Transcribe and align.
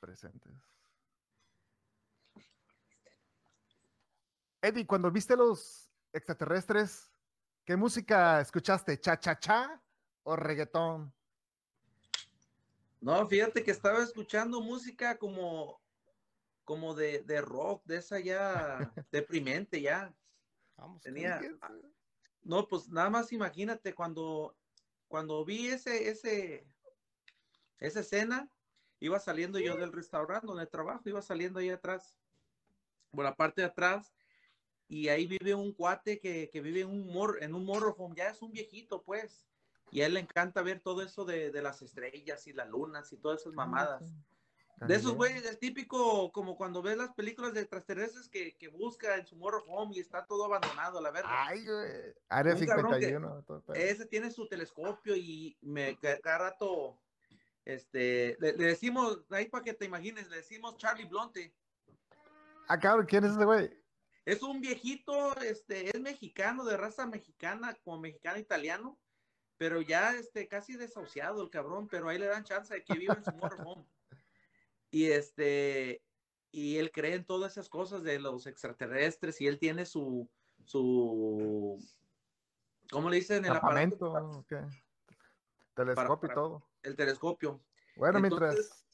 presentes. 0.00 0.52
Eddie, 4.62 4.86
cuando 4.86 5.10
viste 5.10 5.36
los 5.36 5.90
extraterrestres, 6.12 7.10
¿qué 7.64 7.76
música 7.76 8.40
escuchaste? 8.40 8.98
¿Cha-cha-cha 8.98 9.80
o 10.24 10.36
reggaetón? 10.36 11.14
No, 13.00 13.26
fíjate 13.26 13.62
que 13.62 13.70
estaba 13.70 14.02
escuchando 14.02 14.60
música 14.60 15.16
como, 15.16 15.80
como 16.64 16.94
de, 16.94 17.22
de 17.22 17.40
rock, 17.40 17.82
de 17.86 17.96
esa 17.96 18.20
ya 18.20 18.92
deprimente 19.12 19.80
ya. 19.80 20.14
Vamos, 20.76 21.02
Tenía, 21.02 21.40
no, 22.42 22.66
pues 22.66 22.88
nada 22.88 23.10
más 23.10 23.32
imagínate 23.32 23.94
cuando, 23.94 24.56
cuando 25.08 25.44
vi 25.44 25.68
ese, 25.68 26.08
ese, 26.08 26.66
esa 27.78 28.00
escena, 28.00 28.50
iba 29.00 29.18
saliendo 29.18 29.58
yo 29.58 29.76
del 29.76 29.92
restaurante 29.92 30.46
donde 30.46 30.66
trabajo, 30.66 31.02
iba 31.08 31.22
saliendo 31.22 31.58
ahí 31.58 31.70
atrás, 31.70 32.16
por 33.10 33.24
la 33.24 33.34
parte 33.34 33.62
de 33.62 33.66
atrás, 33.68 34.12
y 34.88 35.08
ahí 35.08 35.26
vive 35.26 35.54
un 35.54 35.72
cuate 35.72 36.18
que, 36.20 36.50
que 36.50 36.60
vive 36.60 36.80
en 36.82 36.88
un, 36.88 37.06
mor, 37.12 37.38
en 37.42 37.54
un 37.54 37.64
motorhome, 37.64 38.14
ya 38.16 38.28
es 38.28 38.42
un 38.42 38.52
viejito, 38.52 39.02
pues, 39.02 39.46
y 39.90 40.02
a 40.02 40.06
él 40.06 40.14
le 40.14 40.20
encanta 40.20 40.62
ver 40.62 40.80
todo 40.80 41.02
eso 41.02 41.24
de, 41.24 41.50
de 41.50 41.62
las 41.62 41.82
estrellas 41.82 42.46
y 42.46 42.52
las 42.52 42.68
lunas 42.68 43.12
y 43.12 43.16
todas 43.16 43.40
esas 43.40 43.52
mamadas. 43.54 44.02
De 44.86 44.94
esos 44.94 45.12
güeyes, 45.12 45.44
el 45.44 45.58
típico, 45.58 46.32
como 46.32 46.56
cuando 46.56 46.80
ves 46.80 46.96
las 46.96 47.12
películas 47.12 47.52
de 47.52 47.60
extraterrestres 47.60 48.30
que, 48.30 48.56
que 48.56 48.68
busca 48.68 49.16
en 49.16 49.26
su 49.26 49.36
motorhome 49.36 49.94
y 49.94 50.00
está 50.00 50.24
todo 50.24 50.46
abandonado, 50.46 51.02
la 51.02 51.10
verdad. 51.10 51.30
Ay, 51.34 51.66
güey. 51.66 52.14
Área 52.30 52.54
Un 52.54 52.64
cabrón 52.66 52.92
que- 52.98 53.06
51. 53.08 53.42
todo 53.42 53.56
el 53.58 53.62
pedo. 53.64 53.74
Ese 53.76 54.06
tiene 54.06 54.30
su 54.30 54.48
telescopio 54.48 55.14
y 55.14 55.54
me 55.60 55.98
ca- 55.98 56.18
cada 56.20 56.38
rato, 56.38 56.96
este, 57.64 58.36
le, 58.40 58.52
le 58.54 58.64
decimos, 58.64 59.24
ahí 59.30 59.48
para 59.48 59.64
que 59.64 59.74
te 59.74 59.84
imagines, 59.84 60.28
le 60.28 60.36
decimos 60.36 60.76
Charlie 60.76 61.04
Blonte. 61.06 61.54
Ah, 62.68 62.78
cabrón, 62.78 63.06
¿quién 63.06 63.24
es 63.24 63.32
ese 63.32 63.44
güey? 63.44 63.70
Es 64.24 64.42
un 64.42 64.60
viejito, 64.60 65.36
este, 65.40 65.88
es 65.88 66.00
mexicano, 66.00 66.64
de 66.64 66.76
raza 66.76 67.06
mexicana, 67.06 67.74
como 67.82 68.00
mexicano 68.00 68.38
italiano, 68.38 68.98
pero 69.56 69.80
ya, 69.80 70.14
este, 70.14 70.46
casi 70.48 70.76
desahuciado 70.76 71.42
el 71.42 71.50
cabrón, 71.50 71.88
pero 71.88 72.08
ahí 72.08 72.18
le 72.18 72.26
dan 72.26 72.44
chance 72.44 72.72
de 72.72 72.84
que 72.84 72.94
viva 72.94 73.14
en 73.14 73.24
su 73.24 73.32
motorhome. 73.32 73.84
Y 74.92 75.06
este, 75.12 76.02
y 76.50 76.78
él 76.78 76.90
cree 76.90 77.14
en 77.14 77.24
todas 77.24 77.52
esas 77.52 77.68
cosas 77.68 78.02
de 78.02 78.18
los 78.18 78.48
extraterrestres 78.48 79.40
y 79.40 79.46
él 79.46 79.60
tiene 79.60 79.86
su, 79.86 80.28
su, 80.64 81.78
¿cómo 82.90 83.08
le 83.08 83.18
dicen? 83.18 83.44
El 83.44 83.52
aparato, 83.52 84.12
Campamento, 84.12 84.44
¿qué? 84.48 84.60
Telescopio 85.74 86.20
para- 86.20 86.32
y 86.32 86.34
todo. 86.34 86.69
El 86.82 86.96
telescopio. 86.96 87.60
Bueno, 87.96 88.18
Entonces, 88.18 88.84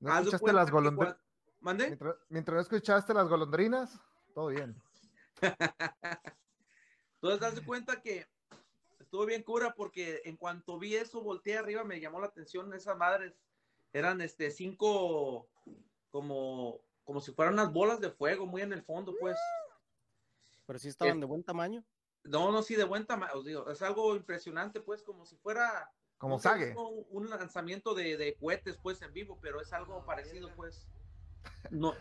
no 0.00 0.18
escuchaste 0.18 0.52
las 0.52 0.70
golondrinas, 0.70 1.16
mientras, 1.60 2.16
mientras 2.28 2.54
no 2.54 2.60
escuchaste 2.60 3.14
las 3.14 3.28
golondrinas, 3.28 4.00
todo 4.34 4.48
bien. 4.48 4.80
Entonces, 7.20 7.54
de 7.56 7.64
cuenta 7.64 8.00
que 8.00 8.26
estuvo 8.98 9.26
bien 9.26 9.42
cura 9.42 9.74
porque 9.74 10.22
en 10.24 10.36
cuanto 10.36 10.78
vi 10.78 10.94
eso, 10.96 11.22
volteé 11.22 11.58
arriba, 11.58 11.84
me 11.84 12.00
llamó 12.00 12.20
la 12.20 12.26
atención 12.26 12.72
esas 12.74 12.96
madres. 12.96 13.34
Eran 13.92 14.20
este 14.20 14.50
cinco, 14.50 15.48
como, 16.10 16.80
como 17.04 17.20
si 17.20 17.32
fueran 17.32 17.54
unas 17.54 17.72
bolas 17.72 18.00
de 18.00 18.10
fuego 18.10 18.46
muy 18.46 18.62
en 18.62 18.72
el 18.72 18.82
fondo, 18.82 19.14
pues. 19.18 19.36
Pero 20.66 20.78
sí 20.78 20.88
estaban 20.88 21.20
de 21.20 21.26
buen 21.26 21.42
tamaño. 21.42 21.82
No, 22.24 22.52
no, 22.52 22.62
sí, 22.62 22.74
de 22.74 22.84
buen 22.84 23.06
tamaño. 23.06 23.32
os 23.34 23.46
digo, 23.46 23.70
es 23.70 23.80
algo 23.80 24.14
impresionante, 24.14 24.80
pues, 24.80 25.02
como 25.02 25.24
si 25.24 25.36
fuera 25.36 25.90
Como 26.18 26.36
visto 26.38 26.50
Un, 26.76 27.06
un 27.10 27.30
lanzamiento 27.30 27.94
de, 27.94 28.16
de 28.16 28.34
cohetes, 28.34 28.76
pues, 28.82 29.00
en 29.02 29.12
vivo, 29.12 29.38
pero 29.40 29.60
es 29.60 29.72
algo 29.72 30.04
parecido, 30.04 30.50
pues. 30.56 30.86
No. 31.70 31.94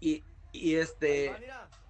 Y, 0.00 0.24
y 0.52 0.76
este, 0.76 1.36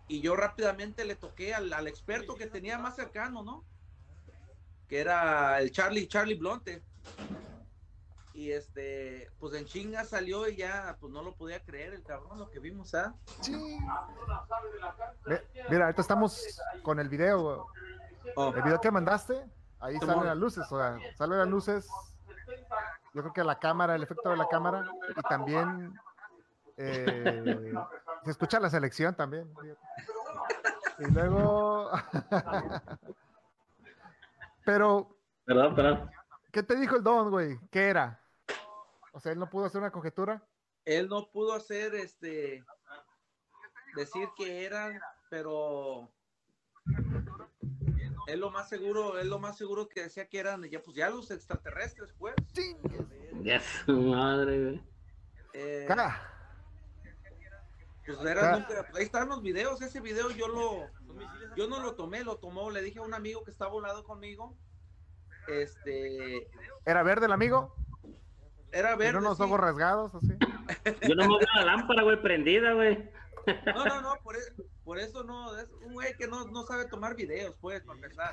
y 0.08 0.20
yo 0.20 0.34
rápidamente 0.34 1.04
le 1.04 1.14
toqué 1.14 1.54
al, 1.54 1.72
al 1.72 1.86
experto 1.86 2.34
que 2.34 2.46
tenía 2.46 2.78
más 2.78 2.96
cercano, 2.96 3.42
¿no? 3.42 3.64
Que 4.88 5.00
era 5.00 5.60
el 5.60 5.70
Charlie, 5.70 6.08
Charlie 6.08 6.34
Blonte. 6.34 6.82
Y 8.34 8.52
este, 8.52 9.30
pues 9.40 9.54
en 9.54 9.64
chinga 9.64 10.04
salió 10.04 10.48
y 10.48 10.56
ya, 10.56 10.96
pues 11.00 11.12
no 11.12 11.22
lo 11.22 11.34
podía 11.34 11.62
creer 11.64 11.92
el 11.92 12.04
cabrón, 12.04 12.38
lo 12.38 12.48
que 12.50 12.60
vimos, 12.60 12.94
¿ah? 12.94 13.14
Sí. 13.40 13.52
Mira, 15.68 15.84
ahorita 15.86 16.02
estamos 16.02 16.60
con 16.82 17.00
el 17.00 17.08
video. 17.08 17.66
Oh, 18.36 18.54
El 18.54 18.62
video 18.62 18.80
que 18.80 18.90
mandaste, 18.90 19.44
ahí 19.80 19.96
salen 19.98 20.24
las 20.26 20.36
luces, 20.36 20.70
o 20.70 20.78
sea, 20.78 20.98
salen 21.16 21.38
las 21.38 21.48
luces. 21.48 21.88
Yo 23.14 23.22
creo 23.22 23.32
que 23.32 23.44
la 23.44 23.58
cámara, 23.58 23.94
el 23.94 24.02
efecto 24.02 24.28
de 24.30 24.36
la 24.36 24.48
cámara, 24.48 24.86
y 25.16 25.20
también 25.28 25.94
eh, 26.76 27.72
se 28.24 28.30
escucha 28.30 28.60
la 28.60 28.70
selección 28.70 29.14
también. 29.14 29.52
Y 30.98 31.10
luego. 31.10 31.90
Pero, 34.64 35.16
Perdón, 35.46 35.74
perdón. 35.74 36.10
¿qué 36.52 36.62
te 36.62 36.76
dijo 36.76 36.96
el 36.96 37.02
Don, 37.02 37.30
güey? 37.30 37.58
¿Qué 37.70 37.88
era? 37.88 38.20
O 39.12 39.20
sea, 39.20 39.32
él 39.32 39.38
no 39.38 39.48
pudo 39.48 39.64
hacer 39.64 39.80
una 39.80 39.90
conjetura. 39.90 40.42
él 40.84 41.08
no 41.08 41.26
pudo 41.30 41.54
hacer 41.54 41.94
este 41.94 42.62
decir 43.96 44.28
que 44.36 44.66
eran, 44.66 45.00
pero 45.30 46.10
es 48.28 48.38
lo 48.38 48.50
más 48.50 48.68
seguro, 48.68 49.18
es 49.18 49.26
lo 49.26 49.38
más 49.38 49.56
seguro 49.56 49.88
que 49.88 50.02
decía 50.02 50.28
que 50.28 50.38
eran 50.38 50.62
ya 50.64 50.80
pues 50.82 50.96
ya 50.96 51.10
los 51.10 51.30
extraterrestres, 51.30 52.12
pues. 52.18 52.34
Ya 53.42 53.60
su 53.60 53.92
madre, 54.00 54.62
güey. 54.64 54.82
Eh, 55.54 55.84
Cara, 55.88 56.20
pues 58.06 58.18
eran 58.20 58.44
Ah. 58.44 58.58
nunca- 58.58 58.86
ahí 58.94 59.04
están 59.04 59.28
los 59.28 59.42
videos, 59.42 59.80
ese 59.82 60.00
video 60.00 60.30
yo 60.30 60.48
lo 60.48 60.86
yo 61.56 61.68
no 61.68 61.80
lo 61.80 61.94
tomé, 61.94 62.22
lo 62.22 62.36
tomó, 62.36 62.70
le 62.70 62.82
dije 62.82 62.98
a 63.00 63.02
un 63.02 63.14
amigo 63.14 63.42
que 63.44 63.50
estaba 63.50 63.72
a 63.72 63.74
un 63.74 63.82
lado 63.82 64.04
conmigo. 64.04 64.54
Este 65.48 66.48
¿Era 66.84 67.02
verde 67.02 67.26
el 67.26 67.32
amigo? 67.32 67.74
era 68.70 68.88
¿Tiene 68.96 69.04
verde. 69.12 69.18
unos 69.18 69.38
sí. 69.38 69.42
ojos 69.42 69.58
rasgados 69.60 70.14
así? 70.14 70.36
Yo 71.08 71.14
no 71.14 71.26
veo 71.28 71.38
la 71.56 71.64
lámpara, 71.64 72.02
güey, 72.02 72.20
prendida, 72.20 72.74
güey. 72.74 73.10
No, 73.74 73.84
no, 73.86 74.00
no, 74.02 74.14
por, 74.22 74.36
e- 74.36 74.40
por 74.88 74.98
eso 74.98 75.22
no, 75.22 75.54
es 75.58 75.70
un 75.84 75.92
güey 75.92 76.16
que 76.16 76.26
no, 76.26 76.46
no 76.46 76.62
sabe 76.62 76.86
tomar 76.88 77.14
videos, 77.14 77.54
pues, 77.60 77.82
para 77.82 77.98
empezar. 77.98 78.32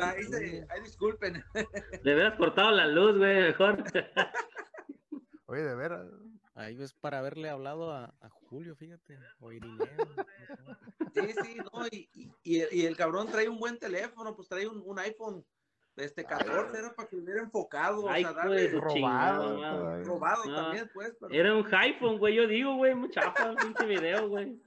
Ahí, 0.00 0.24
se- 0.24 0.66
ahí 0.68 0.80
disculpen. 0.82 1.44
Le 2.02 2.14
hubieras 2.14 2.36
cortado 2.36 2.72
la 2.72 2.88
luz, 2.88 3.16
güey, 3.18 3.42
mejor. 3.42 3.84
Oye, 5.46 5.62
de 5.62 5.74
veras. 5.76 6.08
Ahí 6.56 6.82
es 6.82 6.92
para 6.92 7.20
haberle 7.20 7.48
hablado 7.50 7.92
a, 7.92 8.12
a 8.20 8.28
Julio, 8.30 8.74
fíjate. 8.74 9.16
O 9.38 9.52
Irineo. 9.52 9.86
Sí, 11.14 11.32
sí, 11.44 11.56
no, 11.72 11.86
y, 11.86 12.10
y- 12.14 12.32
y 12.42 12.60
el, 12.62 12.68
y 12.72 12.86
el 12.86 12.96
cabrón 12.96 13.28
trae 13.28 13.48
un 13.48 13.60
buen 13.60 13.78
teléfono, 13.78 14.34
pues 14.34 14.48
trae 14.48 14.66
un, 14.66 14.82
un 14.84 14.98
iPhone 14.98 15.44
este 15.94 16.24
14, 16.24 16.76
era 16.78 16.94
para 16.96 17.08
que 17.08 17.14
hubiera 17.16 17.42
enfocado, 17.42 18.00
o 18.06 18.08
Ay, 18.08 18.22
sea, 18.22 18.32
hijo 18.32 18.40
darle 18.40 18.70
su 18.72 18.80
Robado, 18.80 20.04
robado 20.04 20.44
No. 20.46 20.56
también, 20.56 20.90
pues. 20.92 21.16
pero- 21.20 21.32
Era 21.32 21.54
un 21.54 21.72
iPhone, 21.72 22.18
güey, 22.18 22.34
yo 22.34 22.48
digo, 22.48 22.74
güey, 22.74 22.92
el 22.92 23.00
pinche 23.62 23.86
video, 23.86 24.28
güey. 24.28 24.60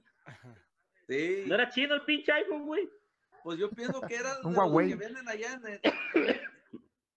Sí, 1.08 1.44
No 1.46 1.54
era 1.54 1.68
chido 1.70 1.94
el 1.94 2.02
pinche 2.02 2.32
iPhone, 2.32 2.66
güey. 2.66 2.88
pues 3.42 3.58
yo 3.58 3.70
pienso 3.70 4.00
que 4.02 4.14
era 4.16 4.36
Un 4.44 4.52
de 4.52 4.58
los 4.58 4.66
Huawei. 4.68 4.88
que 4.88 4.94
venden 4.96 5.28
allá 5.28 5.60
en, 5.64 5.80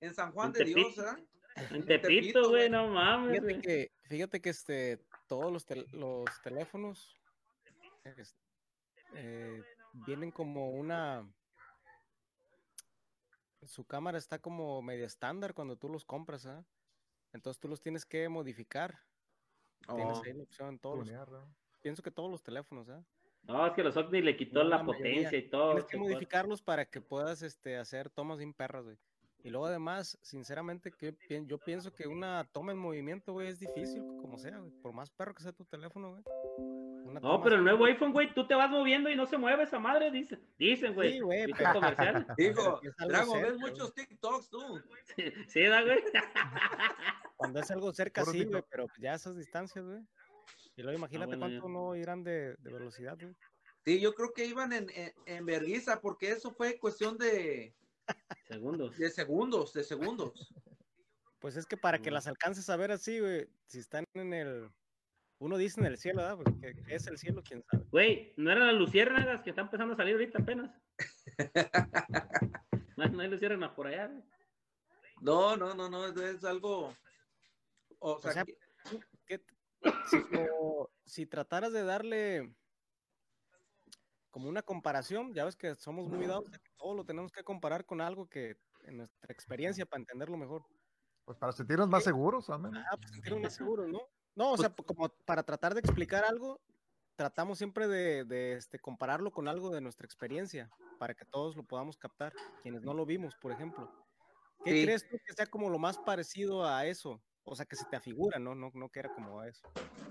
en 0.01 0.13
San 0.13 0.31
Juan 0.31 0.47
En 0.47 0.53
de 0.53 0.63
Dios. 0.66 0.96
¿verdad? 0.96 1.18
En 1.72 1.85
Tepito, 1.85 2.07
Tepito, 2.07 2.50
güey, 2.50 2.69
no 2.69 2.88
mames, 2.88 3.40
Fíjate 3.41 3.62
que, 3.62 3.91
fíjate 4.03 4.41
que 4.41 4.50
este, 4.50 5.00
todos 5.28 5.51
los, 5.53 5.66
tel- 5.66 5.88
los 5.94 6.26
teléfonos 6.41 7.16
es- 8.03 8.35
eh, 9.14 9.64
vienen 9.93 10.31
como 10.31 10.72
una. 10.72 11.26
Su 13.64 13.85
cámara 13.85 14.17
está 14.17 14.38
como 14.40 14.81
media 14.81 15.05
estándar 15.05 15.53
cuando 15.53 15.76
tú 15.78 15.90
los 15.90 16.05
compras, 16.05 16.46
¿ah? 16.46 16.64
Entonces 17.34 17.59
tú 17.59 17.67
los 17.67 17.81
tienes 17.81 18.05
que 18.05 18.28
modificar. 18.29 18.99
Tienes 19.88 20.17
Oh. 20.20 20.23
ahí 20.23 20.34
la 20.34 20.43
opción 20.43 20.70
en 20.70 20.79
todos 20.79 20.97
los- 21.08 21.09
pienso 21.81 22.03
que 22.03 22.11
todos 22.11 22.29
los 22.29 22.43
teléfonos, 22.43 22.90
¿ah? 22.90 23.03
No, 23.47 23.68
es 23.68 23.74
que 23.74 23.84
los 23.84 23.96
OVNI 23.96 24.22
le 24.22 24.36
quitó 24.36 24.64
No, 24.64 24.70
la 24.70 24.84
potencia 24.84 25.38
y 25.38 25.50
todo. 25.50 25.72
Tienes 25.72 25.86
que 25.86 25.97
modificarlos 25.97 26.62
para 26.62 26.86
que 26.86 27.00
puedas 27.02 27.42
este, 27.42 27.78
hacer 27.78 28.09
tomas 28.09 28.40
sin 28.40 28.53
perras, 28.53 28.86
güey. 28.86 28.97
Y 29.44 29.52
luego 29.52 29.68
además, 29.68 30.18
sinceramente, 30.24 30.92
que 30.92 31.16
yo 31.46 31.59
pienso 31.59 31.94
que 31.94 32.08
una 32.08 32.44
toma 32.52 32.72
en 32.72 32.80
movimiento, 32.80 33.34
güey, 33.34 33.50
es 33.50 33.59
difícil, 33.59 34.02
como 34.20 34.40
sea, 34.40 34.58
güey. 34.58 34.72
Por 34.82 34.92
más 34.92 35.12
perro 35.12 35.36
que 35.36 35.44
sea 35.44 35.52
tu 35.52 35.64
teléfono, 35.66 36.09
güey. 36.09 36.24
Una 37.06 37.20
No, 37.20 37.44
pero 37.44 37.58
el 37.58 37.64
nuevo 37.64 37.86
iPhone, 37.86 38.12
güey, 38.12 38.34
tú 38.34 38.47
te 38.47 38.56
vas 38.56 38.72
moviendo 38.72 39.08
y 39.08 39.16
no 39.16 39.28
se 39.28 39.38
mueve 39.38 39.62
esa 39.62 39.78
madre, 39.78 40.09
dicen. 40.09 40.41
Dicen, 40.58 40.96
güey. 40.96 41.14
Sí, 41.14 41.20
güey, 41.20 41.46
¿Viste 41.46 41.62
pero- 41.64 41.74
comercial? 41.76 42.26
Digo, 42.40 42.82
Drago, 43.08 43.34
cerca, 43.34 43.48
ves 43.48 43.59
güey. 43.59 43.72
muchos 43.72 43.94
TikToks 43.94 44.50
tú. 44.50 44.82
Sí, 45.46 45.62
da, 45.62 45.84
güey. 45.84 46.00
Cuando 47.38 47.59
es 47.59 47.70
algo 47.70 47.91
cerca, 47.91 48.26
sí, 48.26 48.46
güey, 48.46 48.64
pero 48.72 48.88
ya 48.98 49.14
esas 49.14 49.38
distancias, 49.38 49.86
güey. 49.86 50.02
Y 50.76 50.82
luego 50.84 50.98
imagínate 50.98 51.36
bueno, 51.38 51.48
ya. 51.50 51.60
cuánto 51.60 51.70
no 51.70 51.96
irán 51.96 52.24
de, 52.24 52.56
de 52.56 52.74
velocidad, 52.74 53.18
güey. 53.20 53.36
Sí, 53.86 54.00
yo 54.00 54.14
creo 54.14 54.34
que 54.34 54.46
iban 54.46 54.74
en, 54.74 54.90
en, 54.90 55.14
en 55.26 55.46
vergüenza, 55.46 56.02
porque 56.02 56.32
eso 56.32 56.52
fue 56.52 56.80
cuestión 56.80 57.18
de, 57.18 57.76
Segundos. 58.48 58.98
de 58.98 59.10
segundos, 59.12 59.74
de 59.74 59.84
segundos. 59.84 60.54
Pues 61.40 61.56
es 61.56 61.66
que 61.68 61.78
para 61.78 62.00
que 62.00 62.10
las 62.12 62.26
alcances 62.28 62.68
a 62.70 62.76
ver 62.78 62.92
así, 62.92 63.20
güey, 63.20 63.48
si 63.68 63.80
están 63.80 64.04
en 64.16 64.34
el. 64.34 64.70
Uno 65.38 65.58
dice 65.58 65.80
en 65.82 65.86
el 65.86 65.98
cielo, 65.98 66.22
¿verdad? 66.24 66.38
Porque 66.38 66.74
¿qué 66.88 66.96
es 66.96 67.06
el 67.08 67.18
cielo? 67.18 67.44
¿Quién 67.44 67.62
sabe? 67.70 67.84
Güey, 67.92 68.34
¿no 68.38 68.52
eran 68.52 68.68
las 68.68 68.76
luciérnagas 68.76 69.42
que 69.44 69.52
están 69.52 69.66
empezando 69.66 69.94
a 69.94 69.98
salir 69.98 70.14
ahorita 70.16 70.40
apenas? 70.42 70.72
No, 72.98 73.04
hay- 73.04 73.10
no 73.12 73.22
hay 73.22 73.28
luciérnagas 73.30 73.76
por 73.76 73.88
allá, 73.88 74.08
güey. 74.08 74.24
No, 75.22 75.58
no, 75.58 75.76
no, 75.76 75.90
no, 75.90 76.06
es, 76.08 76.44
algo. 76.46 76.96
O 78.00 78.20
sea, 78.22 78.32
sea, 78.32 78.46
que- 78.46 78.58
¿Qué 78.90 78.98
t- 78.98 79.06
si, 81.05 81.26
trataras 81.26 81.73
de 81.73 81.84
darle 81.84 82.55
como 84.32 84.49
una 84.49 84.61
comparación, 84.61 85.34
ya 85.34 85.46
ves 85.46 85.55
que 85.55 85.76
somos 85.76 86.09
muy 86.09 86.26
dados, 86.26 86.46
a 86.53 86.58
que 86.59 86.70
todo 86.78 86.93
lo 86.93 87.05
tenemos 87.05 87.32
que 87.32 87.43
comparar 87.43 87.85
con 87.85 88.02
algo 88.02 88.28
que 88.28 88.58
en 88.84 88.97
nuestra 88.97 89.32
experiencia 89.32 89.85
para 89.85 90.02
entenderlo 90.02 90.37
mejor. 90.37 90.66
Pues 91.23 91.37
para 91.37 91.52
sentirnos 91.53 91.90
más 91.90 92.03
seguros, 92.03 92.49
al 92.49 92.59
menos. 92.59 92.84
Ah, 92.91 92.97
pues 92.97 93.11
sentirnos 93.11 93.41
más 93.41 93.53
seguros, 93.55 93.87
¿no? 93.90 94.02
No, 94.35 94.52
o 94.52 94.58
sea, 94.58 94.70
po- 94.70 94.84
como 94.84 95.09
para 95.26 95.43
tratar 95.43 95.73
de 95.73 95.79
explicar 95.79 96.26
algo, 96.26 96.61
tratamos 97.16 97.58
siempre 97.58 97.88
de, 97.88 98.26
de, 98.26 98.53
este, 98.53 98.79
compararlo 98.79 99.31
con 99.31 99.47
algo 99.47 99.70
de 99.70 99.81
nuestra 99.81 100.05
experiencia, 100.05 100.70
para 100.97 101.14
que 101.16 101.26
todos 101.26 101.55
lo 101.55 101.64
podamos 101.64 101.97
captar, 101.97 102.34
quienes 102.61 102.84
no 102.84 102.93
lo 102.93 103.05
vimos, 103.05 103.35
por 103.35 103.52
ejemplo. 103.53 103.90
¿Qué 104.64 104.72
Sí. 104.72 104.81
crees 104.85 105.08
tú 105.08 105.17
que 105.26 105.34
sea 105.34 105.47
como 105.47 105.70
lo 105.70 105.79
más 105.79 105.97
parecido 105.97 106.66
a 106.66 106.85
eso? 106.85 107.23
O 107.47 107.56
sea, 107.56 107.66
que 107.66 107.76
se 107.76 107.86
te 107.86 107.96
afigura, 107.96 108.40
¿no? 108.40 108.56
No, 108.56 108.72
no 108.74 108.90
que 108.90 109.00
era 109.00 109.14
como 109.14 109.40
a 109.40 109.47
eso. 109.47 109.62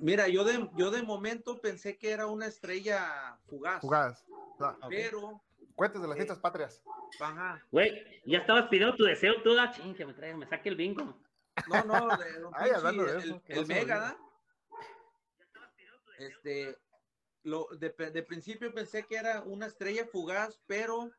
mira, 0.01 0.29
yo 0.29 0.45
de, 0.45 0.71
yo 0.77 0.91
de 0.93 1.03
momento 1.03 1.61
pensé 1.61 1.99
que 1.99 2.11
era 2.13 2.27
una 2.27 2.47
estrella 2.47 3.39
fugaz. 3.47 3.81
Jugadas. 3.81 4.25
Ah. 4.61 4.77
Pero, 4.89 5.43
Cuentes 5.75 6.01
de 6.01 6.07
las 6.07 6.17
fiestas 6.17 6.39
patrias. 6.39 6.81
ajá. 7.21 7.61
Güey, 7.73 8.23
ya 8.25 8.39
estabas 8.39 8.69
pidiendo 8.69 8.95
tu 8.95 9.03
deseo 9.05 9.43
toda 9.43 9.73
ching, 9.73 9.95
que 9.97 10.07
me 10.07 10.15
traiga, 10.15 10.37
me 10.37 10.47
saque 10.47 10.69
el 10.69 10.77
bingo. 10.77 11.19
No, 11.69 11.83
no, 11.85 12.17
de, 12.17 12.45
un 12.45 12.53
Ay, 12.55 12.71
hablando 12.71 13.05
de 13.05 13.13
el, 13.13 13.19
eso, 13.19 13.43
el 13.49 13.67
me 13.67 13.75
Mega. 13.75 13.99
¿da? 13.99 14.17
Este, 16.19 16.79
lo, 17.43 17.67
de, 17.79 17.91
de 17.91 18.23
principio 18.23 18.73
pensé 18.73 19.05
que 19.05 19.17
era 19.17 19.43
una 19.43 19.67
estrella 19.67 20.07
fugaz, 20.07 20.61
pero 20.67 21.11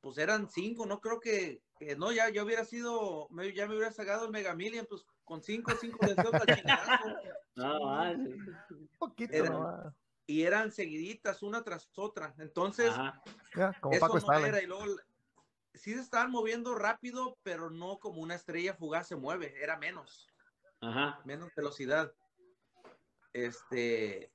pues 0.00 0.18
eran 0.18 0.48
cinco, 0.50 0.86
no 0.86 1.00
creo 1.00 1.20
que, 1.20 1.62
que 1.78 1.94
no, 1.96 2.10
ya, 2.12 2.28
ya 2.30 2.42
hubiera 2.42 2.64
sido, 2.64 3.28
me- 3.30 3.52
ya 3.54 3.66
me 3.68 3.76
hubiera 3.76 3.92
sacado 3.92 4.24
el 4.26 4.32
Mega 4.32 4.54
Million, 4.54 4.86
pues 4.88 5.04
con 5.26 5.42
cinco, 5.42 5.72
cinco 5.78 6.06
deseos 6.06 6.32
al 6.32 6.56
chingadazo. 6.56 7.08
No, 7.56 7.90
ah. 7.90 8.12
Un 8.12 8.90
poquito, 8.98 9.94
y 10.28 10.42
eran 10.42 10.72
seguiditas 10.72 11.42
una 11.42 11.62
tras 11.62 11.90
otra. 11.96 12.34
Entonces. 12.38 12.92
Ya, 13.54 13.72
como 13.80 13.94
eso 13.94 14.06
Paco 14.06 14.20
no 14.20 14.46
era. 14.46 14.62
Y 14.62 14.66
luego 14.66 14.84
sí 15.74 15.94
se 15.94 16.00
estaban 16.00 16.30
moviendo 16.30 16.74
rápido, 16.74 17.38
pero 17.42 17.70
no 17.70 17.98
como 17.98 18.22
una 18.22 18.34
estrella 18.34 18.74
fugaz 18.74 19.08
se 19.08 19.16
mueve, 19.16 19.54
era 19.62 19.76
menos, 19.76 20.26
Ajá. 20.80 21.20
menos 21.24 21.54
velocidad. 21.54 22.12
Este, 23.32 24.32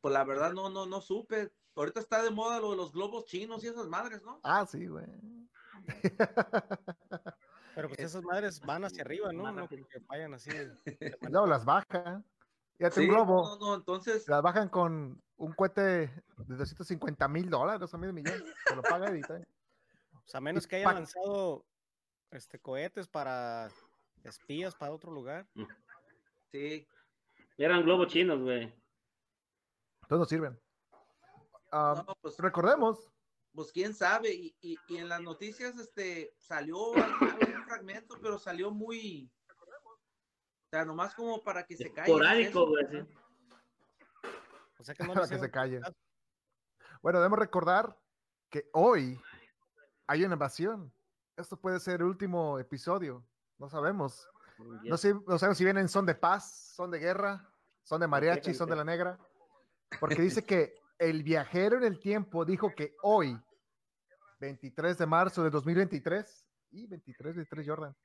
pues 0.00 0.14
la 0.14 0.24
verdad 0.24 0.52
no, 0.52 0.70
no, 0.70 0.86
no 0.86 1.00
supe. 1.00 1.52
Ahorita 1.74 2.00
está 2.00 2.22
de 2.22 2.30
moda 2.30 2.60
lo 2.60 2.70
de 2.70 2.76
los 2.76 2.92
globos 2.92 3.26
chinos 3.26 3.64
y 3.64 3.68
esas 3.68 3.88
madres, 3.88 4.22
¿no? 4.22 4.40
Ah, 4.44 4.64
sí, 4.66 4.86
güey. 4.86 5.06
Pero 7.76 7.88
pues 7.88 8.00
Es- 8.00 8.06
esas 8.06 8.22
madres 8.24 8.60
van 8.60 8.84
hacia 8.86 9.02
arriba, 9.02 9.30
¿no? 9.32 9.52
No 9.52 9.68
que 9.68 9.84
vayan 10.08 10.32
así. 10.34 10.50
Luego 11.30 11.46
las 11.46 11.64
baja. 11.64 12.22
Ya 12.78 12.90
Sí, 12.90 13.02
un 13.02 13.08
globo. 13.08 13.42
no, 13.44 13.58
no, 13.58 13.74
entonces, 13.74 14.26
Las 14.28 14.42
bajan 14.42 14.68
con 14.70 15.22
un 15.36 15.52
cohete 15.52 15.80
de 15.82 16.56
250 16.56 17.28
mil 17.28 17.48
dólares 17.50 17.92
a 17.92 17.98
medio 17.98 18.12
millón. 18.14 18.42
Se 18.66 18.74
lo 18.74 18.82
paga 18.82 19.08
Edith. 19.10 19.30
¿eh? 19.30 19.44
O 20.14 20.22
sea, 20.28 20.38
a 20.38 20.40
menos 20.40 20.66
que 20.66 20.76
hayan 20.76 20.86
pa- 20.90 20.94
lanzado 20.94 21.64
este 22.30 22.58
cohetes 22.58 23.08
para 23.08 23.68
espías 24.24 24.74
para 24.74 24.92
otro 24.92 25.12
lugar. 25.12 25.46
sí. 26.50 26.86
Eran 27.58 27.82
globos 27.82 28.08
chinos, 28.08 28.40
güey. 28.42 28.64
Entonces 30.02 30.18
nos 30.18 30.28
sirven. 30.28 30.60
Ah, 31.72 32.04
No, 32.06 32.14
pues, 32.22 32.38
recordemos, 32.38 33.10
pues 33.56 33.72
quién 33.72 33.94
sabe, 33.94 34.32
y, 34.32 34.56
y, 34.60 34.78
y 34.86 34.98
en 34.98 35.08
las 35.08 35.20
noticias 35.20 35.76
este 35.78 36.34
salió 36.38 36.90
un 36.90 37.64
fragmento, 37.64 38.16
pero 38.22 38.38
salió 38.38 38.70
muy, 38.70 39.28
o 40.66 40.68
sea, 40.68 40.84
nomás 40.84 41.14
como 41.14 41.42
para 41.42 41.64
que 41.64 41.76
se 41.76 41.92
caiga. 41.92 42.04
Esporádico, 42.04 42.66
güey. 42.66 42.86
sí. 42.86 42.98
O 44.78 44.84
sea 44.84 44.94
que 44.94 45.04
no 45.04 45.14
para 45.14 45.28
que 45.28 45.38
se 45.38 45.50
calle. 45.50 45.80
Bueno, 47.02 47.18
debemos 47.18 47.38
recordar 47.38 47.98
que 48.50 48.68
hoy 48.72 49.20
hay 50.06 50.24
una 50.24 50.34
invasión. 50.34 50.92
Esto 51.36 51.56
puede 51.56 51.78
ser 51.80 52.00
el 52.00 52.06
último 52.06 52.58
episodio. 52.58 53.24
No 53.58 53.68
sabemos. 53.68 54.28
No, 54.84 54.96
sé, 54.96 55.14
no 55.14 55.38
sabemos 55.38 55.58
si 55.58 55.64
vienen 55.64 55.88
son 55.88 56.06
de 56.06 56.14
paz, 56.14 56.72
son 56.74 56.90
de 56.90 56.98
guerra, 56.98 57.48
son 57.82 58.00
de 58.00 58.06
mariachi, 58.06 58.54
son 58.54 58.68
de 58.68 58.76
la 58.76 58.84
negra. 58.84 59.18
Porque 60.00 60.20
dice 60.20 60.44
que 60.44 60.74
el 60.98 61.22
viajero 61.22 61.76
en 61.76 61.84
el 61.84 61.98
tiempo 62.00 62.44
dijo 62.44 62.74
que 62.74 62.94
hoy, 63.02 63.38
23 64.40 64.98
de 64.98 65.06
marzo 65.06 65.42
de 65.44 65.50
2023, 65.50 66.46
y 66.72 66.86
23, 66.86 67.36
23 67.36 67.66
Jordan, 67.68 67.96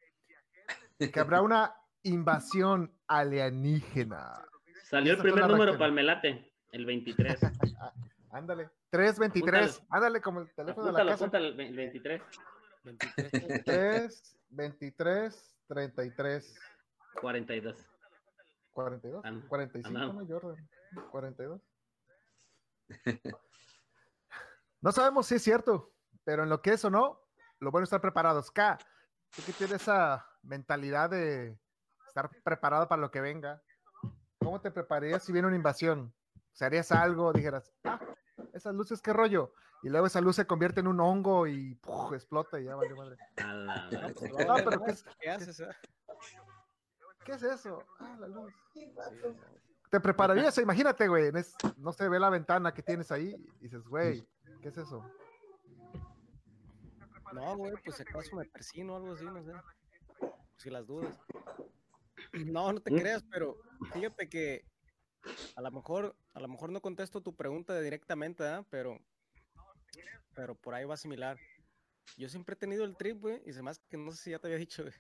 que 0.97 1.19
habrá 1.19 1.41
una 1.41 1.73
invasión 2.03 2.95
alienígena. 3.07 4.45
Salió 4.83 5.13
el 5.13 5.19
primer 5.19 5.47
número 5.47 5.73
para 5.73 5.87
el 5.87 5.93
melate, 5.93 6.53
el 6.71 6.85
23. 6.85 7.39
Ándale. 8.31 8.69
323. 8.91 9.83
Ándale 9.89 10.21
como 10.21 10.41
el 10.41 10.53
teléfono 10.53 10.87
de 10.87 10.93
la 10.93 11.11
casa. 11.11 11.25
apúntalo, 11.25 11.47
el 11.47 11.55
ve- 11.55 11.67
el 11.67 11.75
23. 11.75 12.21
23. 12.83 13.63
3, 13.65 14.37
23, 14.49 15.55
33, 15.67 16.59
42. 17.21 17.87
42, 18.71 19.21
Ah, 19.25 19.31
no. 19.31 19.47
45, 19.49 19.97
Ah, 19.97 20.05
no. 20.05 20.13
¿no, 20.13 20.25
Jordan? 20.27 20.69
42. 21.11 21.61
No 24.81 24.91
sabemos 24.91 25.27
si 25.27 25.35
es 25.35 25.43
cierto, 25.43 25.93
pero 26.23 26.41
en 26.41 26.49
lo 26.49 26.61
que 26.63 26.73
es 26.73 26.83
o 26.85 26.89
no, 26.89 27.21
lo 27.59 27.69
bueno 27.69 27.83
es 27.83 27.87
estar 27.89 28.01
preparados. 28.01 28.49
K, 28.49 28.79
tú 29.29 29.43
que 29.45 29.53
tienes 29.53 29.79
esa 29.83 30.27
mentalidad 30.41 31.11
de 31.11 31.55
estar 32.07 32.31
preparado 32.43 32.87
para 32.87 32.99
lo 32.99 33.11
que 33.11 33.21
venga, 33.21 33.61
¿cómo 34.39 34.59
te 34.59 34.71
prepararías 34.71 35.23
si 35.23 35.31
viene 35.31 35.47
una 35.47 35.55
invasión? 35.55 36.11
¿Se 36.51 36.65
harías 36.65 36.91
algo? 36.91 37.31
Dijeras, 37.31 37.71
ah, 37.83 37.99
esas 38.53 38.73
luces, 38.73 39.03
qué 39.03 39.13
rollo. 39.13 39.53
Y 39.83 39.89
luego 39.89 40.07
esa 40.07 40.19
luz 40.19 40.35
se 40.35 40.47
convierte 40.47 40.79
en 40.79 40.87
un 40.87 40.99
hongo 40.99 41.45
y 41.45 41.75
¡puf! 41.75 42.13
explota 42.13 42.59
y 42.59 42.63
ya 42.65 42.75
valió 42.75 42.95
madre. 42.95 43.17
Pues, 43.35 44.15
te 44.15 44.31
va 44.31 44.39
a 44.41 44.45
No, 44.45 44.53
valer 44.53 44.65
pero 44.65 44.79
más. 44.79 44.85
¿qué 44.87 44.91
es- 44.93 45.05
¿Qué 45.19 45.29
haces? 45.29 45.59
eh? 45.59 45.69
¿Qué 47.23 47.33
es 47.33 47.43
eso? 47.43 47.83
Ah, 47.99 48.17
la 48.19 48.27
luz. 48.27 48.51
Te 49.91 49.99
prepararías, 49.99 50.57
imagínate, 50.57 51.05
güey, 51.09 51.31
es- 51.35 51.53
no 51.75 51.91
se 51.91 52.07
ve 52.07 52.17
la 52.17 52.29
ventana 52.29 52.73
que 52.73 52.81
tienes 52.81 53.11
ahí 53.11 53.35
y 53.59 53.63
dices, 53.63 53.83
güey, 53.83 54.25
¿qué 54.61 54.69
es 54.69 54.77
eso? 54.77 55.03
No, 57.33 57.57
güey, 57.57 57.73
pues 57.83 57.97
si 57.97 58.03
acaso 58.03 58.35
me 58.37 58.45
persino 58.45 58.93
o 58.93 58.95
algo 58.95 59.13
así, 59.13 59.25
no 59.25 59.43
sé. 59.43 59.51
Si 60.57 60.69
las 60.69 60.87
dudas. 60.87 61.19
No, 62.33 62.71
no 62.71 62.79
te 62.79 62.91
¿Mm? 62.91 62.97
creas, 62.97 63.23
pero 63.23 63.57
fíjate 63.93 64.29
que 64.29 64.63
a 65.55 65.61
lo 65.61 65.71
mejor, 65.71 66.15
a 66.33 66.39
lo 66.39 66.47
mejor 66.47 66.71
no 66.71 66.79
contesto 66.79 67.19
tu 67.21 67.35
pregunta 67.35 67.77
directamente, 67.81 68.43
¿verdad? 68.43 68.65
Pero, 68.69 68.99
pero 70.35 70.55
por 70.55 70.73
ahí 70.75 70.85
va 70.85 70.95
similar. 70.95 71.37
Yo 72.17 72.29
siempre 72.29 72.53
he 72.53 72.57
tenido 72.57 72.85
el 72.85 72.95
trip, 72.95 73.19
güey, 73.19 73.41
y 73.45 73.51
se 73.53 73.61
más 73.63 73.79
que 73.79 73.97
no 73.97 74.11
sé 74.11 74.17
si 74.17 74.29
ya 74.31 74.39
te 74.39 74.47
había 74.47 74.59
dicho, 74.59 74.83
güey. 74.83 74.93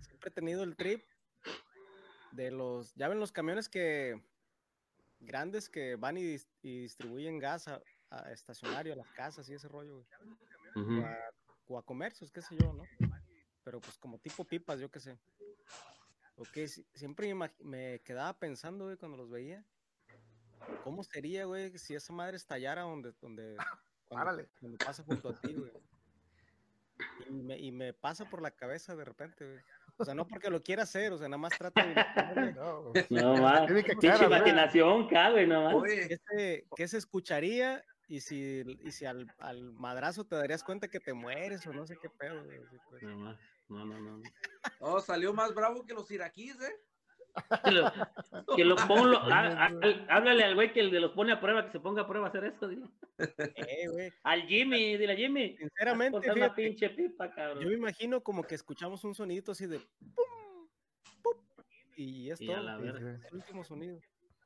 Siempre 0.00 0.28
he 0.30 0.32
tenido 0.32 0.62
el 0.62 0.76
trip 0.76 1.02
de 2.34 2.50
los, 2.50 2.94
ya 2.94 3.08
ven 3.08 3.20
los 3.20 3.32
camiones 3.32 3.68
que 3.68 4.20
grandes 5.20 5.68
que 5.68 5.96
van 5.96 6.16
y, 6.18 6.22
dis- 6.22 6.48
y 6.62 6.80
distribuyen 6.80 7.38
gas 7.38 7.68
a, 7.68 7.80
a 8.10 8.32
estacionario, 8.32 8.92
a 8.92 8.96
las 8.96 9.10
casas 9.12 9.48
y 9.48 9.54
ese 9.54 9.68
rollo, 9.68 9.94
güey 9.96 10.06
o, 11.00 11.06
a, 11.06 11.18
o 11.68 11.78
a 11.78 11.82
comercios, 11.84 12.30
qué 12.32 12.42
sé 12.42 12.56
yo, 12.56 12.72
¿no? 12.72 12.82
Pero 13.62 13.80
pues 13.80 13.96
como 13.98 14.18
tipo 14.18 14.44
pipas, 14.44 14.80
yo 14.80 14.90
qué 14.90 15.00
sé. 15.00 15.18
Ok, 16.36 16.66
si- 16.66 16.84
siempre 16.94 17.32
me, 17.60 18.00
quedaba 18.00 18.36
pensando, 18.38 18.84
güey, 18.86 18.96
cuando 18.96 19.16
los 19.16 19.30
veía, 19.30 19.64
¿cómo 20.82 21.04
sería, 21.04 21.44
güey, 21.44 21.78
si 21.78 21.94
esa 21.94 22.12
madre 22.12 22.36
estallara 22.36 22.82
donde, 22.82 23.12
donde, 23.20 23.56
cuando, 24.08 24.24
cuando 24.60 24.78
pasa 24.78 25.02
junto 25.04 25.28
a 25.28 25.40
ti, 25.40 25.54
güey? 25.54 25.72
Y 27.28 27.32
me, 27.32 27.58
y 27.58 27.70
me 27.72 27.92
pasa 27.94 28.28
por 28.28 28.42
la 28.42 28.50
cabeza 28.50 28.94
de 28.96 29.04
repente, 29.04 29.44
güey. 29.46 29.62
O 29.96 30.04
sea, 30.04 30.14
no 30.14 30.26
porque 30.26 30.50
lo 30.50 30.62
quiera 30.62 30.82
hacer, 30.82 31.12
o 31.12 31.18
sea, 31.18 31.28
nada 31.28 31.38
más 31.38 31.56
trato 31.56 31.80
de 31.80 31.94
No, 32.56 32.92
No, 33.10 33.42
más. 33.42 33.70
Pinche 34.00 34.24
imaginación, 34.24 35.08
ca, 35.08 35.30
güey, 35.30 35.46
no 35.46 35.64
más. 35.64 35.82
Qué 35.84 36.18
se, 36.28 36.66
qué 36.74 36.88
se 36.88 36.98
escucharía 36.98 37.84
y 38.08 38.20
si, 38.20 38.62
y 38.82 38.90
si 38.90 39.06
al, 39.06 39.32
al 39.38 39.72
madrazo 39.72 40.24
te 40.24 40.36
darías 40.36 40.64
cuenta 40.64 40.88
que 40.88 41.00
te 41.00 41.14
mueres 41.14 41.66
o 41.66 41.72
no 41.72 41.86
sé 41.86 41.96
qué 42.00 42.08
pedo, 42.10 42.44
güey. 42.44 42.60
pues. 42.90 43.02
No 43.02 43.16
más. 43.18 43.38
No, 43.68 43.84
no, 43.84 43.98
no. 43.98 44.18
no. 44.18 44.22
oh, 44.80 45.00
salió 45.00 45.32
más 45.32 45.54
bravo 45.54 45.86
que 45.86 45.94
los 45.94 46.10
iraquíes, 46.10 46.60
¿eh? 46.60 46.76
Que 47.64 47.70
lo, 47.72 47.92
que 48.56 48.64
lo 48.64 48.76
ponlo, 48.88 49.18
há- 49.18 49.66
há- 49.66 50.06
háblale 50.08 50.44
al 50.44 50.54
güey 50.54 50.72
que 50.72 50.80
el 50.80 50.90
de 50.90 51.00
los 51.00 51.12
pone 51.12 51.32
a 51.32 51.40
prueba, 51.40 51.64
que 51.66 51.72
se 51.72 51.80
ponga 51.80 52.02
a 52.02 52.06
prueba 52.06 52.26
a 52.26 52.28
hacer 52.30 52.44
eso. 52.44 52.68
dile. 52.68 52.86
Eh. 53.18 54.10
Al 54.22 54.42
Jimmy, 54.42 54.96
dile 54.96 55.16
Jimmy. 55.16 55.56
Sinceramente, 55.56 56.12
Ponte 56.12 56.28
una 56.30 56.34
fíjate, 56.46 56.62
pinche 56.62 56.90
pipa, 56.90 57.30
cabrón. 57.34 57.60
yo 57.62 57.68
me 57.68 57.74
imagino 57.74 58.22
como 58.22 58.42
que 58.44 58.54
escuchamos 58.54 59.02
un 59.04 59.14
sonidito 59.14 59.52
así 59.52 59.66
de 59.66 59.78
pum, 60.14 60.68
pum, 61.22 61.36
y 61.96 62.30
es 62.30 62.40
Y 62.40 62.50
a 62.52 62.56
todo. 62.56 62.64
la 62.64 62.76
Sí, 62.78 62.82
verga. 62.84 63.18
sí. 63.18 63.26
El 63.30 63.34
último 63.36 63.64
sonido. 63.64 63.98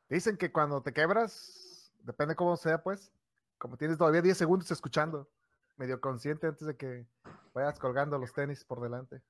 Dicen 0.08 0.36
que 0.38 0.50
cuando 0.50 0.82
te 0.82 0.92
quebras, 0.92 1.92
depende 2.00 2.34
cómo 2.34 2.56
sea, 2.56 2.82
pues, 2.82 3.12
como 3.58 3.76
tienes 3.76 3.98
todavía 3.98 4.22
10 4.22 4.36
segundos 4.38 4.70
escuchando, 4.70 5.28
medio 5.76 6.00
consciente 6.00 6.46
antes 6.46 6.66
de 6.66 6.76
que 6.76 7.06
vayas 7.52 7.78
colgando 7.78 8.18
los 8.18 8.32
tenis 8.32 8.64
por 8.64 8.80
delante. 8.80 9.20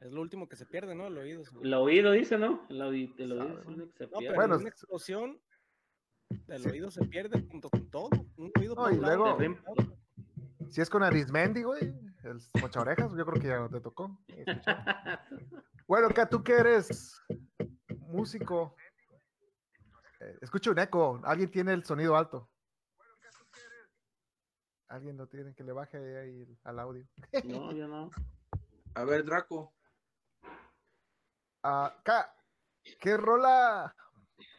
Es 0.00 0.10
lo 0.12 0.20
último 0.20 0.48
que 0.48 0.56
se 0.56 0.66
pierde, 0.66 0.94
¿no? 0.94 1.06
El 1.06 1.18
oído. 1.18 1.44
seguro. 1.44 1.64
El 1.66 1.74
oído 1.74 2.12
dice, 2.12 2.38
¿no? 2.38 2.66
El, 2.68 2.80
oí- 2.82 3.14
el 3.18 3.32
oído 3.32 3.60
es 3.60 3.66
lo 3.76 3.88
que 3.88 3.92
se 3.98 4.04
No, 4.04 4.18
pierde. 4.18 4.26
pero 4.26 4.34
Bueno, 4.34 4.54
en 4.56 4.60
una 4.60 4.68
explosión, 4.70 5.40
el 6.48 6.62
Sí. 6.62 6.68
oído 6.70 6.90
se 6.90 7.04
pierde 7.06 7.46
junto 7.48 7.70
con 7.70 7.88
todo. 7.90 8.08
Un 8.36 8.50
oído 8.58 8.74
No, 8.74 8.90
y 8.90 8.96
luego-. 8.96 9.38
Si 10.70 10.80
es 10.80 10.88
con 10.90 11.02
Arismendi, 11.02 11.62
güey, 11.62 11.82
el 12.24 12.38
mocha 12.60 12.80
orejas, 12.80 13.12
yo 13.16 13.26
creo 13.26 13.40
que 13.40 13.48
ya 13.48 13.58
no 13.58 13.68
te 13.70 13.80
tocó. 13.80 14.18
Bueno, 15.88 16.06
acá 16.06 16.26
tú 16.26 16.42
que 16.42 16.52
eres 16.54 17.20
músico, 17.98 18.74
eh, 20.20 20.38
escucho 20.40 20.70
un 20.70 20.78
eco, 20.78 21.20
alguien 21.24 21.50
tiene 21.50 21.74
el 21.74 21.84
sonido 21.84 22.16
alto. 22.16 22.48
Alguien 24.88 25.16
lo 25.16 25.26
tiene 25.26 25.54
que 25.54 25.64
le 25.64 25.72
baje 25.72 25.96
ahí 26.18 26.42
el- 26.42 26.58
al 26.64 26.78
audio. 26.78 27.06
No, 27.44 27.72
yo 27.72 27.88
no. 27.88 28.10
A 28.94 29.04
ver, 29.04 29.24
Draco. 29.24 29.74
Acá, 31.62 32.34
¿qué 33.00 33.16
rola 33.16 33.94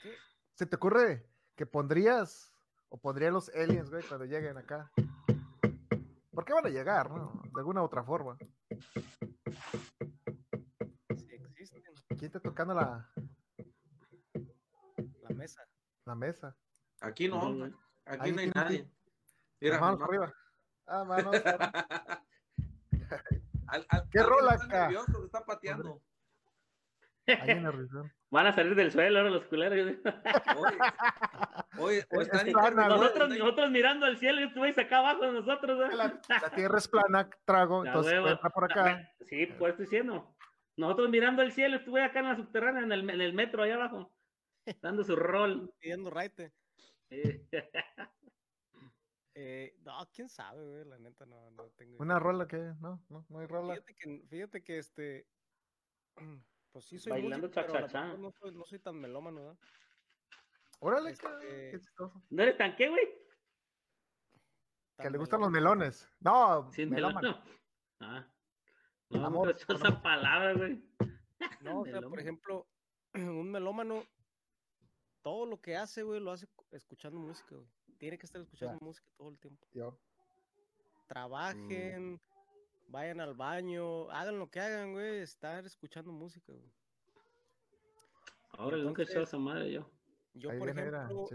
qué 0.02 0.16
se 0.56 0.66
te 0.66 0.76
ocurre 0.78 1.30
que 1.56 1.66
pondrías 1.66 2.56
o 2.90 2.98
pondrían 2.98 3.34
los 3.34 3.50
aliens, 3.50 3.90
güey, 3.90 4.04
cuando 4.04 4.26
lleguen 4.26 4.58
acá? 4.58 4.90
¿Por 6.32 6.46
qué 6.46 6.54
van 6.54 6.66
a 6.66 6.70
llegar, 6.70 7.12
no? 7.12 7.42
De 7.54 7.60
alguna 7.60 7.82
u 7.82 7.86
otra 7.86 8.04
forma. 8.04 8.38
Sí 11.18 11.28
existen. 11.34 11.84
¿Quién 12.10 12.26
está 12.26 12.40
tocando 12.40 12.74
la, 12.74 13.12
La 15.22 15.30
mesa. 15.36 15.62
la 16.06 16.16
mesa? 16.16 16.56
Aquí 17.02 17.28
no. 17.28 17.42
Aquí 17.46 17.74
Ahí 18.06 18.18
no 18.18 18.24
hay 18.24 18.32
tiene 18.34 18.52
nadie. 18.56 18.90
Mira, 19.60 19.80
manos 19.80 20.00
no. 20.00 20.06
arriba. 20.06 20.34
Ah, 20.88 21.04
manos. 21.04 21.36
Al- 23.68 23.86
al- 23.90 24.10
¿Qué 24.10 24.22
rola 24.24 24.54
acá? 24.54 24.82
nervioso, 24.84 25.20
que 25.20 25.26
está 25.26 25.44
pateando. 25.46 26.02
Van 28.32 28.48
a 28.48 28.54
salir 28.54 28.76
del 28.76 28.92
suelo 28.92 29.20
ahora 29.20 29.30
los 29.32 29.46
culeros. 29.46 29.98
Oye, 30.58 30.80
oye, 31.78 32.06
o 32.12 32.22
Es 32.22 32.30
plana, 32.30 32.88
Nosotros, 32.88 33.14
están- 33.30 33.38
nosotros 33.38 33.72
mirando 33.72 34.06
al 34.06 34.18
cielo 34.18 34.42
y 34.42 34.54
tú 34.54 34.62
ves 34.62 34.78
acá 34.78 34.98
abajo 35.00 35.22
de 35.22 35.34
nosotros. 35.34 35.80
¿eh? 35.92 35.96
La, 35.96 36.20
la 36.42 36.50
tierra 36.56 36.78
es 36.80 36.88
plana, 36.88 37.30
trago, 37.46 37.84
La 37.84 37.92
entonces 37.92 38.14
hueva. 38.14 38.32
entra 38.32 38.50
por 38.50 38.64
acá. 38.66 39.10
Sí, 39.30 39.46
pues 39.58 39.72
estoy 39.72 39.86
diciendo. 39.86 40.36
Nosotros 40.76 41.10
mirando 41.10 41.44
el 41.44 41.52
cielo, 41.52 41.78
estuve 41.78 42.04
acá 42.04 42.20
en 42.22 42.26
la 42.30 42.36
subterránea, 42.36 42.82
en 42.84 42.92
el, 42.92 43.08
en 43.10 43.22
el 43.22 43.34
metro 43.34 43.62
allá 43.62 43.76
abajo, 43.76 44.12
dando 44.82 45.04
su 45.04 45.16
rol. 45.16 45.72
Pidiendo 45.80 46.10
raite. 46.10 46.52
Eh, 47.10 47.48
Eh, 49.36 49.76
no, 49.84 49.94
quién 50.14 50.30
sabe, 50.30 50.64
güey. 50.64 50.86
La 50.86 51.00
neta 51.00 51.26
no, 51.26 51.50
no 51.52 51.64
tengo. 51.72 51.98
Una 52.00 52.20
rola 52.20 52.48
que, 52.48 52.58
no, 52.80 53.04
no, 53.10 53.26
no 53.30 53.40
hay 53.40 53.48
rola. 53.48 53.74
Fíjate 53.74 53.96
que, 53.96 54.24
fíjate 54.30 54.64
que 54.64 54.78
este. 54.78 55.28
Pues 56.74 56.86
sí, 56.86 56.98
soy 56.98 57.12
Bailando 57.12 57.48
músico, 57.48 57.62
no 58.18 58.32
soy, 58.32 58.52
no 58.52 58.66
soy 58.66 58.80
tan 58.80 59.00
melómano, 59.00 59.42
¿verdad? 59.42 59.58
Órale, 60.80 61.12
Este- 61.12 61.28
qué. 61.40 61.80
¿No 62.32 62.44
eres 62.44 62.58
tan 62.58 62.76
qué, 62.76 62.90
güey? 62.90 63.08
Que 64.98 65.10
le 65.10 65.18
gustan 65.18 65.40
los 65.42 65.52
melones. 65.52 66.10
No, 66.20 66.70
melómano. 66.90 67.42
Ah. 68.00 68.28
No, 69.10 69.26
Amor, 69.26 69.50
amor. 69.50 69.56
esa 69.78 70.02
palabra, 70.02 70.54
güey. 70.54 70.84
No, 71.62 71.82
o 71.82 71.86
sea, 71.86 72.02
por 72.02 72.20
ejemplo, 72.20 72.68
un 73.14 73.52
melómano, 73.52 74.04
todo 75.22 75.46
lo 75.46 75.62
que 75.62 75.78
hace, 75.78 76.02
güey, 76.04 76.20
lo 76.20 76.32
hace 76.32 76.48
cu- 76.48 76.66
escuchando 76.72 77.20
música, 77.20 77.56
güey. 77.56 77.68
Tiene 78.00 78.18
que 78.18 78.26
estar 78.26 78.42
escuchando 78.42 78.80
música 78.82 79.08
todo 79.16 79.30
el 79.30 79.38
tiempo. 79.38 79.66
Yo. 79.72 79.98
Trabajen, 81.08 82.20
vayan 82.94 83.20
al 83.22 83.34
baño, 83.34 84.10
hagan 84.12 84.38
lo 84.38 84.50
que 84.52 84.60
hagan, 84.60 84.94
güey, 84.94 85.20
estar 85.22 85.66
escuchando 85.66 86.12
música, 86.12 86.54
güey. 86.54 86.72
Ahora 88.52 88.78
nunca 88.78 89.02
he 89.02 89.06
Entonces- 89.06 89.30
esa 89.30 89.38
madre 89.40 89.72
yo. 89.72 89.90
Yo, 90.36 90.50
Ahí 90.52 90.60
por 90.60 90.70
era, 90.70 91.06
ejemplo, 91.06 91.28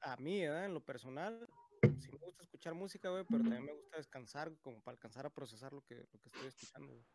a 0.00 0.16
mí, 0.16 0.40
¿verdad? 0.40 0.64
En 0.64 0.74
lo 0.74 0.84
personal, 0.84 1.48
sí 2.00 2.10
me 2.12 2.18
gusta 2.18 2.42
escuchar 2.42 2.74
música, 2.74 3.08
güey, 3.08 3.24
pero 3.24 3.42
también 3.42 3.64
me 3.66 3.72
gusta 3.72 3.98
descansar, 3.98 4.48
güey, 4.48 4.60
como 4.62 4.80
para 4.82 4.94
alcanzar 4.94 5.26
a 5.26 5.30
procesar 5.30 5.72
lo 5.72 5.82
que, 5.82 5.94
lo 6.12 6.18
que 6.20 6.28
estoy 6.28 6.46
escuchando, 6.48 6.92
güey. 6.92 7.06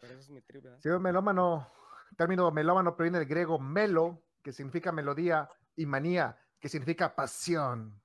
Pero 0.00 0.12
esa 0.12 0.20
es 0.22 0.30
mi 0.30 0.40
trip, 0.42 0.62
¿verdad? 0.62 0.78
Sí, 0.80 0.88
un 0.88 1.02
melómano, 1.02 1.68
el 2.10 2.16
término 2.16 2.50
melómano 2.52 2.94
proviene 2.94 3.18
del 3.18 3.26
griego 3.28 3.58
melo, 3.58 4.22
que 4.42 4.52
significa 4.52 4.92
melodía, 4.92 5.48
y 5.74 5.84
manía, 5.86 6.38
que 6.60 6.68
significa 6.68 7.14
pasión. 7.16 8.00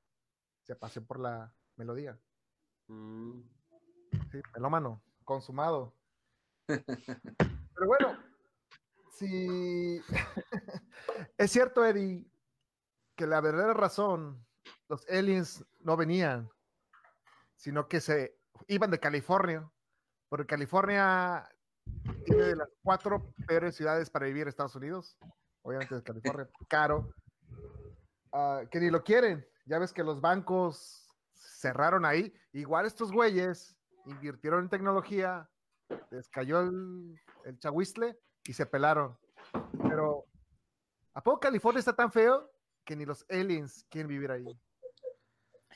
Se 0.64 0.76
pasión 0.76 1.06
por 1.06 1.20
la 1.20 1.54
melodía. 1.76 2.20
Mm. 2.88 3.42
Sí, 4.34 4.42
melómano, 4.56 5.00
consumado. 5.26 5.94
Pero 6.68 7.86
bueno, 7.86 8.18
si 9.12 10.02
es 11.38 11.52
cierto, 11.52 11.86
Eddie, 11.86 12.26
que 13.16 13.28
la 13.28 13.42
verdadera 13.42 13.76
razón, 13.76 14.44
los 14.90 15.08
aliens 15.08 15.64
no 15.82 15.96
venían, 15.96 16.50
sino 17.58 17.88
que 17.88 18.02
se 18.02 18.36
iban 18.66 18.90
de 18.90 19.00
California, 19.00 19.72
porque 20.30 20.48
California 20.48 21.48
tiene 22.26 22.46
de 22.46 22.56
las 22.56 22.70
cuatro 22.82 23.36
peores 23.46 23.76
ciudades 23.76 24.10
para 24.10 24.26
vivir 24.26 24.42
en 24.42 24.48
Estados 24.48 24.76
Unidos. 24.76 25.16
Obviamente 25.62 25.94
de 25.94 26.02
California, 26.02 26.50
caro. 26.68 27.14
Ah, 28.32 28.64
que 28.72 28.80
ni 28.80 28.90
lo 28.90 29.04
quieren. 29.04 29.48
Ya 29.68 29.78
ves 29.78 29.94
que 29.94 30.04
los 30.04 30.22
bancos 30.22 31.08
cerraron 31.36 32.04
ahí. 32.04 32.34
Igual 32.52 32.88
estos 32.88 33.12
güeyes 33.12 33.78
invirtieron 34.06 34.64
en 34.64 34.70
tecnología, 34.70 35.50
les 36.12 36.30
cayó 36.30 36.62
el, 36.62 37.20
el 37.46 37.60
chahuizle 37.60 38.20
y 38.46 38.54
se 38.54 38.66
pelaron. 38.66 39.18
Pero, 39.82 40.26
¿a 41.14 41.22
poco 41.24 41.40
California 41.40 41.80
está 41.80 41.96
tan 41.96 42.12
feo 42.12 42.52
que 42.84 42.96
ni 42.96 43.06
los 43.06 43.26
aliens 43.30 43.86
quieren 43.90 44.08
vivir 44.10 44.32
ahí? 44.32 44.46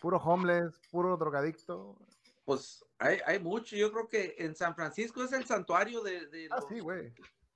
Puro 0.02 0.18
homeless, 0.18 0.80
puro 0.92 1.18
drogadicto. 1.18 1.98
Pues 2.46 2.86
hay, 3.00 3.20
hay 3.26 3.40
mucho. 3.40 3.76
Yo 3.76 3.92
creo 3.92 4.08
que 4.08 4.36
en 4.38 4.56
San 4.56 4.76
Francisco 4.76 5.24
es 5.24 5.34
el 5.34 5.46
santuario 5.46 6.02
de, 6.02 6.28
de 6.28 6.48
Ah, 6.52 6.58
los, 6.58 6.68
sí, 6.70 6.80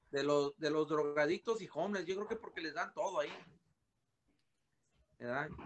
de, 0.09 0.23
los, 0.23 0.57
de 0.57 0.69
los 0.69 0.87
drogadictos 0.89 1.61
y 1.61 1.69
homeless. 1.73 2.05
Yo 2.05 2.15
creo 2.15 2.27
que 2.27 2.35
porque 2.35 2.61
les 2.61 2.73
dan 2.73 2.93
todo 2.93 3.19
ahí. 3.19 3.31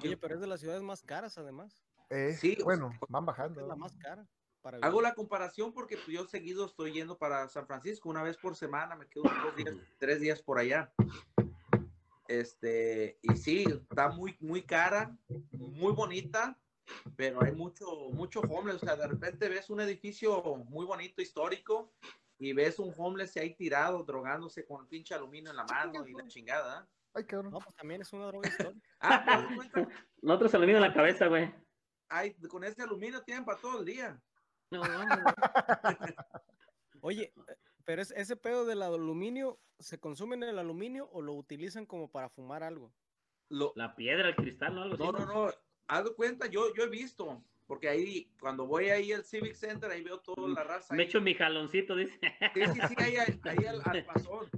Oye, 0.03 0.17
pero 0.17 0.35
es 0.35 0.41
de 0.41 0.47
las 0.47 0.59
ciudades 0.59 0.83
más 0.83 1.01
caras, 1.01 1.37
además. 1.37 1.81
Eh, 2.09 2.35
Sí, 2.39 2.57
bueno, 2.63 2.89
sea, 2.89 2.99
van 3.09 3.23
Es 3.23 3.27
bajando. 3.27 3.65
la 3.67 3.75
más 3.75 3.95
cara. 3.97 4.27
Para 4.65 4.79
hago 4.79 4.99
la 4.99 5.13
comparación 5.13 5.71
porque 5.71 5.95
pues, 5.95 6.07
yo 6.07 6.25
seguido 6.25 6.65
estoy 6.65 6.91
yendo 6.91 7.19
para 7.19 7.47
San 7.49 7.67
Francisco 7.67 8.09
una 8.09 8.23
vez 8.23 8.35
por 8.35 8.55
semana. 8.55 8.95
Me 8.95 9.07
quedo 9.07 9.25
dos 9.43 9.55
días, 9.55 9.75
tres 9.99 10.19
días 10.19 10.41
por 10.41 10.57
allá. 10.57 10.91
Este, 12.27 13.19
y 13.21 13.37
sí, 13.37 13.65
está 13.69 14.09
muy, 14.09 14.35
muy 14.39 14.63
cara, 14.63 15.15
muy 15.51 15.93
bonita, 15.93 16.57
pero 17.15 17.43
hay 17.43 17.51
mucho, 17.51 17.85
mucho 18.13 18.39
homeless. 18.39 18.81
O 18.81 18.85
sea, 18.87 18.95
de 18.95 19.05
repente 19.05 19.49
ves 19.49 19.69
un 19.69 19.81
edificio 19.81 20.41
muy 20.67 20.87
bonito, 20.87 21.21
histórico, 21.21 21.93
y 22.39 22.53
ves 22.53 22.79
un 22.79 22.91
homeless 22.97 23.37
ahí 23.37 23.53
tirado, 23.53 24.03
drogándose 24.03 24.65
con 24.65 24.87
pinche 24.87 25.13
aluminio 25.13 25.51
en 25.51 25.57
la 25.57 25.65
mano 25.65 26.07
y 26.07 26.13
la 26.13 26.25
chingada. 26.25 26.89
Ay, 27.13 27.25
cabrón. 27.25 27.51
No, 27.51 27.59
pues 27.59 27.75
también 27.75 28.01
es 28.01 28.11
una 28.13 28.25
droga 28.25 28.49
histórica. 28.49 28.89
Ah, 28.99 29.47
cuenta, 29.55 29.87
Nosotros 30.23 30.49
se 30.49 30.57
lo 30.57 30.63
en 30.63 30.81
la 30.81 30.91
cabeza, 30.91 31.27
güey. 31.27 31.53
hay, 32.09 32.33
con 32.49 32.63
ese 32.63 32.81
aluminio 32.81 33.21
tienen 33.21 33.45
para 33.45 33.59
todo 33.59 33.81
el 33.81 33.85
día. 33.85 34.19
No. 34.77 34.83
Oye, 37.01 37.33
pero 37.85 38.01
es, 38.01 38.11
ese 38.11 38.35
pedo 38.35 38.65
del 38.65 38.81
aluminio, 38.81 39.59
¿se 39.79 39.99
consume 39.99 40.35
en 40.35 40.43
el 40.43 40.59
aluminio 40.59 41.07
o 41.11 41.21
lo 41.21 41.33
utilizan 41.33 41.85
como 41.85 42.09
para 42.11 42.29
fumar 42.29 42.63
algo? 42.63 42.91
Lo, 43.49 43.73
la 43.75 43.95
piedra, 43.95 44.29
el 44.29 44.35
cristal, 44.35 44.73
¿no? 44.75 44.81
Algo 44.83 44.97
no, 44.97 45.17
así. 45.17 45.25
no, 45.27 45.33
no, 45.47 45.51
haz 45.87 46.03
de 46.03 46.13
cuenta, 46.15 46.47
yo, 46.47 46.73
yo 46.73 46.83
he 46.83 46.89
visto, 46.89 47.43
porque 47.67 47.89
ahí, 47.89 48.31
cuando 48.39 48.65
voy 48.65 48.89
ahí 48.89 49.11
al 49.13 49.23
Civic 49.23 49.53
Center, 49.53 49.91
ahí 49.91 50.03
veo 50.03 50.19
toda 50.19 50.47
la 50.49 50.63
raza. 50.63 50.95
Me 50.95 51.03
ahí. 51.03 51.09
echo 51.09 51.21
mi 51.21 51.35
jaloncito, 51.35 51.95
dice. 51.95 52.19
Sí, 52.55 52.61
sí, 52.73 52.79
sí, 52.89 52.95
ahí, 52.97 53.15
ahí- 53.17 53.39
ahí 53.43 53.65
al, 53.65 53.81
al 53.85 54.05
pasón. 54.05 54.49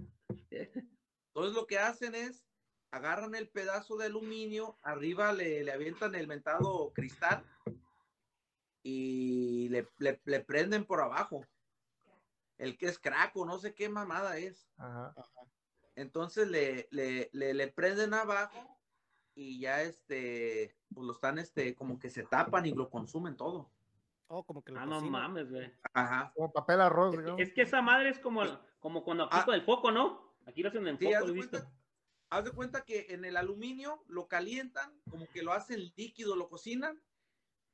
Entonces 0.50 1.54
lo 1.54 1.68
que 1.68 1.78
hacen 1.80 2.16
es, 2.16 2.46
agarran 2.92 3.36
el 3.36 3.50
pedazo 3.50 3.98
de 3.98 4.06
aluminio, 4.06 4.78
arriba 4.84 5.34
le, 5.34 5.64
le 5.66 5.72
avientan 5.74 6.16
el 6.16 6.28
mentado 6.28 6.94
cristal 6.94 7.44
y 8.92 9.68
le, 9.70 9.86
le- 10.00 10.22
le 10.24 10.40
prenden 10.40 10.86
por 10.86 11.02
abajo. 11.02 11.46
el 12.58 12.76
que 12.78 12.88
es 12.88 12.98
crack 12.98 13.36
o 13.38 13.46
no 13.46 13.60
sé 13.60 13.76
qué 13.76 13.88
mamada 13.90 14.38
es. 14.38 14.68
Ajá. 14.78 15.14
Entonces 15.96 16.48
le, 16.48 16.88
le, 16.92 17.30
le, 17.34 17.54
le 17.54 17.68
prenden 17.68 18.14
abajo 18.16 18.80
y 19.36 19.60
ya 19.60 19.84
este, 19.84 20.76
pues 20.94 21.06
lo 21.06 21.14
están 21.14 21.38
este, 21.38 21.76
como 21.76 22.00
que 22.00 22.10
se 22.10 22.24
tapan 22.24 22.66
y 22.66 22.72
lo 22.72 22.90
consumen 22.90 23.36
todo. 23.38 23.70
Oh, 24.28 24.44
como 24.44 24.64
que 24.64 24.72
lo 24.72 24.80
Ah, 24.80 24.86
no 24.88 25.02
mames, 25.02 25.52
güey. 25.52 25.72
Ajá. 25.94 26.32
Como 26.36 26.52
papel 26.52 26.82
arroz, 26.82 27.14
Es, 27.14 27.20
digamos. 27.20 27.38
que- 27.38 27.44
es 27.44 27.54
que 27.54 27.62
esa 27.62 27.82
madre 27.82 28.10
es 28.10 28.20
como, 28.20 28.42
como 28.80 29.04
cuando 29.04 29.26
aquí 29.26 29.38
Ah. 29.40 29.46
con 29.46 29.54
el 29.54 29.62
foco, 29.64 29.92
¿no? 29.92 30.34
Aquí 30.48 30.64
lo 30.64 30.70
hacen 30.70 30.88
en 30.88 30.98
Sí, 30.98 31.06
foco, 31.06 31.18
haz 31.18 31.22
lo 31.24 31.28
he 31.30 31.34
de, 31.34 31.36
visto. 31.42 31.58
cuenta, 31.60 31.72
haz 32.32 32.44
de 32.46 32.52
cuenta 32.52 32.82
que 32.86 33.06
en 33.10 33.24
el 33.26 33.38
aluminio 33.38 34.04
lo 34.08 34.28
calientan, 34.28 34.92
como 35.12 35.28
que 35.28 35.44
lo 35.44 35.52
hacen 35.54 35.80
líquido, 35.96 36.36
lo 36.36 36.50
cocinan 36.50 37.00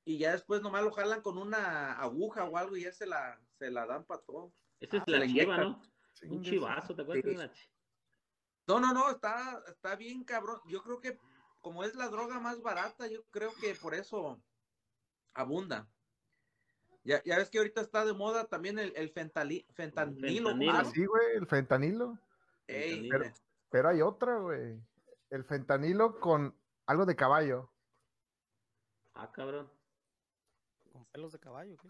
y 0.06 0.18
ya 0.18 0.34
después 0.34 0.62
nomás 0.62 0.84
lo 0.84 0.92
jalan 0.92 1.22
con 1.22 1.38
una 1.38 1.94
aguja 1.94 2.44
o 2.46 2.58
algo 2.58 2.76
y 2.76 2.84
ya 2.84 2.92
se 2.92 3.06
la, 3.06 3.40
se 3.58 3.72
la 3.72 3.86
dan 3.86 4.06
para 4.06 4.22
todo. 4.22 4.54
Esa 4.80 4.98
es 4.98 5.04
se 5.06 5.12
la 5.12 5.26
chiva. 5.28 5.58
¿no? 5.58 5.82
Un 6.24 6.42
chivazo, 6.44 6.96
¿te 6.96 7.02
acuerdas? 7.02 7.52
Sí. 7.54 7.70
No, 8.68 8.80
no, 8.80 8.94
no, 8.94 9.10
está, 9.10 9.64
está 9.68 9.96
bien 9.96 10.24
cabrón. 10.24 10.60
Yo 10.68 10.84
creo 10.84 11.00
que 11.00 11.18
como 11.62 11.84
es 11.84 11.96
la 11.96 12.10
droga 12.10 12.40
más 12.40 12.62
barata, 12.62 13.08
yo 13.08 13.24
creo 13.32 13.52
que 13.60 13.76
por 13.76 13.94
eso 13.96 14.42
abunda. 15.34 15.88
Ya, 17.06 17.22
ya 17.24 17.38
ves 17.38 17.50
que 17.50 17.58
ahorita 17.58 17.82
está 17.82 18.06
de 18.06 18.14
moda 18.14 18.46
también 18.48 18.80
el, 18.80 18.94
el 18.96 19.14
fentali- 19.14 19.66
fentanilo. 19.74 20.50
¿cómo 20.52 20.62
se 20.62 20.68
Fentanilo. 20.68 20.72
Ah, 20.78 20.86
sí, 20.86 21.06
güey, 21.06 21.36
el 21.36 21.48
fentanilo. 21.48 22.20
Ey, 22.68 23.10
Fentanilo. 23.10 23.36
Pero 23.70 23.90
hay 23.90 24.02
otra, 24.02 24.38
güey. 24.38 24.80
El 25.30 25.44
fentanilo 25.44 26.20
con 26.20 26.56
algo 26.86 27.06
de 27.06 27.16
caballo. 27.16 27.70
Ah, 29.16 29.32
cabrón. 29.32 29.70
Pelos 31.14 31.32
de 31.32 31.40
caballo, 31.40 31.78
¿qué? 31.78 31.90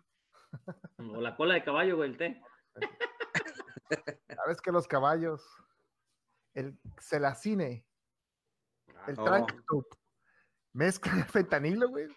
O 1.00 1.22
la 1.22 1.36
cola 1.36 1.54
de 1.56 1.64
caballo, 1.64 1.96
güey, 1.96 2.12
el 2.12 2.18
té. 2.18 2.42
¿Sabes 4.36 4.62
que 4.62 4.72
los 4.72 4.88
caballos? 4.88 5.42
El 6.54 6.78
celacine, 7.00 7.88
el 9.08 9.18
Oh. 9.18 9.24
tranquitup, 9.24 9.86
mezclan 10.74 11.20
el 11.20 11.26
fentanilo, 11.26 11.90
güey, 11.90 12.08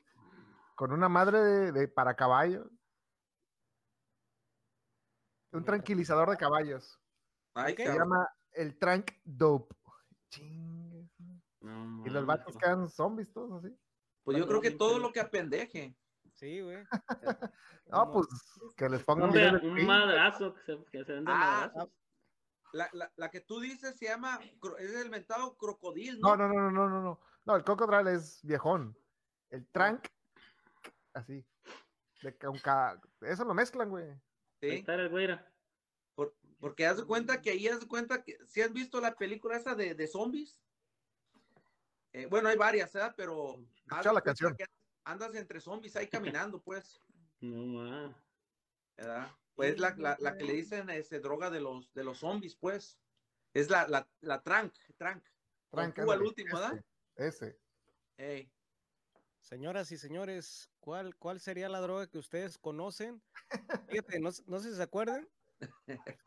con 0.74 0.92
una 0.92 1.08
madre 1.08 1.38
de, 1.38 1.72
de 1.72 1.88
para 1.88 2.14
caballo. 2.14 2.68
Un 5.52 5.64
tranquilizador 5.64 6.28
de 6.28 6.36
caballos. 6.36 7.00
Se 7.54 7.74
cabrón. 7.76 7.96
llama 7.96 8.28
el 8.52 8.78
Trank 8.78 9.12
Dope. 9.24 9.74
Chingue. 10.28 11.08
No, 11.60 12.04
Y 12.06 12.10
los 12.10 12.26
vatos 12.26 12.56
quedan 12.58 12.88
zombies 12.90 13.32
todos 13.32 13.64
así. 13.64 13.74
Pues 14.24 14.36
yo 14.36 14.46
creo 14.46 14.60
que 14.60 14.72
todo 14.72 14.98
lo 14.98 15.12
que 15.12 15.20
apendeje. 15.20 15.96
Sí, 16.36 16.60
güey. 16.60 16.84
No, 17.88 18.00
Como- 18.00 18.12
pues 18.14 18.74
que 18.76 18.88
les 18.88 19.02
pongan 19.04 19.30
Un, 19.30 19.86
madrazo 19.86 20.52
que 20.54 20.60
se, 20.62 20.84
que 20.90 21.04
se 21.04 21.12
den 21.12 21.24
de 21.24 21.30
Ah, 21.32 21.70
madrazos. 21.72 21.90
La, 22.72 22.90
la, 22.92 23.12
la 23.16 23.30
que 23.30 23.40
tú 23.40 23.60
dices 23.60 23.96
se 23.96 24.06
llama, 24.06 24.40
es 24.78 24.92
el 24.96 25.08
mentado 25.08 25.56
crocodil, 25.56 26.18
No, 26.20 26.36
¿no? 26.36 26.48
no, 26.48 26.54
no, 26.54 26.70
no, 26.72 26.88
no, 26.88 27.00
no, 27.02 27.20
no. 27.44 27.56
El 27.56 27.62
Cocodrile 27.64 28.14
es 28.14 28.40
viejón. 28.42 28.98
El 29.50 29.66
Trank, 29.68 30.04
así. 31.14 31.46
De, 32.22 32.36
con 32.36 32.58
ca- 32.58 33.00
Eso 33.20 33.44
lo 33.44 33.54
mezclan, 33.54 33.88
güey. 33.88 34.10
Ahí 34.10 34.18
Sí, 34.60 34.68
está 34.78 34.94
el 34.96 35.08
güey, 35.08 35.24
era. 35.26 35.48
por- 36.16 36.34
porque 36.58 36.86
haz 36.86 36.96
de 36.96 37.04
cuenta 37.04 37.40
que 37.40 37.50
ahí 37.50 37.68
haz 37.68 37.78
de 37.80 37.86
cuenta 37.88 38.24
que 38.24 38.36
si 38.46 38.62
has 38.62 38.72
visto 38.72 39.00
la 39.00 39.14
película 39.14 39.56
esa 39.56 39.76
de, 39.76 39.94
de 39.94 40.06
zombies. 40.08 40.60
Eh, 42.12 42.26
bueno, 42.26 42.48
hay 42.48 42.56
varias, 42.56 42.92
¿verdad? 42.92 43.14
Pero 43.16 43.60
Escucha 43.86 44.12
la 44.12 44.22
canción. 44.22 44.56
que 44.56 44.64
andas 45.06 45.34
entre 45.36 45.60
zombies 45.60 45.96
ahí 45.96 46.08
caminando, 46.08 46.60
pues, 46.62 47.00
No, 47.40 47.66
ma. 47.66 48.22
¿verdad? 48.96 49.30
Pues 49.54 49.78
la, 49.78 49.94
la, 49.96 50.16
la 50.20 50.36
que 50.36 50.44
le 50.44 50.52
dicen 50.54 50.90
este, 50.90 51.20
droga 51.20 51.48
de 51.50 51.60
los, 51.60 51.92
de 51.94 52.04
los 52.04 52.18
zombies, 52.18 52.56
pues. 52.56 52.98
Es 53.54 53.70
la, 53.70 53.88
la, 53.88 54.06
la 54.20 54.42
trank, 54.42 54.74
trank. 54.98 55.24
Trank, 55.70 55.98
ándale, 55.98 56.22
último, 56.24 56.54
¿verdad? 56.54 56.84
Ese. 57.14 57.48
ese. 57.48 57.60
Ey. 58.18 58.52
Señoras 59.40 59.92
y 59.92 59.96
señores, 59.96 60.68
¿cuál, 60.80 61.16
¿cuál 61.16 61.40
sería 61.40 61.68
la 61.68 61.80
droga 61.80 62.06
que 62.06 62.18
ustedes 62.18 62.58
conocen? 62.58 63.22
Fíjate, 63.88 64.18
no, 64.18 64.30
no 64.46 64.58
sé 64.60 64.70
si 64.70 64.76
se 64.76 64.82
acuerdan. 64.82 65.28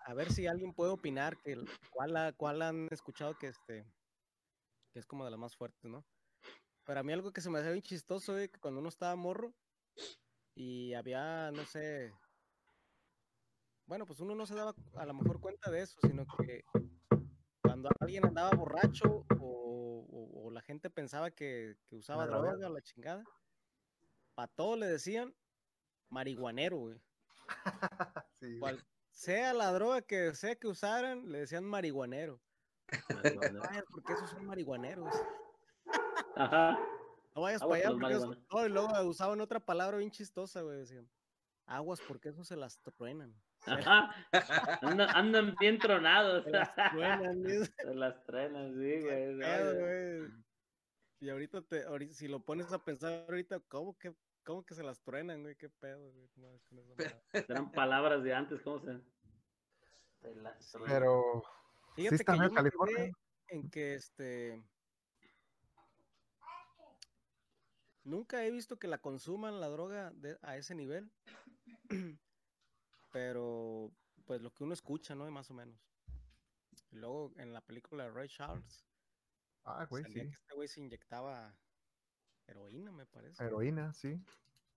A 0.06 0.14
ver 0.14 0.32
si 0.32 0.48
alguien 0.48 0.74
puede 0.74 0.92
opinar 0.92 1.38
que 1.38 1.52
el- 1.52 1.70
cuál, 1.92 2.34
cuál 2.38 2.62
han 2.62 2.88
escuchado 2.92 3.38
que 3.38 3.48
este 3.48 3.86
que 4.92 5.00
es 5.00 5.06
como 5.06 5.24
de 5.26 5.32
las 5.32 5.40
más 5.40 5.56
fuertes, 5.56 5.84
¿no? 5.84 6.04
Pero 6.90 7.02
a 7.02 7.04
mí 7.04 7.14
algo 7.14 7.32
que 7.32 7.40
se 7.40 7.52
me 7.52 7.60
hacía 7.60 7.70
bien 7.70 7.84
chistoso, 7.84 8.34
güey, 8.34 8.50
que 8.50 8.60
cuando 8.60 8.80
uno 8.80 8.90
estaba 8.90 9.16
morro 9.16 9.54
y 10.56 10.96
había, 10.96 11.52
no 11.52 11.64
sé, 11.68 12.12
bueno, 13.86 14.08
pues 14.08 14.20
uno 14.22 14.34
no 14.34 14.48
se 14.48 14.56
daba 14.56 14.74
a 14.96 15.06
lo 15.06 15.14
mejor 15.14 15.40
cuenta 15.40 15.70
de 15.70 15.84
eso, 15.84 16.00
sino 16.02 16.26
que 16.26 16.64
cuando 17.62 17.90
alguien 18.00 18.26
andaba 18.26 18.50
borracho 18.58 19.24
o, 19.40 20.08
o- 20.10 20.48
o 20.48 20.50
la 20.50 20.62
gente 20.64 20.90
pensaba 20.90 21.30
que, 21.30 21.78
que 21.86 21.96
usaba 21.96 22.26
droga 22.26 22.68
o 22.68 22.74
la 22.74 22.82
chingada, 22.82 23.24
para 24.34 24.48
todo 24.48 24.76
le 24.76 24.88
decían 24.88 25.36
marihuanero, 26.10 26.78
güey. 26.78 27.00
Sí, 28.40 28.48
güey. 28.48 28.60
Cual 28.62 28.86
sea 29.12 29.54
la 29.54 29.72
droga 29.74 30.02
que 30.02 30.34
sea 30.34 30.56
que 30.56 30.68
usaran, 30.68 31.32
le 31.32 31.42
decían 31.42 31.66
marihuanero. 31.66 32.42
Ay, 33.70 33.84
porque 33.92 34.14
esos 34.14 34.32
son 34.32 34.48
marihuaneros. 34.48 35.14
Ajá. 36.40 36.80
No 37.36 37.42
vayas 37.42 37.62
Aguas 37.62 37.82
para 37.82 37.90
allá 37.90 38.00
porque 38.00 38.38
no, 38.52 38.66
y 38.66 38.70
luego 38.70 39.02
usaban 39.04 39.42
otra 39.42 39.60
palabra 39.60 39.98
bien 39.98 40.10
chistosa, 40.10 40.62
güey. 40.62 40.78
Decían, 40.78 41.10
aguas 41.66 42.02
porque 42.08 42.30
esos 42.30 42.48
se 42.48 42.56
las 42.56 42.80
truenan. 42.82 43.36
Ajá. 43.66 44.16
Andan, 44.82 45.10
andan 45.16 45.56
bien 45.60 45.78
tronados. 45.78 46.46
Se 46.46 46.52
las 46.52 46.74
truenan, 46.74 47.44
Se 47.78 47.94
las 47.94 48.16
sí, 48.26 49.00
güey. 49.02 50.32
Y 51.22 51.30
ahorita, 51.30 51.62
te, 51.62 51.84
ahorita, 51.84 52.14
si 52.14 52.30
lo 52.30 52.40
pones 52.40 52.72
a 52.72 52.80
pensar 52.80 53.26
ahorita, 53.28 53.60
¿cómo 53.68 53.98
que, 53.98 54.16
cómo 54.46 54.66
que 54.66 54.74
se 54.74 54.84
las 54.84 55.02
truenan, 55.02 55.42
güey? 55.42 55.56
¿Qué 55.58 55.70
pedo, 55.70 56.12
güey? 56.14 56.30
No, 56.38 56.56
es 56.56 56.72
madre. 56.72 57.22
Eran 57.50 57.72
palabras 57.74 58.24
de 58.24 58.34
antes, 58.34 58.62
¿cómo 58.62 58.80
se? 58.80 59.02
Se 60.22 60.36
las 60.36 60.72
truenan. 60.72 60.90
Pero 60.90 61.44
Fíjate 61.96 62.16
está 62.16 62.34
que 62.34 62.40
yo 62.40 62.50
me 62.50 62.56
California. 62.56 63.12
en 63.50 63.70
que 63.70 63.96
este 63.96 64.64
nunca 68.10 68.44
he 68.46 68.52
visto 68.52 68.78
que 68.80 68.88
la 68.88 68.98
consuman 68.98 69.60
la 69.62 69.70
droga 69.70 70.12
de- 70.12 70.38
a 70.42 70.58
ese 70.58 70.76
nivel, 70.76 71.12
pero 73.12 73.92
pues 74.26 74.42
lo 74.42 74.54
que 74.54 74.64
uno 74.64 74.74
escucha, 74.74 75.16
¿no? 75.16 75.30
Más 75.32 75.50
o 75.50 75.54
menos. 75.54 75.80
Y 76.92 76.98
luego 76.98 77.32
en 77.38 77.54
la 77.54 77.62
película 77.62 78.06
de 78.06 78.12
Ray 78.12 78.28
Charles 78.28 78.86
Ah, 79.64 79.86
güey, 79.86 80.04
sí. 80.06 80.14
que 80.14 80.22
este 80.22 80.56
güey 80.56 80.68
se 80.68 80.80
inyectaba 80.80 81.54
heroína, 82.48 82.92
me 82.92 83.06
parece. 83.06 83.44
Heroína, 83.44 83.94
sí. 83.94 84.20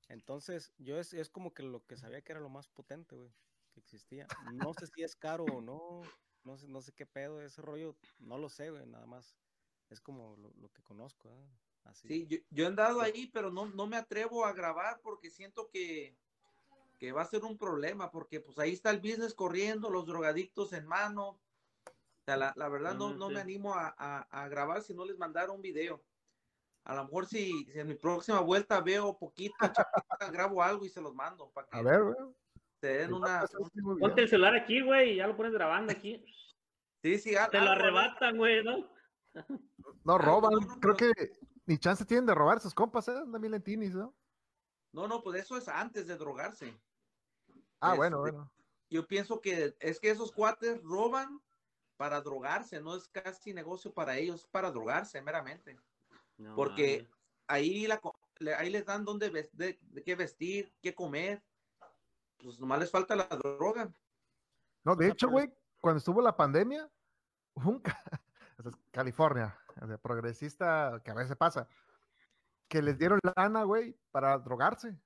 Entonces, 0.09 0.75
yo 0.79 0.99
es, 0.99 1.15
es 1.15 1.31
como 1.31 1.55
que 1.55 1.63
lo 1.63 1.87
que 1.87 1.97
sabía 1.97 2.21
que 2.23 2.33
era 2.33 2.41
lo 2.41 2.51
más 2.51 2.69
potente, 2.69 3.17
güey, 3.17 3.31
que 3.73 3.81
existía. 3.81 4.27
No 4.53 4.75
sé 4.75 4.87
si 4.89 5.03
es 5.03 5.17
caro 5.17 5.45
o 5.45 5.61
no, 5.63 6.03
no 6.45 6.59
sé, 6.59 6.69
no 6.69 6.83
sé 6.83 6.93
qué 6.93 7.07
pedo, 7.07 7.41
ese 7.41 7.63
rollo, 7.63 7.97
no 8.19 8.37
lo 8.37 8.51
sé, 8.51 8.71
güey, 8.71 8.85
nada 8.87 9.07
más. 9.07 9.35
Es 9.89 10.01
como 10.01 10.37
lo, 10.37 10.51
lo 10.61 10.69
que 10.71 10.83
conozco, 10.83 11.31
¿eh? 11.31 11.49
Así. 11.85 12.09
Sí, 12.09 12.27
yo, 12.29 12.39
yo 12.51 12.65
he 12.65 12.67
andado 12.69 13.01
ahí, 13.01 13.29
pero 13.33 13.51
no, 13.51 13.67
no 13.67 13.87
me 13.87 13.97
atrevo 13.97 14.45
a 14.45 14.53
grabar 14.53 15.01
porque 15.03 15.31
siento 15.31 15.69
que, 15.69 16.17
que 16.99 17.13
va 17.13 17.23
a 17.23 17.27
ser 17.27 17.43
un 17.45 17.59
problema, 17.59 18.11
porque 18.11 18.41
pues 18.41 18.59
ahí 18.59 18.73
está 18.73 18.91
el 18.91 19.01
business 19.01 19.35
corriendo, 19.35 19.91
los 19.91 20.07
drogadictos 20.07 20.73
en 20.73 20.87
mano. 20.87 21.41
O 21.87 22.25
sea, 22.25 22.37
la, 22.37 22.53
la 22.57 22.69
verdad 22.69 22.95
no, 22.95 23.13
no 23.15 23.31
me 23.31 23.41
animo 23.41 23.75
a, 23.75 23.95
a- 23.99 24.29
a 24.31 24.49
grabar 24.49 24.83
si 24.83 24.95
no 24.95 25.05
les 25.05 25.19
mandara 25.19 25.51
un 25.53 25.61
video. 25.61 26.03
A 26.85 26.95
lo 26.95 27.05
mejor 27.05 27.27
si, 27.27 27.65
si 27.67 27.79
en 27.79 27.87
mi 27.89 27.95
próxima 27.95 28.41
vuelta 28.41 28.81
veo 28.81 29.17
poquito, 29.19 29.55
chapita, 29.73 30.31
grabo 30.31 30.63
algo 30.63 30.85
y 30.85 30.89
se 30.89 31.01
los 31.01 31.15
mando 31.15 31.51
para 31.51 31.69
que 31.69 31.79
A 31.79 31.83
ver, 31.83 32.03
güey. 32.03 32.17
se 32.81 32.87
den 32.89 33.13
una... 33.13 33.41
Pues, 33.41 33.71
Ponte 34.01 34.23
el 34.23 34.29
celular 34.29 34.55
aquí, 34.55 34.81
güey, 34.83 35.13
y 35.13 35.17
ya 35.17 35.27
lo 35.27 35.37
pones 35.37 35.53
grabando 35.53 35.93
aquí. 35.93 36.25
Sí, 37.03 37.19
sí, 37.19 37.35
Te 37.51 37.61
lo 37.61 37.71
arrebatan, 37.71 38.37
güey, 38.37 38.63
¿no? 38.63 38.89
No 40.05 40.19
roban, 40.19 40.53
creo 40.81 40.95
que 40.95 41.11
ni 41.67 41.79
chance 41.79 42.05
tienen 42.05 42.27
de 42.27 42.35
robar 42.35 42.61
sus 42.61 42.75
compas, 42.75 43.09
¿eh? 43.09 43.17
Andan 43.17 43.41
bien 43.41 43.53
lentinis, 43.53 43.95
¿no? 43.95 44.15
No, 44.93 45.09
no, 45.09 45.23
pues 45.23 45.41
eso 45.43 45.57
es 45.57 45.69
antes 45.69 46.07
de 46.07 46.17
drogarse. 46.17 46.79
Ah, 47.81 47.95
bueno, 47.95 48.19
Este, 48.27 48.37
bueno. 48.37 48.53
yo 48.91 49.07
pienso 49.07 49.41
que 49.41 49.75
es 49.81 49.99
que 50.01 50.11
esos 50.11 50.33
cuates 50.33 50.83
roban 50.83 51.41
para 51.97 52.21
drogarse, 52.21 52.81
no 52.81 52.97
es 52.97 53.09
casi 53.09 53.55
negocio 53.55 53.93
para 53.93 54.17
ellos, 54.17 54.47
para 54.47 54.71
drogarse 54.71 55.23
meramente. 55.23 55.79
No 56.37 56.55
Porque 56.55 57.09
ahí, 57.47 57.87
la, 57.87 58.01
ahí 58.59 58.71
les 58.71 58.85
dan 58.85 59.05
dónde 59.05 59.31
de, 59.31 59.79
de 59.81 60.03
qué 60.05 60.15
vestir, 60.15 60.75
qué 60.83 60.95
comer. 60.95 61.43
Pues 62.39 62.59
nomás 62.59 62.81
les 62.81 62.91
falta 62.91 63.15
la 63.15 63.27
droga. 63.27 63.95
No, 64.85 64.97
de 64.97 65.09
hecho, 65.09 65.29
güey, 65.29 65.53
cuando 65.81 65.99
estuvo 65.99 66.21
la 66.21 66.37
pandemia, 66.37 66.91
un 67.55 67.81
California, 68.91 69.59
o 69.81 69.87
sea, 69.87 69.99
progresista, 69.99 71.01
que 71.05 71.11
a 71.11 71.15
veces 71.15 71.37
pasa, 71.37 71.69
que 72.69 72.83
les 72.83 72.99
dieron 72.99 73.19
lana, 73.37 73.65
güey, 73.65 73.97
para 74.11 74.39
drogarse. 74.39 74.99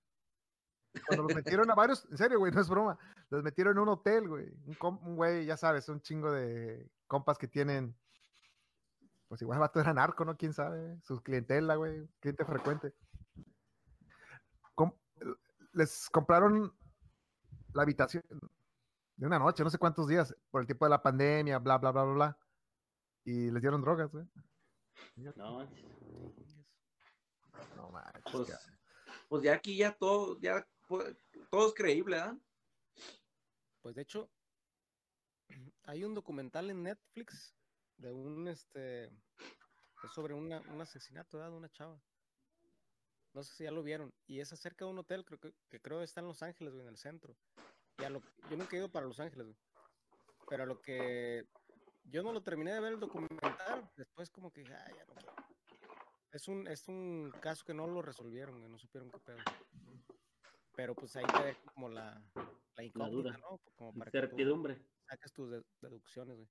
cuando 1.07 1.25
los 1.25 1.35
metieron 1.35 1.71
a 1.71 1.75
varios, 1.77 2.07
en 2.11 2.17
serio, 2.17 2.39
güey, 2.39 2.53
no 2.53 2.61
es 2.61 2.69
broma, 2.69 2.99
los 3.31 3.43
metieron 3.43 3.77
en 3.77 3.83
un 3.83 3.89
hotel, 3.91 4.29
güey. 4.29 4.53
Un, 4.81 5.17
güey, 5.17 5.45
ya 5.47 5.57
sabes, 5.57 5.89
un 5.89 6.01
chingo 6.01 6.31
de 6.33 6.91
compas 7.07 7.39
que 7.39 7.49
tienen, 7.49 7.97
pues 9.29 9.43
igual 9.43 9.57
el 9.57 9.61
vato 9.61 9.81
era 9.81 9.93
narco, 9.93 10.25
¿no? 10.25 10.37
¿Quién 10.37 10.53
sabe? 10.53 10.99
Su 11.03 11.21
clientela, 11.23 11.77
güey, 11.77 12.09
cliente 12.21 12.45
frecuente. 12.45 12.95
Com- 14.75 14.95
les 15.73 16.09
compraron 16.11 16.73
la 17.73 17.83
habitación 17.83 18.23
de 19.17 19.27
una 19.27 19.39
noche, 19.39 19.65
no 19.65 19.71
sé 19.71 19.79
cuántos 19.79 20.07
días, 20.09 20.35
por 20.51 20.61
el 20.61 20.67
tiempo 20.67 20.85
de 20.87 20.91
la 20.91 21.03
pandemia, 21.03 21.59
bla, 21.59 21.79
bla, 21.79 21.91
bla, 21.91 22.05
bla, 22.05 22.15
bla. 22.15 22.39
Y 23.25 23.51
les 23.51 23.61
dieron 23.61 23.81
drogas, 23.83 24.11
güey. 24.13 24.25
No, 25.17 25.33
No 27.77 27.91
manches, 27.91 28.23
Pues, 28.33 28.49
ya. 28.49 28.59
pues 29.29 29.43
ya 29.43 29.55
aquí 29.55 29.77
ya 29.77 29.93
todo, 29.97 30.39
ya 30.41 30.67
pues, 30.89 31.17
todo 31.51 31.69
es 31.69 31.75
creíble, 31.75 32.19
¿ah? 32.19 32.37
Pues 33.83 33.95
de 33.95 34.03
hecho, 34.03 34.29
hay 35.85 36.05
un 36.05 36.15
documental 36.15 36.71
en 36.71 36.83
Netflix 36.83 37.55
de 37.99 38.13
un 38.13 38.49
este 38.49 39.05
es 39.07 40.13
sobre 40.15 40.35
una, 40.35 40.61
un 40.61 40.81
asesinato 40.81 41.39
¿verdad? 41.39 41.53
de 41.53 41.57
una 41.57 41.71
chava. 41.71 42.01
No 43.33 43.43
sé 43.43 43.55
si 43.55 43.65
ya 43.65 43.71
lo 43.71 43.83
vieron. 43.83 44.15
Y 44.27 44.41
es 44.41 44.53
acerca 44.53 44.85
de 44.85 44.91
un 44.91 44.99
hotel, 44.99 45.25
creo 45.25 45.39
que, 45.39 45.55
que 45.69 45.81
creo 45.81 46.03
está 46.03 46.21
en 46.21 46.29
Los 46.29 46.43
Ángeles, 46.43 46.73
güey, 46.73 46.85
en 46.85 46.91
el 46.91 46.97
centro. 46.97 47.37
Y 47.99 48.05
a 48.05 48.11
lo, 48.11 48.23
yo 48.51 48.57
nunca 48.57 48.77
he 48.77 48.79
ido 48.79 48.91
para 48.91 49.07
Los 49.07 49.21
Ángeles, 49.21 49.47
güey. 49.47 49.59
Pero 50.49 50.63
a 50.63 50.67
lo 50.67 50.81
que 50.81 51.47
yo 52.11 52.23
no 52.23 52.33
lo 52.33 52.43
terminé 52.43 52.73
de 52.73 52.81
ver 52.81 52.95
el 52.95 53.01
documental, 53.01 53.91
después 53.97 54.31
como 54.31 54.53
que 54.53 54.63
ah, 54.63 54.89
ya 54.97 55.05
no 55.07 55.15
quiero. 55.15 55.35
Es 56.33 56.49
un, 56.49 56.67
es 56.69 56.87
un 56.89 57.33
caso 57.41 57.65
que 57.65 57.73
no 57.75 57.87
lo 57.87 58.03
resolvieron, 58.03 58.59
güey, 58.59 58.71
no 58.71 58.79
supieron 58.79 59.11
qué 59.11 59.19
pedo. 59.21 59.39
Pero 60.75 60.95
pues 60.95 61.17
ahí 61.17 61.25
te 61.25 61.43
dejo 61.45 61.61
como 61.73 61.89
la, 61.89 62.23
la 62.77 62.85
incógnita, 62.85 63.11
duda. 63.11 63.39
¿no? 63.39 63.59
Como 63.77 63.93
para 63.95 64.11
que 64.11 64.19
tú 64.19 64.25
incertidumbre. 64.25 64.83
saques 65.09 65.33
tus 65.33 65.51
de- 65.51 65.65
deducciones, 65.81 66.37
güey. 66.37 66.49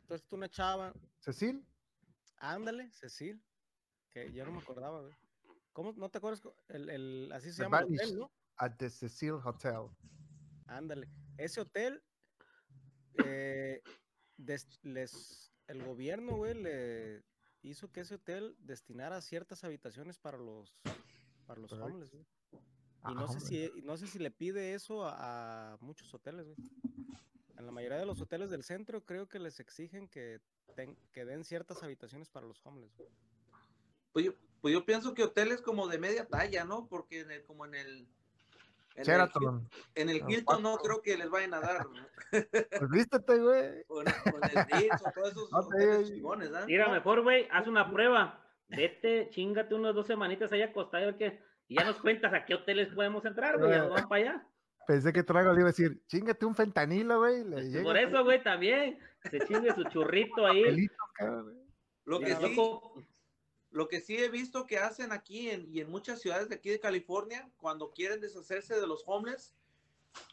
Entonces 0.00 0.26
tú 0.26 0.34
una 0.36 0.48
chava, 0.48 0.92
Cecil, 1.20 1.64
ándale, 2.38 2.90
Cecil, 2.92 3.40
que 4.10 4.32
yo 4.32 4.44
no 4.44 4.50
me 4.50 4.58
acordaba, 4.58 5.02
güey. 5.02 5.14
¿Cómo? 5.72 5.92
¿No 5.92 6.08
te 6.10 6.18
acuerdas? 6.18 6.42
El, 6.68 6.90
el, 6.90 7.30
así 7.32 7.52
se 7.52 7.58
The 7.58 7.62
llama 7.62 7.78
el 7.80 7.94
hotel, 7.94 8.18
¿no? 8.18 8.32
at 8.56 8.72
the 8.78 8.90
Cecil 8.90 9.34
Hotel. 9.44 9.88
Ándale. 10.66 11.08
Ese 11.38 11.60
hotel, 11.60 12.02
eh, 13.24 13.80
des- 14.44 14.78
les, 14.82 15.52
el 15.68 15.82
gobierno, 15.84 16.36
güey, 16.36 16.54
le 16.54 17.22
hizo 17.62 17.90
que 17.92 18.00
ese 18.00 18.14
hotel 18.16 18.56
destinara 18.60 19.20
ciertas 19.20 19.64
habitaciones 19.64 20.18
para 20.18 20.38
los, 20.38 20.80
para 21.46 21.60
los 21.60 21.72
homeless, 21.72 22.10
güey. 22.12 22.26
Ah, 23.02 23.12
Y 23.12 23.14
no 23.14 23.28
sé 23.28 23.40
si, 23.40 23.56
y 23.78 23.82
no 23.82 23.96
sé 23.96 24.06
si 24.06 24.18
le 24.18 24.30
pide 24.30 24.74
eso 24.74 25.04
a, 25.06 25.72
a 25.72 25.76
muchos 25.80 26.12
hoteles, 26.12 26.46
güey. 26.46 26.56
En 27.56 27.66
la 27.66 27.72
mayoría 27.72 27.98
de 27.98 28.06
los 28.06 28.20
hoteles 28.20 28.50
del 28.50 28.62
centro 28.64 29.04
creo 29.04 29.28
que 29.28 29.38
les 29.38 29.60
exigen 29.60 30.08
que, 30.08 30.40
ten- 30.74 30.96
que 31.12 31.24
den 31.24 31.44
ciertas 31.44 31.82
habitaciones 31.82 32.28
para 32.30 32.46
los 32.46 32.64
homeless, 32.64 32.94
güey. 32.96 33.08
Pues 34.12 34.24
yo, 34.26 34.34
pues 34.60 34.72
yo 34.74 34.84
pienso 34.84 35.14
que 35.14 35.22
hoteles 35.22 35.60
como 35.62 35.86
de 35.86 35.98
media 35.98 36.26
talla, 36.26 36.64
¿no? 36.64 36.88
Porque 36.88 37.20
en 37.20 37.30
el- 37.30 37.44
como 37.44 37.64
en 37.66 37.74
el... 37.74 38.08
En 38.96 39.08
el, 39.08 39.20
en 39.94 40.08
el 40.10 40.22
Ah, 40.22 40.26
Hilton 40.28 40.62
no 40.62 40.76
creo 40.76 41.00
que 41.00 41.16
les 41.16 41.30
vayan 41.30 41.54
a 41.54 41.60
dar, 41.60 41.86
¿no? 41.86 42.06
Pues 42.80 42.90
vístete, 42.90 43.38
güey. 43.38 43.64
En 43.64 44.58
el 44.58 44.66
Ritz, 44.80 45.02
o 45.06 45.10
todos 45.12 45.30
esos 45.30 45.48
hoteles 45.52 46.08
chingones, 46.08 46.52
¿ah? 46.54 46.64
Mira, 46.66 46.88
mejor, 46.88 47.22
güey, 47.22 47.46
haz 47.50 47.66
una 47.66 47.90
prueba. 47.90 48.44
Vete, 48.68 49.28
chingate 49.30 49.74
unas 49.74 49.94
dos 49.94 50.06
semanitas 50.06 50.52
ahí 50.52 50.62
acostado, 50.62 51.02
a 51.04 51.06
ver 51.06 51.16
qué- 51.16 51.40
y 51.66 51.76
ya 51.78 51.84
nos 51.84 51.96
cuentas 52.00 52.32
a 52.34 52.44
qué 52.44 52.54
hoteles 52.54 52.88
podemos 52.94 53.24
entrar, 53.24 53.58
güey, 53.58 53.70
ya 53.70 53.78
nos 53.78 53.90
vamos 53.90 54.06
para 54.06 54.22
allá. 54.22 54.46
Pensé 54.86 55.12
que 55.12 55.22
traigo 55.22 55.52
le 55.52 55.60
iba 55.60 55.68
a 55.68 55.72
decir, 55.72 56.02
chingate 56.06 56.44
un 56.46 56.54
fentanilo, 56.56 57.18
güey. 57.18 57.44
Llega 57.44 57.82
Por 57.84 57.96
eso, 57.96 58.24
güey, 58.24 58.42
también, 58.42 58.98
se 59.30 59.38
chingue 59.46 59.72
su 59.74 59.84
churrito 59.84 60.46
ahí. 60.46 60.62
papelito, 60.64 60.94
cabrón, 61.14 61.44
güey. 61.44 61.56
Lo 62.06 62.18
que, 62.20 62.34
sí, 62.34 62.56
loco, 62.56 62.94
lo 63.70 63.88
que 63.88 64.00
sí 64.00 64.16
he 64.16 64.28
visto 64.28 64.66
que 64.66 64.78
hacen 64.78 65.12
aquí 65.12 65.50
en- 65.50 65.72
y 65.72 65.80
en 65.80 65.90
muchas 65.90 66.20
ciudades 66.20 66.48
de 66.48 66.56
aquí 66.56 66.70
de 66.70 66.80
California, 66.80 67.50
cuando 67.58 67.92
quieren 67.92 68.20
deshacerse 68.20 68.78
de 68.80 68.86
los 68.86 69.04
homeless, 69.06 69.54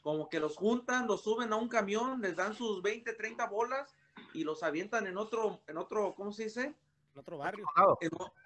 como 0.01 0.27
que 0.27 0.39
los 0.39 0.55
juntan, 0.57 1.05
los 1.07 1.21
suben 1.23 1.53
a 1.53 1.55
un 1.55 1.69
camión, 1.69 2.19
les 2.21 2.35
dan 2.35 2.55
sus 2.55 2.81
20, 2.81 3.13
30 3.13 3.45
bolas 3.47 3.95
y 4.33 4.43
los 4.43 4.63
avientan 4.63 5.05
en 5.05 5.17
otro, 5.17 5.61
en 5.67 5.77
otro, 5.77 6.15
¿cómo 6.15 6.31
se 6.31 6.45
dice? 6.45 6.73
En 7.13 7.19
otro 7.19 7.37
barrio. 7.37 7.65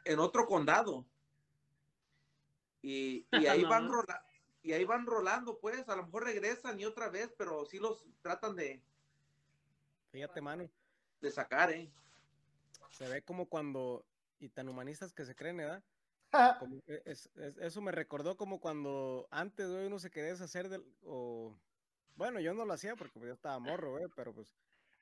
En, 0.05 0.19
otro 0.19 0.45
condado. 0.45 1.05
Y, 2.81 3.25
y 3.31 3.45
ahí 3.47 3.63
No. 3.63 3.69
van 3.69 3.89
rola- 3.89 4.25
y 4.63 4.73
ahí 4.73 4.83
van 4.85 5.05
rolando, 5.05 5.57
pues, 5.57 5.87
a 5.89 5.95
lo 5.95 6.03
mejor 6.05 6.25
regresan 6.25 6.79
y 6.79 6.85
otra 6.85 7.09
vez, 7.09 7.33
pero 7.37 7.65
sí 7.65 7.79
los 7.79 8.05
tratan 8.21 8.55
de, 8.55 8.81
Fíjate, 10.11 10.41
mano. 10.41 10.69
de 11.21 11.31
sacar, 11.31 11.71
¿eh? 11.71 11.89
Se 12.89 13.07
ve 13.07 13.21
como 13.23 13.47
cuando, 13.47 14.03
y 14.41 14.49
tan 14.49 14.67
humanistas 14.67 15.13
que 15.13 15.23
se 15.25 15.35
creen, 15.35 15.57
¿verdad? 15.57 15.83
Como- 16.59 16.81
e- 16.87 17.01
es- 17.05 17.29
es- 17.35 17.57
eso 17.57 17.81
me 17.81 17.91
recordó 17.91 18.35
como 18.37 18.59
cuando 18.59 19.27
antes, 19.31 19.69
güey, 19.69 19.85
uno 19.87 19.99
se 19.99 20.09
quería 20.09 20.31
deshacer 20.31 20.69
del, 20.69 20.83
o, 21.03 21.55
bueno, 22.15 22.39
yo 22.39 22.53
no 22.53 22.65
lo 22.65 22.73
hacía 22.73 22.95
porque 22.95 23.19
pues, 23.19 23.27
yo 23.27 23.33
estaba 23.33 23.59
morro, 23.59 23.91
güey, 23.91 24.05
pero 24.15 24.33
pues, 24.33 24.53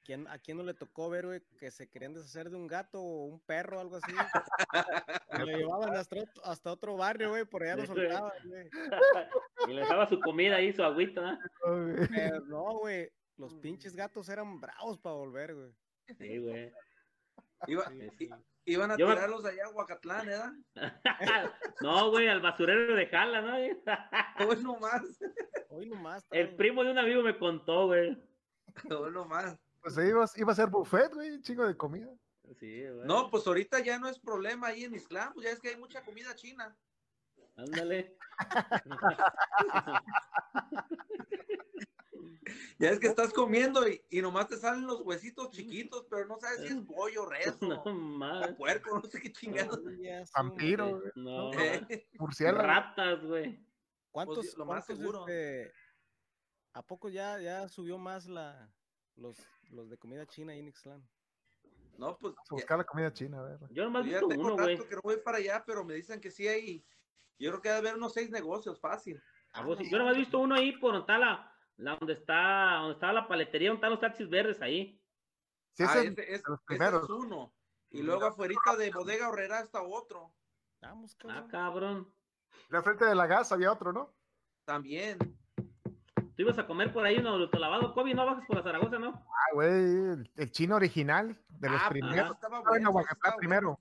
¿quién, 0.04 0.28
¿a 0.28 0.40
quién 0.40 0.58
no 0.58 0.64
le 0.64 0.74
tocó 0.74 1.10
ver, 1.10 1.26
güey, 1.28 1.42
que 1.58 1.72
se 1.72 1.88
querían 1.88 2.14
deshacer 2.14 2.50
de 2.50 2.56
un 2.58 2.68
gato 2.68 3.02
o 3.02 3.26
un 3.26 3.40
perro 3.40 3.78
o 3.78 3.82
algo 3.82 3.96
así? 3.98 4.12
Y 5.32 5.38
lo 5.40 5.58
llevaban 5.58 5.96
hasta 5.96 6.18
otro, 6.20 6.44
hasta 6.46 6.72
otro 6.72 6.98
barrio, 6.98 7.30
güey, 7.30 7.46
por 7.46 7.64
allá 7.64 7.76
lo 7.78 7.86
soltaban, 7.86 8.32
güey. 8.46 8.70
y 9.70 9.74
le 9.74 9.82
daba 9.82 10.08
su 10.10 10.20
comida 10.20 10.56
ahí, 10.58 10.74
su 10.74 10.84
agüita, 10.84 11.22
¿no? 11.22 11.40
No, 11.66 11.94
güey. 11.94 12.08
Pero 12.08 12.40
no, 12.46 12.64
güey, 12.80 13.10
los 13.38 13.54
pinches 13.56 13.96
gatos 13.96 14.28
eran 14.30 14.60
bravos 14.60 14.98
para 14.98 15.16
volver, 15.16 15.54
güey. 15.56 15.72
Sí, 16.18 16.38
güey. 16.40 16.74
Iba- 17.68 17.90
Sí, 17.90 17.98
i- 18.00 18.10
sí. 18.18 18.30
Iban 18.74 18.92
a 18.92 18.98
Yo 18.98 19.08
me- 19.08 19.14
tirarlos 19.16 19.46
allá 19.46 19.66
a 19.66 19.70
Huacatlán, 19.70 20.26
¿verdad? 20.26 20.52
no, 21.82 22.10
güey, 22.12 22.28
al 22.28 22.42
basurero 22.42 22.96
de 22.96 23.08
Jala, 23.08 23.42
¿no? 23.42 23.56
Hoy 24.50 24.64
nomás, 24.64 25.02
Hoy 25.70 25.88
nomás. 25.88 26.26
El 26.32 26.56
primo 26.56 26.84
de 26.84 26.92
un 26.92 26.98
amigo 26.98 27.22
me 27.22 27.38
contó, 27.38 27.88
güey. 27.88 28.18
hoy 28.90 29.12
nomás. 29.12 29.58
Pues 29.82 29.98
ahí 29.98 30.10
iba, 30.10 30.26
iba 30.36 30.52
a 30.52 30.56
ser 30.56 30.68
buffet, 30.70 31.14
güey, 31.14 31.32
un 31.32 31.42
chingo 31.42 31.66
de 31.66 31.78
comida. 31.78 32.10
Sí, 32.60 32.84
güey. 32.88 33.06
No, 33.06 33.30
pues 33.30 33.46
ahorita 33.46 33.80
ya 33.80 34.00
no 34.00 34.08
es 34.08 34.20
problema 34.20 34.68
ahí 34.68 34.84
en 34.84 34.96
Islam, 34.96 35.34
pues 35.34 35.46
ya 35.46 35.52
es 35.52 35.60
que 35.60 35.70
hay 35.70 35.78
mucha 35.78 36.04
comida 36.04 36.36
china. 36.36 36.76
Ándale. 37.56 38.18
Ya 42.80 42.90
es 42.90 43.00
que 43.00 43.08
estás 43.08 43.34
comiendo 43.34 43.88
y, 43.88 44.02
y 44.10 44.22
nomás 44.22 44.48
te 44.48 44.58
salen 44.58 44.86
los 44.88 45.02
huesitos 45.02 45.50
chiquitos, 45.52 46.06
pero 46.10 46.26
no 46.26 46.38
sabes 46.40 46.62
si 46.62 46.68
es 46.68 46.86
pollo, 46.86 47.26
res 47.26 47.58
No 47.62 47.82
o, 47.84 47.94
mames. 47.94 48.52
o 48.52 48.56
puerco, 48.56 49.00
no 49.00 49.10
sé 49.10 49.20
qué 49.22 49.32
chingados. 49.32 49.80
Ya 50.00 50.24
Vampiro. 50.36 51.02
No, 51.16 51.52
Eh, 51.54 52.08
Murciélago. 52.20 52.68
ratas, 52.68 53.24
güey. 53.24 53.60
¿Cuántos, 54.12 54.38
Pues, 54.38 54.58
lo 54.58 54.66
más 54.66 54.86
cuántos, 54.86 54.98
seguro. 54.98 55.20
este, 55.28 55.72
¿A 56.74 56.82
poco 56.84 57.10
ya, 57.10 57.40
ya 57.40 57.68
subió 57.68 57.98
más 57.98 58.28
la, 58.28 58.72
los, 59.16 59.38
los 59.72 59.90
de 59.90 59.98
comida 59.98 60.26
china 60.26 60.54
ahí 60.54 60.60
en 60.60 60.68
Ixtlán? 60.70 61.08
No, 61.98 62.18
pues 62.18 62.34
a 62.38 62.54
buscar 62.56 62.78
la 62.78 62.86
comida 62.86 63.12
china, 63.12 63.40
a 63.40 63.44
ver. 63.44 63.60
Yo 63.72 63.84
nomás 63.84 64.04
Yo 64.06 64.10
he 64.10 64.12
ya 64.14 64.20
visto 64.20 64.28
tengo 64.30 64.44
uno, 64.44 64.58
rato 64.58 64.64
güey. 64.78 64.90
que 64.90 64.96
no 64.96 65.02
voy 65.04 65.18
para 65.18 65.38
allá, 65.38 65.64
pero 65.66 65.84
me 65.84 65.94
dicen 65.96 66.22
que 66.22 66.32
sí 66.32 66.48
hay. 66.48 66.86
Yo 67.38 67.50
creo 67.52 67.62
que 67.62 67.70
debe 67.70 67.80
haber 67.80 67.96
unos 67.96 68.14
seis 68.14 68.30
negocios, 68.30 68.80
fácil. 68.80 69.22
Ah, 69.54 69.64
pues, 69.66 69.80
Yo 69.90 69.98
nomás 69.98 70.16
he 70.16 70.20
visto 70.20 70.40
uno 70.40 70.56
ahí 70.56 70.74
por 70.78 70.96
está 70.96 71.18
la, 71.80 71.96
donde 71.96 72.14
está, 72.14 72.78
donde 72.80 72.94
está 72.94 73.12
la 73.14 73.28
paletería, 73.28 73.70
donde 73.70 73.78
están 73.78 73.92
los 73.92 74.00
taxis 74.00 74.30
verdes 74.30 74.62
ahí. 74.62 75.02
Sí, 75.74 75.84
Ah, 75.88 75.94
ese 76.00 76.08
es 76.08 76.12
ese, 76.12 76.22
es, 76.34 76.40
ese 76.42 76.44
primeros. 76.66 77.10
uno. 77.10 77.54
Y 77.92 78.02
luego 78.04 78.26
afuera 78.26 78.54
de 78.78 78.92
Bodega 78.92 79.30
Horrera 79.30 79.62
está 79.62 79.82
otro. 79.82 80.32
Vamos, 80.82 81.16
Ah, 81.16 81.18
cabrón. 81.20 81.48
cabrón. 81.50 82.14
La 82.70 82.82
frente 82.84 83.06
de 83.06 83.16
la 83.16 83.28
gas 83.28 83.52
había 83.52 83.72
otro, 83.72 83.92
¿no? 83.94 84.14
También. 84.66 85.18
Tú 86.36 86.44
ibas 86.44 86.58
a 86.60 86.68
comer 86.68 86.94
por 86.94 87.06
ahí 87.06 87.18
uno 87.18 87.38
de 87.48 87.60
lavado, 87.60 87.94
Kobe, 87.94 88.14
no 88.14 88.26
bajas 88.26 88.46
por 88.46 88.58
la 88.58 88.64
Zaragoza, 88.64 88.98
¿no? 89.00 89.26
Ah, 89.28 89.54
güey, 89.54 89.70
el, 89.70 90.32
el 90.36 90.52
chino 90.52 90.76
original, 90.76 91.38
de 91.50 91.70
los 91.70 91.82
Ah, 91.84 91.90
primeros. 91.90 92.28
pues, 92.28 92.32
estaba 92.36 92.58
Estaba 92.60 92.78
en 92.78 92.84
bueno, 92.84 93.00
estaba 93.10 93.36
bueno. 93.36 93.38
primero. 93.38 93.80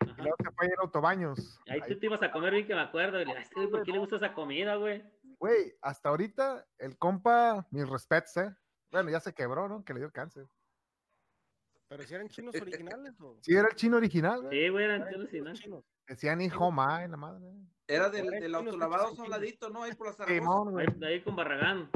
Y 0.00 0.22
luego 0.22 0.36
se 0.38 0.50
fue 0.52 0.66
a 0.66 0.68
ir 0.68 0.74
a 0.78 0.82
Autobaños. 0.82 1.60
Ahí 1.66 1.80
Ahí, 1.80 1.92
tú 1.94 1.98
te 1.98 2.06
ibas 2.06 2.22
a 2.22 2.30
comer 2.30 2.52
bien 2.54 2.66
que 2.66 2.74
me 2.74 2.80
acuerdo. 2.80 3.20
Y 3.20 3.24
le, 3.26 3.32
"Ay, 3.36 3.42
este 3.42 3.68
¿por 3.68 3.82
qué 3.82 3.92
le 3.92 3.98
gusta 3.98 4.16
esa 4.16 4.32
comida, 4.32 4.76
güey? 4.76 5.02
Güey, 5.38 5.74
hasta 5.82 6.08
ahorita 6.08 6.66
el 6.78 6.98
compa, 6.98 7.66
mis 7.70 7.88
respetos, 7.88 8.36
¿eh? 8.38 8.54
Bueno, 8.90 9.10
ya 9.10 9.20
se 9.20 9.32
quebró, 9.34 9.68
¿no? 9.68 9.84
Que 9.84 9.94
le 9.94 10.00
dio 10.00 10.10
cáncer. 10.10 10.46
¿Pero 11.88 12.02
si 12.02 12.14
eran 12.14 12.28
chinos 12.28 12.54
originales 12.60 13.18
o? 13.20 13.38
Sí, 13.40 13.54
era 13.54 13.68
el 13.68 13.76
chino 13.76 13.96
original, 13.96 14.42
güey. 14.42 14.58
Sí, 14.64 14.68
güey, 14.68 14.84
eran 14.84 15.08
chinos. 15.56 15.84
Decían 16.06 16.40
hijo 16.40 16.70
ma, 16.70 17.06
la 17.06 17.16
madre. 17.16 17.46
Era 17.86 18.10
del, 18.10 18.28
del 18.28 18.54
autolavado 18.54 19.06
a 19.08 19.22
un 19.22 19.30
ladito, 19.30 19.70
¿no? 19.70 19.84
Ahí 19.84 19.94
por 19.94 20.08
la 20.08 20.12
Zaragoza. 20.12 20.70
Güey. 20.70 20.86
Ahí, 20.86 21.04
ahí 21.04 21.22
con 21.22 21.36
Barragán. 21.36 21.90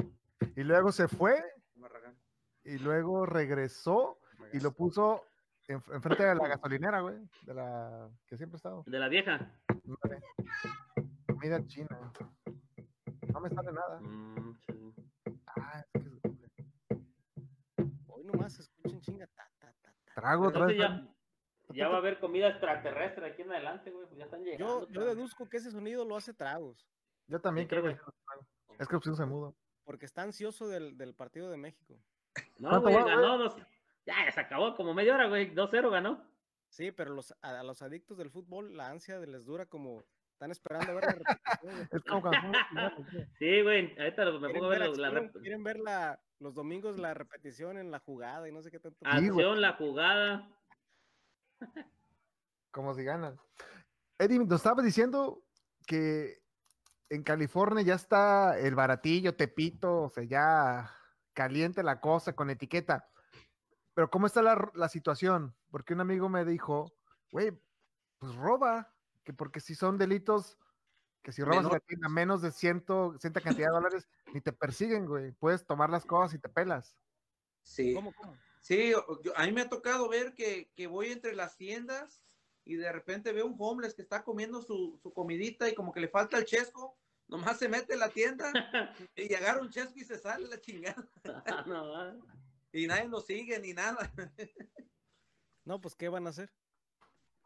Y 0.56 0.62
luego 0.62 0.92
se 0.92 1.08
fue 1.08 1.42
Barragán. 1.74 2.16
y 2.64 2.78
luego 2.78 3.26
regresó 3.26 4.18
y 4.52 4.60
lo 4.60 4.72
puso 4.72 5.24
en- 5.68 5.82
enfrente 5.92 6.24
de 6.24 6.34
la 6.34 6.48
gasolinera, 6.48 7.00
güey. 7.00 7.16
De 7.42 7.54
la 7.54 8.08
que 8.26 8.36
siempre 8.36 8.56
ha 8.56 8.58
estado. 8.58 8.84
De 8.86 8.98
la 8.98 9.08
vieja. 9.08 9.50
Comida 11.26 11.66
china. 11.66 12.12
No 13.32 13.40
me 13.40 13.50
sale 13.50 13.72
nada. 13.72 14.00
Mm, 14.00 14.58
sí. 14.66 14.94
Ah, 15.46 15.84
es 15.94 16.02
que- 16.02 16.12
Hoy 18.08 18.24
nomás 18.24 18.54
se 18.54 18.62
escuchan 18.62 19.00
chinga. 19.00 19.26
Ta, 19.28 19.50
ta, 19.58 19.72
ta, 19.80 19.92
ta. 20.04 20.14
trago 20.14 20.48
otra 20.48 20.70
Entonces 20.70 20.78
vez. 20.78 21.14
ya, 21.68 21.74
ya 21.74 21.88
va 21.88 21.94
a 21.96 21.98
haber 21.98 22.20
comida 22.20 22.48
extraterrestre 22.48 23.26
aquí 23.26 23.42
en 23.42 23.50
adelante, 23.52 23.90
güey. 23.90 24.06
pues 24.06 24.18
ya 24.18 24.24
están 24.26 24.42
llegando. 24.44 24.86
Yo, 24.88 24.92
yo 24.92 25.04
deduzco 25.04 25.48
que 25.48 25.56
ese 25.58 25.70
sonido 25.70 26.04
lo 26.04 26.16
hace 26.16 26.34
tragos. 26.34 26.86
Yo 27.26 27.40
también 27.40 27.66
¿De 27.68 27.74
qué, 27.76 27.80
creo 27.80 27.94
que 27.96 28.02
güey? 28.02 28.76
es 28.78 28.88
que 28.88 28.96
opción 28.96 29.16
se 29.16 29.24
mudo. 29.26 29.56
Porque 29.84 30.06
está 30.06 30.22
ansioso 30.22 30.68
del, 30.68 30.96
del 30.96 31.14
partido 31.14 31.50
de 31.50 31.56
México. 31.56 31.98
No, 32.58 32.68
¿Cuánto 32.70 32.90
güey, 32.90 32.96
va, 32.96 33.04
ganó 33.04 33.38
dos. 33.38 33.56
Ya, 34.06 34.24
ya 34.24 34.32
se 34.32 34.40
acabó 34.40 34.74
como 34.76 34.94
media 34.94 35.14
hora, 35.14 35.28
güey. 35.28 35.54
2-0 35.54 35.90
ganó. 35.90 36.24
Sí, 36.68 36.90
pero 36.90 37.12
los, 37.14 37.32
a, 37.42 37.60
a 37.60 37.62
los 37.62 37.82
adictos 37.82 38.16
del 38.18 38.30
fútbol 38.30 38.76
la 38.76 38.88
ansia 38.88 39.18
de 39.20 39.26
les 39.26 39.44
dura 39.44 39.66
como 39.66 40.02
están 40.42 40.50
esperando 40.50 40.90
a 40.90 40.94
ver 40.96 41.04
la 41.04 41.12
repetición. 41.12 41.88
Es 41.92 42.04
como. 42.04 42.30
Sí, 43.38 43.62
güey. 43.62 43.96
Ahorita 43.98 44.24
me 44.24 44.30
Quieren 44.38 44.52
pongo 44.54 44.66
a 44.66 44.68
ver 44.70 44.80
la, 44.80 45.10
la 45.10 45.30
quieren- 45.30 45.62
ver 45.62 45.78
la- 45.78 46.20
los 46.40 46.54
domingos 46.54 46.98
la 46.98 47.14
repetición 47.14 47.78
en 47.78 47.92
la 47.92 48.00
jugada 48.00 48.48
y 48.48 48.52
no 48.52 48.60
sé 48.62 48.70
qué 48.72 48.80
tanto. 48.80 48.98
Acción, 49.04 49.60
la 49.60 49.74
jugada. 49.74 50.48
como 52.72 52.94
si 52.94 53.04
ganan. 53.04 53.38
Eddie, 54.18 54.38
nos 54.40 54.52
estabas 54.60 54.84
diciendo 54.84 55.44
que 55.86 56.42
en 57.10 57.22
California 57.22 57.82
ya 57.84 57.94
está 57.94 58.58
el 58.58 58.74
baratillo, 58.74 59.36
Tepito, 59.36 60.02
o 60.04 60.10
sea, 60.10 60.24
ya 60.24 60.90
caliente 61.34 61.82
la 61.84 62.00
cosa 62.00 62.34
con 62.34 62.50
etiqueta. 62.50 63.08
Pero 63.94 64.10
¿cómo 64.10 64.26
está 64.26 64.42
la, 64.42 64.70
la 64.74 64.88
situación? 64.88 65.54
Porque 65.70 65.94
un 65.94 66.00
amigo 66.00 66.28
me 66.28 66.44
dijo, 66.44 66.92
güey, 67.30 67.52
pues 68.18 68.34
roba, 68.34 68.91
que 69.24 69.32
porque 69.32 69.60
si 69.60 69.74
son 69.74 69.98
delitos, 69.98 70.58
que 71.22 71.32
si 71.32 71.42
robas 71.42 71.80
tienda 71.86 72.08
menos 72.08 72.42
de 72.42 72.50
ciento, 72.50 73.16
cierta 73.18 73.40
cantidad 73.40 73.68
de 73.68 73.74
dólares, 73.74 74.08
ni 74.34 74.40
te 74.40 74.52
persiguen, 74.52 75.06
güey. 75.06 75.32
Puedes 75.32 75.64
tomar 75.64 75.90
las 75.90 76.04
cosas 76.04 76.34
y 76.34 76.38
te 76.38 76.48
pelas. 76.48 76.96
Sí. 77.62 77.94
¿Cómo, 77.94 78.12
cómo? 78.12 78.36
Sí, 78.60 78.90
yo- 78.90 79.36
a 79.36 79.44
mí 79.46 79.52
me 79.52 79.62
ha 79.62 79.68
tocado 79.68 80.08
ver 80.08 80.34
que, 80.34 80.70
que 80.74 80.86
voy 80.86 81.08
entre 81.12 81.34
las 81.34 81.56
tiendas 81.56 82.24
y 82.64 82.76
de 82.76 82.90
repente 82.92 83.32
veo 83.32 83.46
un 83.46 83.56
homeless 83.58 83.94
que 83.94 84.02
está 84.02 84.22
comiendo 84.24 84.62
su, 84.62 84.98
su 85.02 85.12
comidita 85.12 85.68
y 85.68 85.74
como 85.74 85.92
que 85.92 86.00
le 86.00 86.08
falta 86.08 86.38
el 86.38 86.44
chesco, 86.44 86.96
nomás 87.28 87.58
se 87.58 87.68
mete 87.68 87.94
en 87.94 88.00
la 88.00 88.08
tienda 88.08 88.52
y 89.16 89.34
agarra 89.34 89.60
un 89.62 89.70
chesco 89.70 89.94
y 89.96 90.04
se 90.04 90.18
sale 90.18 90.48
la 90.48 90.60
chingada. 90.60 91.08
no, 91.66 91.96
ah. 91.96 92.14
Y 92.72 92.86
nadie 92.86 93.08
lo 93.08 93.20
sigue 93.20 93.58
ni 93.60 93.72
nada. 93.72 94.10
No, 95.64 95.80
pues 95.80 95.94
¿qué 95.94 96.08
van 96.08 96.26
a 96.26 96.30
hacer? 96.30 96.52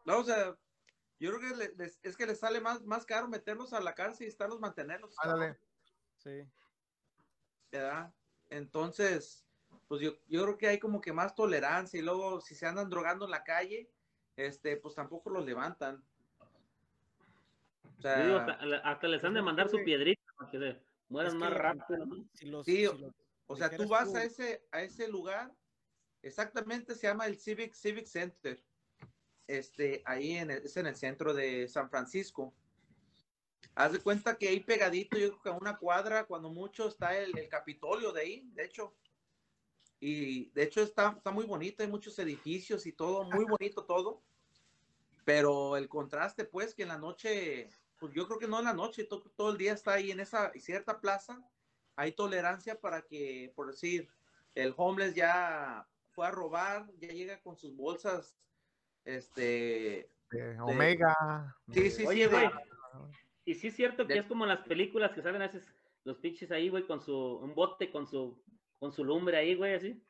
No, 0.03 0.17
o 0.17 0.23
sea, 0.23 0.57
yo 1.19 1.31
creo 1.35 1.49
que 1.51 1.55
le- 1.55 1.75
les- 1.75 1.99
es 2.03 2.15
que 2.17 2.25
les 2.25 2.39
sale 2.39 2.61
más, 2.61 2.83
más 2.83 3.05
caro 3.05 3.27
meterlos 3.27 3.73
a 3.73 3.79
la 3.79 3.93
cárcel 3.95 4.25
y 4.27 4.29
estarlos 4.29 4.59
mantenerlos. 4.59 5.15
Ándale. 5.19 5.57
Sí. 6.17 6.43
¿verdad? 7.71 8.13
Entonces, 8.49 9.45
pues 9.87 10.01
yo, 10.01 10.13
yo 10.27 10.43
creo 10.43 10.57
que 10.57 10.67
hay 10.67 10.79
como 10.79 11.01
que 11.01 11.11
más 11.13 11.35
tolerancia 11.35 11.99
y 11.99 12.03
luego 12.03 12.39
si 12.41 12.55
se 12.55 12.65
andan 12.65 12.89
drogando 12.89 13.25
en 13.25 13.31
la 13.31 13.43
calle, 13.43 13.91
este, 14.35 14.77
pues 14.77 14.95
tampoco 14.95 15.29
los 15.29 15.45
levantan. 15.45 16.03
O 17.97 18.01
sea, 18.01 18.23
digo, 18.23 18.37
hasta, 18.37 18.53
hasta 18.89 19.07
les 19.07 19.23
han 19.23 19.33
de 19.33 19.39
Pues, 19.39 19.45
mandar 19.45 19.69
su 19.69 19.83
piedrita 19.83 20.21
para 20.37 20.51
que 20.51 20.59
se 20.59 20.81
mueran 21.09 21.33
Es 21.33 21.39
más 21.39 21.53
rápido. 21.53 22.05
¿no? 22.05 22.25
Si 22.33 22.45
los, 22.45 22.65
Sí, 22.65 22.77
si 22.77 22.85
o- 22.87 22.93
los- 22.93 23.13
o 23.47 23.55
sea, 23.55 23.69
tú 23.75 23.87
vas 23.87 24.11
tú- 24.11 24.17
a 24.17 24.23
ese, 24.23 24.65
a 24.71 24.81
ese 24.81 25.07
lugar, 25.07 25.51
exactamente 26.21 26.95
se 26.95 27.07
llama 27.07 27.25
el 27.25 27.37
Civic, 27.37 27.73
Civic 27.73 28.05
Center. 28.05 28.63
Este, 29.47 30.03
ahí 30.05 30.33
en 30.33 30.51
el, 30.51 30.65
es 30.65 30.75
en 30.77 30.87
el 30.87 30.95
centro 30.95 31.33
de 31.33 31.67
San 31.67 31.89
Francisco. 31.89 32.53
Haz 33.75 33.93
de 33.93 33.99
cuenta 33.99 34.37
que 34.37 34.49
ahí 34.49 34.59
pegadito, 34.59 35.17
yo 35.17 35.29
creo 35.29 35.41
que 35.41 35.49
a 35.49 35.53
una 35.53 35.77
cuadra, 35.77 36.25
cuando 36.25 36.49
mucho, 36.49 36.87
está 36.87 37.17
el, 37.17 37.37
el 37.37 37.47
Capitolio 37.47 38.11
de 38.11 38.21
ahí, 38.21 38.49
de 38.53 38.65
hecho. 38.65 38.95
Y 39.99 40.49
de 40.51 40.63
hecho 40.63 40.81
está, 40.81 41.13
está 41.17 41.31
muy 41.31 41.45
bonito, 41.45 41.81
hay 41.81 41.89
muchos 41.89 42.19
edificios 42.19 42.85
y 42.85 42.91
todo, 42.91 43.23
muy 43.23 43.45
bonito 43.45 43.85
todo. 43.85 44.21
Pero 45.25 45.75
el 45.77 45.89
contraste, 45.89 46.45
pues, 46.45 46.73
que 46.75 46.83
en 46.83 46.89
la 46.89 46.97
noche, 46.97 47.69
pues 47.99 48.13
yo 48.13 48.27
creo 48.27 48.39
que 48.39 48.47
no 48.47 48.59
en 48.59 48.65
la 48.65 48.73
noche, 48.73 49.05
to- 49.05 49.31
todo 49.35 49.51
el 49.51 49.57
día 49.57 49.73
está 49.73 49.93
ahí 49.93 50.11
en 50.11 50.19
esa 50.19 50.51
cierta 50.53 50.99
plaza, 50.99 51.41
hay 51.95 52.11
tolerancia 52.11 52.79
para 52.79 53.01
que, 53.01 53.51
por 53.55 53.67
decir, 53.71 54.07
el 54.55 54.73
homeless 54.77 55.15
ya 55.15 55.87
fue 56.11 56.27
a 56.27 56.31
robar, 56.31 56.89
ya 56.99 57.09
llega 57.09 57.41
con 57.41 57.57
sus 57.57 57.75
bolsas, 57.75 58.37
este, 59.07 60.09
de 60.31 60.59
Omega. 60.61 61.55
sí, 61.71 61.81
de- 61.81 61.89
sí, 61.91 62.05
Oye, 62.05 62.25
sí, 62.25 62.31
güey. 62.31 62.49
Y 63.45 63.55
sí 63.55 63.67
es 63.67 63.75
cierto 63.75 64.05
que 64.05 64.13
De- 64.15 64.19
es 64.19 64.25
como 64.25 64.43
en 64.43 64.49
las 64.49 64.67
películas 64.67 65.11
que 65.13 65.21
salen 65.21 65.41
a 65.41 65.47
veces 65.47 65.65
los 66.03 66.17
pinches 66.17 66.51
ahí, 66.51 66.69
güey, 66.69 66.85
con 66.85 66.99
su, 67.01 67.15
un 67.15 67.55
bote 67.55 67.89
con 67.91 68.05
su, 68.07 68.41
con 68.79 68.91
su 68.91 69.03
lumbre 69.05 69.37
ahí, 69.37 69.55
güey, 69.55 69.73
así. 69.75 70.03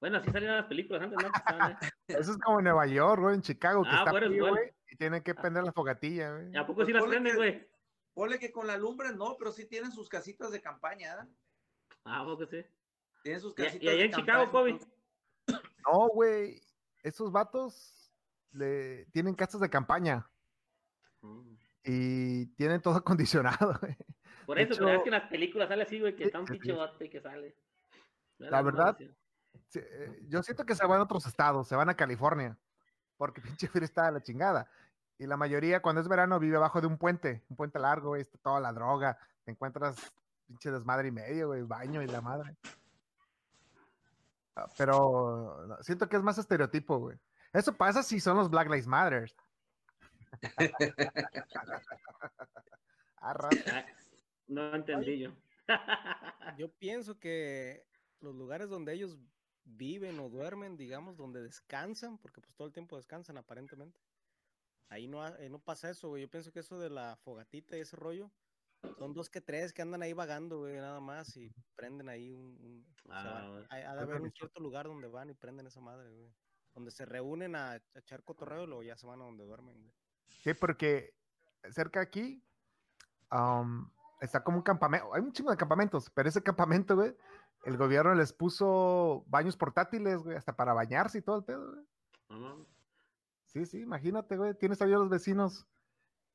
Bueno, 0.00 0.16
así 0.16 0.30
salían 0.30 0.56
las 0.56 0.66
películas 0.66 1.02
antes, 1.02 1.18
¿no? 1.22 1.30
Eso 2.08 2.32
es 2.32 2.38
como 2.38 2.58
en 2.60 2.64
Nueva 2.64 2.86
York, 2.86 3.20
güey, 3.20 3.34
en 3.34 3.42
Chicago, 3.42 3.82
que 3.82 3.90
Ah, 3.92 3.98
está 3.98 4.10
bueno, 4.12 4.28
frío, 4.28 4.44
bueno. 4.44 4.56
güey, 4.56 4.72
y 4.90 4.96
tienen 4.96 5.22
que 5.22 5.34
prender 5.34 5.62
la 5.64 5.72
fogatilla, 5.72 6.32
güey. 6.36 6.56
¿A 6.56 6.62
poco 6.66 6.76
Pues 6.76 6.86
sí 6.86 6.92
las 6.94 7.02
ponle 7.02 7.16
prenden, 7.20 7.36
güey? 7.36 7.68
Ponle 8.14 8.38
que 8.38 8.50
con 8.50 8.66
la 8.66 8.78
lumbre 8.78 9.12
no, 9.14 9.36
pero 9.38 9.52
sí 9.52 9.66
tienen 9.66 9.92
sus 9.92 10.08
casitas 10.08 10.50
de 10.50 10.60
campaña, 10.62 11.16
¿verdad? 11.16 11.28
Ah, 12.04 12.20
¿a 12.20 12.24
poco 12.24 12.46
sí? 12.46 12.64
Tienen 13.22 13.40
sus 13.42 13.52
Y, 13.52 13.56
casitas 13.56 13.82
y 13.84 13.88
allá 13.88 13.98
de 13.98 14.04
en 14.06 14.12
Chicago. 14.12 14.50
Kobe. 14.50 14.78
No, 15.86 16.08
güey, 16.08 16.60
esos 17.02 17.30
vatos 17.30 17.99
le, 18.52 19.06
tienen 19.06 19.34
casas 19.34 19.60
de 19.60 19.70
campaña 19.70 20.26
Mm. 21.22 21.54
y 21.84 22.46
tienen 22.56 22.80
todo 22.80 22.94
acondicionado, 23.04 23.76
güey. 23.80 23.94
Por 24.46 24.58
eso, 24.58 24.74
pero 24.74 24.88
es 24.88 24.94
hecho- 24.94 25.02
que 25.04 25.08
en 25.10 25.14
las 25.14 25.28
películas 25.30 25.68
sale 25.68 25.82
así, 25.82 26.00
güey, 26.00 26.16
que 26.16 26.24
está 26.24 26.40
un 26.40 26.46
sí, 26.46 26.52
pinche 26.54 26.70
sí. 26.70 26.72
bote 26.72 27.10
que 27.10 27.20
sale. 27.20 27.56
La 28.38 28.62
verdad. 28.62 28.96
Sí, 29.68 29.78
eh, 29.80 30.22
Yo 30.28 30.42
siento 30.42 30.64
que 30.64 30.74
se 30.74 30.86
van 30.86 30.98
a 31.00 31.02
otros 31.02 31.26
estados, 31.26 31.68
se 31.68 31.76
van 31.76 31.90
a 31.90 31.94
California, 31.96 32.56
porque 33.18 33.40
pinche 33.60 33.68
frío 33.68 33.84
está 33.84 34.06
de 34.06 34.12
la 34.12 34.22
chingada. 34.22 34.70
Y 35.18 35.26
la 35.26 35.36
mayoría, 35.36 35.82
cuando 35.82 36.00
es 36.00 36.08
verano, 36.08 36.38
vive 36.40 36.56
abajo 36.56 36.80
de 36.80 36.86
un 36.86 36.96
puente, 36.96 37.44
un 37.50 37.56
puente 37.56 37.78
largo, 37.78 38.08
güey, 38.08 38.22
está 38.22 38.38
toda 38.38 38.58
la 38.60 38.72
droga, 38.72 39.18
te 39.44 39.50
encuentras 39.50 39.96
pinche 40.46 40.70
desmadre 40.70 41.08
y 41.08 41.12
medio, 41.12 41.48
güey, 41.48 41.62
baño 41.62 42.00
y 42.02 42.06
la 42.06 42.22
madre. 42.22 42.56
Ah, 44.56 44.66
Pero 44.78 45.76
siento 45.82 46.08
que 46.08 46.16
es 46.16 46.22
más 46.22 46.38
estereotipo, 46.38 46.98
güey. 46.98 47.18
Eso 47.52 47.76
pasa 47.76 48.02
si 48.02 48.20
son 48.20 48.36
los 48.36 48.50
Black 48.50 48.68
Lives 48.68 48.86
Matter. 48.86 49.30
Ah, 53.22 53.50
no 54.46 54.74
entendí 54.74 55.18
yo. 55.18 55.30
Yo 56.56 56.72
pienso 56.78 57.18
que 57.18 57.86
los 58.20 58.34
lugares 58.34 58.68
donde 58.68 58.92
ellos 58.92 59.18
viven 59.64 60.18
o 60.20 60.28
duermen, 60.28 60.76
digamos, 60.76 61.16
donde 61.16 61.42
descansan, 61.42 62.18
porque 62.18 62.40
pues 62.40 62.54
todo 62.54 62.66
el 62.66 62.72
tiempo 62.72 62.96
descansan 62.96 63.36
aparentemente. 63.36 64.00
Ahí 64.88 65.06
no, 65.06 65.24
eh, 65.36 65.48
no 65.48 65.60
pasa 65.60 65.90
eso, 65.90 66.08
güey. 66.08 66.22
Yo 66.22 66.30
pienso 66.30 66.50
que 66.50 66.60
eso 66.60 66.78
de 66.78 66.90
la 66.90 67.16
fogatita 67.16 67.76
y 67.76 67.80
ese 67.80 67.94
rollo, 67.96 68.32
son 68.98 69.12
dos 69.12 69.28
que 69.30 69.40
tres 69.40 69.72
que 69.72 69.82
andan 69.82 70.02
ahí 70.02 70.12
vagando, 70.12 70.58
güey, 70.60 70.76
nada 70.76 70.98
más 71.00 71.36
y 71.36 71.52
prenden 71.76 72.08
ahí 72.08 72.32
un... 72.32 72.84
Ah, 73.08 73.22
van- 73.24 73.50
bueno. 73.50 73.66
hay- 73.70 73.82
ha 73.82 73.94
de 73.94 74.00
haber 74.00 74.20
un 74.22 74.32
cierto 74.32 74.60
lugar 74.60 74.86
donde 74.86 75.06
van 75.06 75.30
y 75.30 75.34
prenden 75.34 75.66
esa 75.66 75.80
madre, 75.80 76.10
güey. 76.10 76.32
Donde 76.74 76.90
se 76.90 77.04
reúnen 77.04 77.56
a, 77.56 77.72
a 77.72 77.80
echar 77.94 78.22
cotorreo 78.24 78.64
y 78.64 78.66
luego 78.66 78.82
ya 78.82 78.96
se 78.96 79.06
van 79.06 79.20
a 79.20 79.24
donde 79.24 79.44
duermen, 79.44 79.78
güey. 79.80 79.92
Sí, 80.42 80.54
porque 80.54 81.14
cerca 81.70 82.00
de 82.00 82.06
aquí 82.06 82.44
está 84.20 84.42
como 84.44 84.58
un 84.58 84.62
campamento. 84.62 85.12
Hay 85.14 85.22
un 85.22 85.32
chingo 85.32 85.50
de 85.50 85.56
campamentos, 85.56 86.10
pero 86.10 86.28
ese 86.28 86.42
campamento, 86.42 86.94
güey, 86.96 87.16
el 87.64 87.76
gobierno 87.76 88.14
les 88.14 88.32
puso 88.32 89.24
baños 89.28 89.56
portátiles, 89.56 90.22
güey, 90.22 90.36
hasta 90.36 90.56
para 90.56 90.72
bañarse 90.72 91.18
y 91.18 91.22
todo 91.22 91.38
el 91.38 91.44
pedo, 91.44 91.72
güey. 91.72 92.66
Sí, 93.46 93.66
sí, 93.66 93.80
imagínate, 93.80 94.36
güey. 94.36 94.54
Tienes 94.54 94.78
todavía 94.78 94.98
los 94.98 95.08
vecinos, 95.10 95.66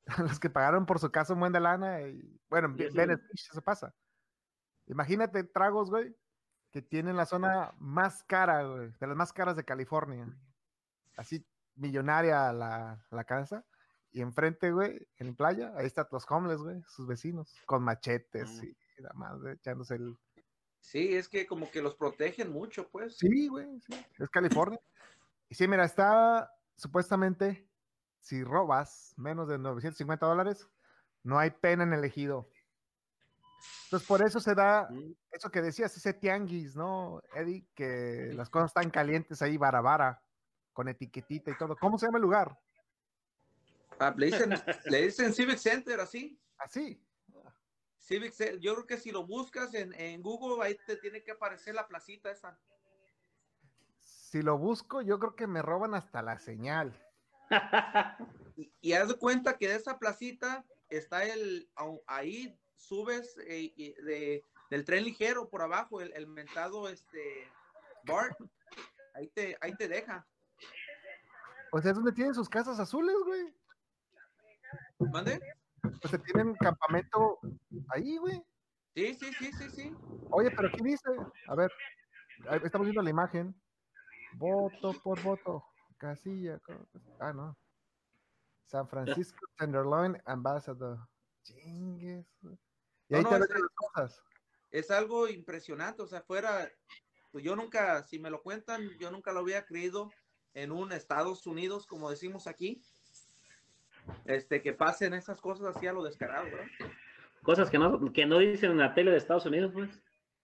los 0.18 0.40
que 0.40 0.50
pagaron 0.50 0.86
por 0.86 1.00
su 1.00 1.10
casa 1.12 1.34
un 1.34 1.40
buen 1.40 1.54
de 1.54 1.60
lana. 1.62 2.02
Y, 2.02 2.40
bueno, 2.50 2.68
en 2.68 2.74
Y 2.76 2.78
Ve- 2.78 2.86
eso- 2.88 2.98
Venice 2.98 3.22
Beach 3.24 3.50
eso 3.52 3.62
pasa. 3.62 3.96
Imagínate 4.88 5.44
tragos, 5.46 5.90
güey, 5.90 6.16
que 6.76 6.82
tienen 6.82 7.16
la 7.16 7.26
zona 7.26 7.74
más 7.80 8.22
cara, 8.26 8.64
güey, 8.64 8.92
de 9.00 9.08
las 9.08 9.16
más 9.16 9.32
caras 9.32 9.56
de 9.56 9.64
California. 9.64 10.28
Así, 11.16 11.48
millonaria 11.76 12.52
la, 12.52 13.02
la 13.12 13.24
casa. 13.24 13.64
Y 14.12 14.20
enfrente, 14.20 14.74
güey, 14.74 15.08
en 15.16 15.38
playa, 15.38 15.72
ahí 15.78 15.86
están 15.86 16.08
los 16.12 16.30
homeless, 16.30 16.60
güey, 16.60 16.82
sus 16.86 17.08
vecinos, 17.08 17.56
con 17.66 17.82
machetes 17.82 18.62
Mm. 18.62 18.66
y 18.66 19.02
la 19.02 19.14
madre, 19.14 19.54
echándose 19.54 19.96
el... 19.96 20.18
Sí, 20.82 21.16
es 21.16 21.30
que 21.30 21.48
como 21.48 21.72
que 21.72 21.82
los 21.82 21.96
protegen 21.96 22.52
mucho, 22.52 22.90
pues. 22.90 23.16
Sí, 23.20 23.48
güey, 23.48 23.80
sí, 23.80 23.94
es 24.20 24.30
California. 24.30 24.78
Y 25.48 25.56
sí, 25.56 25.70
mira, 25.70 25.86
está 25.86 26.52
supuestamente, 26.76 27.70
si 28.20 28.44
robas 28.44 29.14
menos 29.16 29.48
de 29.48 29.58
950 29.58 30.26
dólares, 30.26 30.68
no 31.24 31.40
hay 31.40 31.52
pena 31.52 31.84
en 31.86 31.94
el 31.94 32.04
ejido. 32.04 32.50
Entonces, 33.86 34.08
por 34.08 34.26
eso 34.26 34.40
se 34.40 34.56
da 34.56 34.88
Mm. 34.90 35.14
eso 35.32 35.50
que 35.50 35.62
decías, 35.62 35.96
ese 35.96 36.14
tianguis, 36.14 36.76
¿no, 36.76 37.22
Eddie? 37.34 37.68
Que 37.76 38.32
las 38.34 38.50
cosas 38.50 38.72
están 38.72 38.90
calientes 38.90 39.42
ahí, 39.42 39.58
vara 39.58 39.82
vara, 39.82 40.22
con 40.74 40.88
etiquetita 40.88 41.52
y 41.52 41.58
todo. 41.58 41.76
¿Cómo 41.78 41.98
se 41.98 42.06
llama 42.08 42.18
el 42.18 42.24
lugar? 42.24 42.60
Ah, 44.00 44.14
le, 44.18 44.26
dicen, 44.26 44.54
le 44.86 45.02
dicen 45.04 45.34
Civic 45.34 45.58
Center, 45.58 46.00
así. 46.00 46.40
Así. 46.58 47.02
Civic 48.00 48.34
Center. 48.34 48.60
Yo 48.60 48.74
creo 48.74 48.86
que 48.88 48.98
si 48.98 49.12
lo 49.12 49.26
buscas 49.26 49.74
en, 49.74 49.94
en 49.94 50.22
Google, 50.22 50.64
ahí 50.66 50.78
te 50.86 50.98
tiene 50.98 51.24
que 51.24 51.32
aparecer 51.32 51.76
la 51.76 51.88
placita 51.88 52.30
esa. 52.30 52.60
Si 54.00 54.42
lo 54.42 54.58
busco, 54.58 55.02
yo 55.02 55.18
creo 55.18 55.36
que 55.36 55.48
me 55.48 55.62
roban 55.62 55.94
hasta 55.94 56.22
la 56.22 56.38
señal. 56.40 56.94
Y, 58.58 58.72
y 58.80 58.94
haz 58.94 59.10
de 59.10 59.16
cuenta 59.16 59.58
que 59.58 59.68
de 59.68 59.76
esa 59.76 60.00
placita 60.00 60.66
está 60.88 61.26
el, 61.26 61.70
ahí 62.08 62.58
subes 62.86 63.38
eh, 63.48 63.74
de, 64.04 64.44
del 64.70 64.86
tren 64.86 65.04
ligero 65.04 65.50
por 65.50 65.62
abajo, 65.62 66.02
el, 66.02 66.12
el 66.14 66.28
mentado 66.28 66.88
este 66.88 67.50
BART, 68.04 68.38
ahí 69.14 69.28
te, 69.28 69.58
ahí 69.62 69.76
te 69.76 69.88
deja. 69.88 70.26
O 71.72 71.82
sea, 71.82 71.92
es 71.92 71.98
donde 71.98 72.12
tienen 72.12 72.34
sus 72.34 72.48
casas 72.48 72.80
azules, 72.80 73.16
güey. 73.26 73.54
¿Mande? 75.12 75.40
O 76.04 76.08
sea, 76.08 76.20
tienen 76.20 76.56
campamento 76.56 77.40
ahí, 77.90 78.18
güey. 78.18 78.42
Sí, 78.96 79.14
sí, 79.16 79.34
sí, 79.34 79.52
sí, 79.52 79.70
sí. 79.70 79.96
Oye, 80.32 80.52
pero 80.52 80.70
¿qué 80.72 80.84
dice? 80.84 81.10
A 81.48 81.56
ver, 81.56 81.72
estamos 82.64 82.86
viendo 82.86 83.02
la 83.02 83.10
imagen. 83.10 83.54
Voto 84.36 84.94
por 85.04 85.22
voto. 85.22 85.66
Casilla. 85.98 86.60
Ah, 87.20 87.34
no. 87.34 87.58
San 88.66 88.88
Francisco 88.88 89.46
Tenderloin 89.58 90.22
Ambassador. 90.26 91.00
Chingues. 91.44 92.26
güey. 92.42 92.58
Y 93.10 93.14
No, 93.14 93.18
ahí 93.20 93.24
no, 93.24 93.30
te 93.32 93.36
es- 93.38 93.50
las 93.50 93.70
cosas. 93.76 94.24
Es 94.72 94.92
algo 94.92 95.28
impresionante, 95.28 96.02
o 96.02 96.08
sea, 96.08 96.22
fuera, 96.22 96.70
pues 97.32 97.44
yo 97.44 97.56
nunca, 97.56 98.04
si 98.04 98.20
me 98.20 98.30
lo 98.30 98.42
cuentan, 98.42 98.90
yo 99.00 99.10
nunca 99.12 99.32
lo 99.32 99.40
había 99.40 99.66
creído 99.66 100.12
en 100.54 100.72
un 100.72 100.92
Estados 100.92 101.46
Unidos, 101.48 101.86
como 101.88 102.10
decimos 102.10 102.48
aquí, 102.48 102.82
este, 104.26 104.62
que 104.62 104.74
pasen 104.74 105.14
esas 105.14 105.40
cosas 105.40 105.76
así 105.76 105.88
a 105.88 105.94
lo 105.94 106.04
descarado, 106.04 106.46
¿verdad? 106.46 106.66
Cosas 107.44 107.70
que 107.70 107.78
no, 107.78 108.12
que 108.12 108.26
no 108.26 108.40
dicen 108.40 108.72
en 108.72 108.78
la 108.80 108.94
tele 108.94 109.12
de 109.12 109.18
Estados 109.18 109.46
Unidos, 109.46 109.72
pues. 109.74 109.90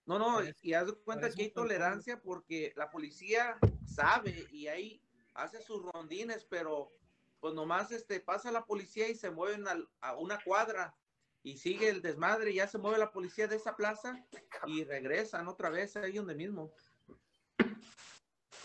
No, 0.05 0.17
no, 0.19 0.39
y 0.61 0.73
haz 0.73 0.87
de 0.87 0.93
cuenta 0.95 1.29
que 1.29 1.43
hay 1.43 1.51
tolerancia 1.51 2.19
porque 2.21 2.73
la 2.75 2.89
policía 2.89 3.57
sabe 3.85 4.47
y 4.51 4.67
ahí 4.67 5.01
hace 5.33 5.61
sus 5.61 5.81
rondines, 5.91 6.45
pero 6.45 6.91
pues 7.39 7.53
nomás 7.53 7.91
este, 7.91 8.19
pasa 8.19 8.51
la 8.51 8.65
policía 8.65 9.07
y 9.09 9.15
se 9.15 9.31
mueven 9.31 9.67
al- 9.67 9.89
a 9.99 10.15
una 10.17 10.39
cuadra 10.43 10.95
y 11.43 11.57
sigue 11.57 11.89
el 11.89 12.01
desmadre, 12.01 12.51
y 12.51 12.55
ya 12.55 12.67
se 12.67 12.77
mueve 12.77 12.97
la 12.99 13.11
policía 13.11 13.47
de 13.47 13.55
esa 13.55 13.75
plaza 13.75 14.25
y 14.67 14.83
regresan 14.83 15.47
otra 15.47 15.69
vez 15.69 15.95
ahí 15.97 16.13
donde 16.13 16.35
mismo. 16.35 16.73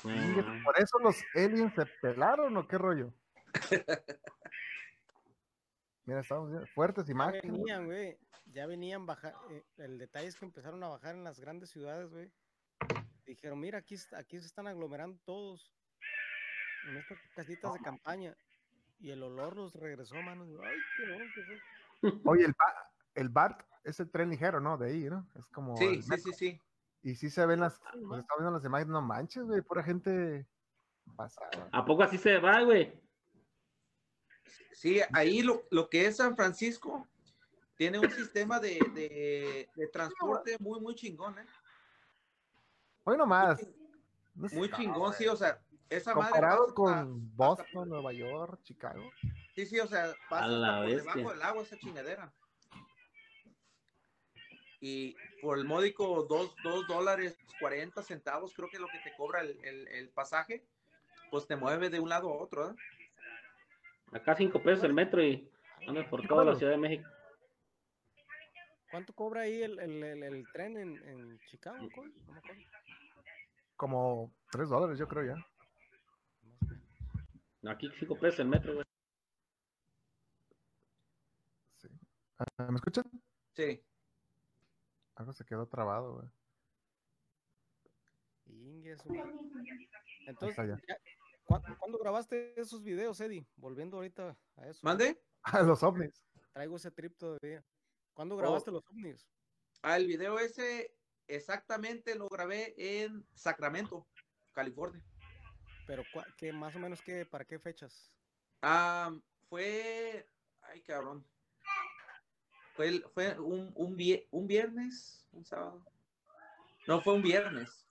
Por 0.03 0.79
eso 0.79 0.99
los 1.03 1.17
aliens 1.35 1.75
se 1.75 1.87
pelaron 2.01 2.57
o 2.57 2.67
qué 2.69 2.79
rollo. 2.79 3.13
Mira, 6.05 6.21
estamos 6.21 6.51
viendo 6.51 6.67
fuertes 6.69 7.07
Ya 7.07 7.13
imágenes. 7.13 7.51
venían, 7.51 7.87
güey. 7.87 8.19
Ya 8.53 8.67
venían 8.67 9.07
bajar. 9.07 9.35
el 9.79 9.99
detalle 9.99 10.29
es 10.29 10.37
que 10.37 10.45
empezaron 10.45 10.83
a 10.85 10.89
bajar 10.89 11.17
en 11.17 11.25
las 11.25 11.41
grandes 11.41 11.71
ciudades, 11.71 12.09
güey. 12.11 12.31
Dijeron, 13.25 13.59
mira, 13.59 13.79
aquí, 13.79 13.97
aquí 14.17 14.39
se 14.39 14.47
están 14.47 14.69
aglomerando 14.69 15.19
todos. 15.25 15.75
En 16.89 16.97
estas 16.97 17.19
casitas 17.35 17.73
de 17.73 17.81
campaña. 17.81 18.37
Y 19.01 19.11
el 19.11 19.21
olor 19.25 19.57
los 19.57 19.75
regresó, 19.75 20.15
mano. 20.23 20.45
Ay, 20.63 20.79
qué 20.97 21.03
olor 21.03 21.27
que 21.35 21.43
fue. 21.43 21.61
Oye, 22.25 22.45
el, 22.45 22.53
ba- 22.53 22.91
el 23.15 23.29
BART 23.29 23.63
es 23.85 24.01
el 24.01 24.11
tren 24.11 24.31
ligero, 24.31 24.61
¿no? 24.61 24.77
De 24.79 24.89
ahí, 24.91 25.05
¿no? 25.11 25.27
Es 25.35 25.47
como. 25.47 25.77
Sí, 25.77 26.03
sí, 26.03 26.19
sí, 26.19 26.33
sí. 26.33 26.61
Y 27.03 27.15
sí 27.15 27.31
se 27.31 27.45
ven 27.47 27.61
las. 27.61 27.79
Pues 27.93 28.25
no. 28.29 28.37
viendo 28.39 28.51
las 28.51 28.65
imágenes, 28.65 28.93
no 28.93 29.03
manches, 29.03 29.45
güey. 29.45 29.63
Pura 29.63 29.83
gente 29.83 30.47
pasada. 31.17 31.69
¿A 31.73 31.85
poco 31.85 32.03
así 32.03 32.19
se 32.19 32.39
va, 32.39 32.63
güey? 32.63 32.93
Sí, 34.73 35.01
ahí 35.13 35.43
lo, 35.43 35.63
lo 35.71 35.89
que 35.89 36.07
es 36.07 36.17
San 36.17 36.37
Francisco 36.37 37.07
tiene 37.77 37.99
un 37.99 38.11
sistema 38.11 38.59
de, 38.61 38.79
de- 38.95 39.69
de 39.75 39.87
transporte 39.89 40.57
muy, 40.61 40.81
muy 40.81 40.95
chingón, 40.95 41.39
¿eh? 41.39 41.47
Hoy 43.05 43.17
nomás. 43.17 43.65
No 44.35 44.49
sé, 44.49 44.57
Muy 44.57 44.71
chingón, 44.71 45.15
sí, 45.15 45.27
o 45.29 45.37
sea, 45.37 45.63
esa 45.89 46.15
madre 46.15 46.31
Comparado 46.33 46.63
hasta- 46.63 46.75
con 46.75 47.37
Boston, 47.37 47.89
Nueva 47.89 48.13
York, 48.13 48.61
Chicago. 48.63 49.11
Sí, 49.55 49.67
sí, 49.67 49.79
o 49.81 49.87
sea, 49.87 50.15
pasa 50.29 50.47
la 50.49 50.69
hasta 50.83 50.87
por 50.87 50.97
debajo 50.97 51.31
del 51.33 51.43
agua 51.43 51.63
esa 51.63 51.79
chingadera. 51.79 52.33
Y 54.81 55.17
por 55.41 55.59
el 55.59 55.65
módico 55.65 56.25
dos, 56.25 56.55
dos 56.63 56.87
dólares 56.87 57.39
40 57.61 58.03
centavos, 58.03 58.53
creo 58.55 58.69
que 58.69 58.77
es 58.77 58.81
lo 58.83 58.89
que 58.89 58.99
te 58.99 59.15
cobra 59.17 59.41
el, 59.41 59.59
el- 59.65 59.89
el 59.89 60.09
pasaje, 60.11 60.65
pues 61.31 61.47
te 61.47 61.57
mueve 61.57 61.89
de 61.89 61.99
un 62.01 62.09
lado 62.09 62.29
a 62.31 62.37
otro, 62.37 62.71
¿eh? 62.71 62.75
Acá 64.13 64.37
cinco 64.37 64.63
pesos 64.63 64.85
el 64.85 64.93
metro 64.93 65.23
y 65.23 65.51
anda 65.89 66.09
por 66.09 66.27
toda 66.27 66.45
la. 66.45 66.55
Ciudad 66.55 66.73
de 66.73 66.79
México. 66.79 67.09
¿Cuánto 68.91 69.13
cobra 69.15 69.43
ahí 69.43 69.63
el, 69.63 69.79
el- 69.81 70.03
el- 70.03 70.23
el 70.23 70.47
tren 70.53 70.77
en, 70.77 71.03
en 71.09 71.39
Chicago? 71.47 71.79
acuerdo. 71.91 72.13
Como 73.77 74.33
3 74.51 74.69
dólares, 74.69 74.99
yo 74.99 75.09
creo 75.09 75.35
ya. 75.35 75.47
Aquí 77.69 77.91
cinco 77.99 78.19
pesos 78.19 78.41
el 78.41 78.49
metro, 78.49 78.75
güey. 78.75 78.87
Sí. 81.79 81.89
Ah, 82.39 82.71
¿Me 82.71 82.77
escuchan? 82.77 83.05
Sí. 83.55 83.83
Algo 85.17 85.33
se 85.33 85.45
quedó 85.45 85.67
trabado, 85.67 86.15
güey. 86.17 86.29
Ingue 88.47 88.97
su 88.99 89.09
madre. 89.13 89.33
Entonces, 90.27 90.59
allá. 90.59 90.81
ya- 90.89 90.99
¿cuá- 91.45 91.63
¿cuándo 91.79 91.99
grabaste 91.99 92.59
esos 92.61 92.83
videos, 92.83 93.21
Eddie? 93.21 93.47
Volviendo 93.57 93.97
ahorita 93.97 94.37
a 94.57 94.67
eso. 94.69 94.81
¿Mande? 94.83 95.21
Ah, 95.43 95.63
los 95.63 95.83
ovnis. 95.83 96.25
Traigo 96.53 96.77
ese 96.77 96.91
trip 96.91 97.17
todavía. 97.17 97.65
¿Cuándo 98.15 98.35
Oh. 98.35 98.39
grabaste 98.39 98.71
los 98.71 98.85
ovnis? 98.89 99.27
Ah, 99.83 99.97
el 99.97 100.07
video 100.07 100.39
ese 100.39 100.95
exactamente 101.29 102.15
lo 102.15 102.29
grabé 102.29 102.75
en 102.77 103.27
Sacramento, 103.35 104.07
California. 104.53 105.03
Pero 105.87 106.03
cua- 106.13 106.27
¿qué, 106.37 106.53
más 106.53 106.75
o 106.75 106.79
menos 106.79 107.01
qué, 107.03 107.25
para 107.25 107.45
qué 107.45 107.59
fechas? 107.59 108.11
Ah, 108.63 109.13
fue, 109.49 110.27
ay 110.63 110.81
cabrón, 110.83 111.25
fue, 112.75 112.89
el- 112.89 113.05
fue 113.15 113.39
un, 113.39 113.73
un, 113.77 113.97
vie- 113.97 114.27
un 114.31 114.47
viernes, 114.47 115.27
un 115.33 115.45
sábado. 115.45 115.85
No, 116.87 117.01
fue 117.01 117.15
un 117.15 117.23
viernes. 117.23 117.87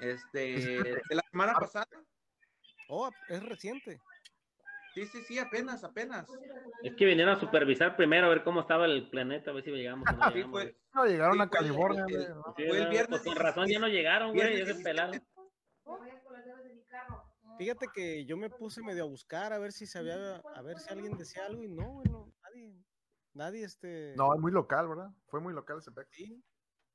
Este, 0.00 0.38
de 1.08 1.14
la 1.14 1.22
semana 1.30 1.54
pasada. 1.54 1.86
Oh, 2.88 3.10
es 3.28 3.42
reciente. 3.42 4.00
Sí, 4.94 5.06
sí, 5.06 5.22
sí, 5.24 5.38
apenas, 5.38 5.84
apenas. 5.84 6.26
Es 6.82 6.94
que 6.94 7.04
vinieron 7.04 7.34
a 7.34 7.40
supervisar 7.40 7.96
primero 7.96 8.26
a 8.26 8.30
ver 8.30 8.42
cómo 8.44 8.60
estaba 8.60 8.86
el 8.86 9.08
planeta, 9.10 9.50
a 9.50 9.54
ver 9.54 9.64
si 9.64 9.70
llegamos 9.70 10.08
o 10.08 10.12
no 10.12 10.28
Sí, 10.28 10.34
llegamos. 10.34 10.52
fue, 10.52 10.62
güey. 10.64 10.76
No, 10.94 11.04
llegaron 11.04 11.34
Sí, 11.34 11.40
a 11.42 11.48
fue 11.48 11.58
California. 11.58 12.04
Sí, 12.08 12.14
fue 12.68 12.78
el 12.78 12.84
no, 12.84 12.90
viernes 12.90 13.08
pues 13.08 13.22
con 13.22 13.36
razón 13.36 13.66
ya 13.68 13.78
no 13.78 13.88
llegaron, 13.88 14.32
güey, 14.32 14.50
ya 14.58 14.64
se 14.66 14.72
17. 14.74 14.82
pelaron. 14.84 15.22
Fíjate 17.56 17.88
que 17.94 18.24
yo 18.26 18.36
me 18.36 18.50
puse 18.50 18.82
medio 18.82 19.04
a 19.04 19.08
buscar 19.08 19.52
a 19.52 19.58
ver 19.58 19.72
si 19.72 19.86
se 19.86 19.98
había, 19.98 20.36
a 20.36 20.62
ver 20.62 20.78
si 20.78 20.92
alguien 20.92 21.16
decía 21.16 21.46
algo 21.46 21.62
y 21.62 21.68
no, 21.68 22.02
no, 22.10 22.28
nadie, 22.42 22.74
nadie 23.32 23.64
este, 23.64 24.14
No, 24.16 24.34
es 24.34 24.40
muy 24.40 24.52
local, 24.52 24.88
¿verdad? 24.88 25.10
Fue 25.30 25.40
muy 25.40 25.54
local 25.54 25.78
ese 25.78 25.90
pex. 25.90 26.08
sí, 26.10 26.42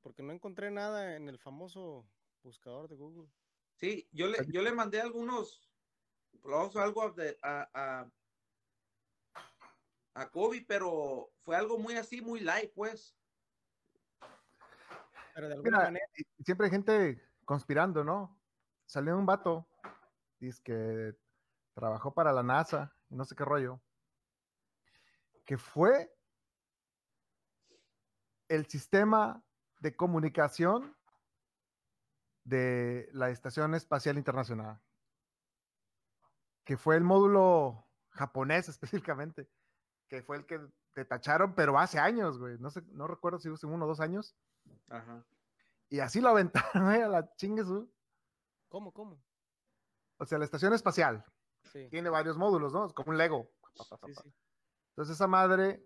porque 0.04 0.24
no 0.24 0.34
encontré 0.34 0.70
nada 0.70 1.16
en 1.16 1.30
el 1.30 1.40
famoso 1.40 2.06
buscador 2.44 2.90
de 2.90 2.96
Google. 2.96 3.28
Sí, 3.76 4.08
yo 4.12 4.28
le, 4.28 4.38
yo 4.52 4.62
le 4.62 4.72
mandé 4.72 5.02
algunos, 5.02 5.68
blogs 6.44 6.76
o 6.76 6.82
algo 6.82 7.10
de- 7.12 7.38
a, 7.42 7.68
a, 7.74 8.12
a 10.14 10.30
Kobe, 10.30 10.64
pero 10.68 11.30
fue 11.44 11.56
algo 11.56 11.80
muy 11.80 11.96
así, 11.96 12.22
muy 12.22 12.40
light, 12.40 12.72
pues. 12.76 13.16
Pero 15.34 15.48
de 15.48 15.54
alguna 15.56 15.78
Mira, 15.78 15.86
manera, 15.86 16.06
siempre 16.44 16.66
hay 16.68 16.72
gente 16.72 17.22
conspirando, 17.46 18.04
¿no? 18.04 18.38
Salió 18.86 19.18
un 19.18 19.26
vato, 19.26 19.66
dice 20.46 20.62
que 20.64 21.16
trabajó 21.74 22.14
para 22.14 22.34
la 22.34 22.44
NASA, 22.44 22.96
y 23.10 23.16
no 23.16 23.26
sé 23.26 23.36
qué 23.36 23.46
rollo, 23.46 23.82
que 25.46 25.58
fue 25.58 26.14
el 28.48 28.66
sistema 28.68 29.44
de 29.80 29.96
comunicación 29.96 30.96
de 32.44 33.10
la 33.14 33.30
Estación 33.30 33.76
Espacial 33.76 34.18
Internacional, 34.18 34.82
que 36.66 36.78
fue 36.78 36.98
el 36.98 37.04
módulo 37.04 37.88
japonés 38.10 38.68
específicamente, 38.70 39.50
que 40.08 40.24
fue 40.24 40.38
el 40.38 40.46
que 40.46 40.60
te 40.94 41.06
tacharon, 41.06 41.56
pero 41.56 41.80
hace 41.80 42.00
años, 42.00 42.38
güey, 42.38 42.58
no 42.58 42.70
sé, 42.70 42.82
no 42.88 43.08
recuerdo 43.08 43.40
si 43.40 43.50
hace 43.50 43.66
uno 43.66 43.86
o 43.86 43.88
dos 43.88 44.02
años, 44.02 44.36
Ajá. 44.90 45.26
y 45.90 46.00
así 46.00 46.20
lo 46.20 46.30
aventaron, 46.30 46.84
güey, 46.86 47.02
a 47.02 47.08
la 47.08 47.34
chingue 47.36 47.64
su. 47.64 47.90
¿cómo, 48.68 48.92
cómo? 48.92 49.22
O 50.22 50.26
sea, 50.26 50.38
la 50.38 50.46
estación 50.46 50.72
espacial 50.74 51.26
Sí, 51.64 51.88
tiene 51.90 52.10
varios 52.10 52.38
módulos, 52.38 52.74
¿no? 52.74 52.86
Es 52.86 52.94
como 52.94 53.10
un 53.10 53.18
Lego. 53.18 53.50
sí, 54.06 54.14
sí. 54.22 54.34
Entonces 54.90 55.16
esa 55.16 55.26
madre 55.26 55.84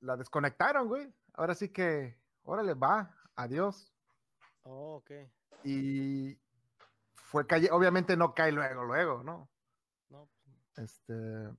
la 0.00 0.16
desconectaron, 0.16 0.88
güey. 0.88 1.12
Ahora 1.34 1.54
sí 1.54 1.68
que, 1.68 2.18
órale, 2.42 2.74
va, 2.74 3.14
adiós. 3.36 3.92
Oh, 4.62 4.96
ok. 4.96 5.10
Y 5.62 6.36
fue 7.14 7.46
calle, 7.46 7.68
obviamente 7.70 8.16
no 8.16 8.34
cae 8.34 8.50
luego, 8.50 8.82
luego, 8.84 9.22
¿no? 9.22 9.48
No, 10.08 10.28
pues, 10.74 10.90
Este, 10.90 11.50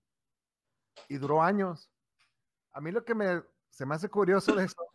y 1.08 1.18
duró 1.18 1.42
años. 1.42 1.90
A 2.72 2.82
mí 2.82 2.92
lo 2.92 3.06
que 3.06 3.16
me 3.16 3.42
se 3.70 3.86
me 3.86 3.96
hace 3.96 4.10
curioso 4.10 4.54
de 4.56 4.66
eso 4.66 4.86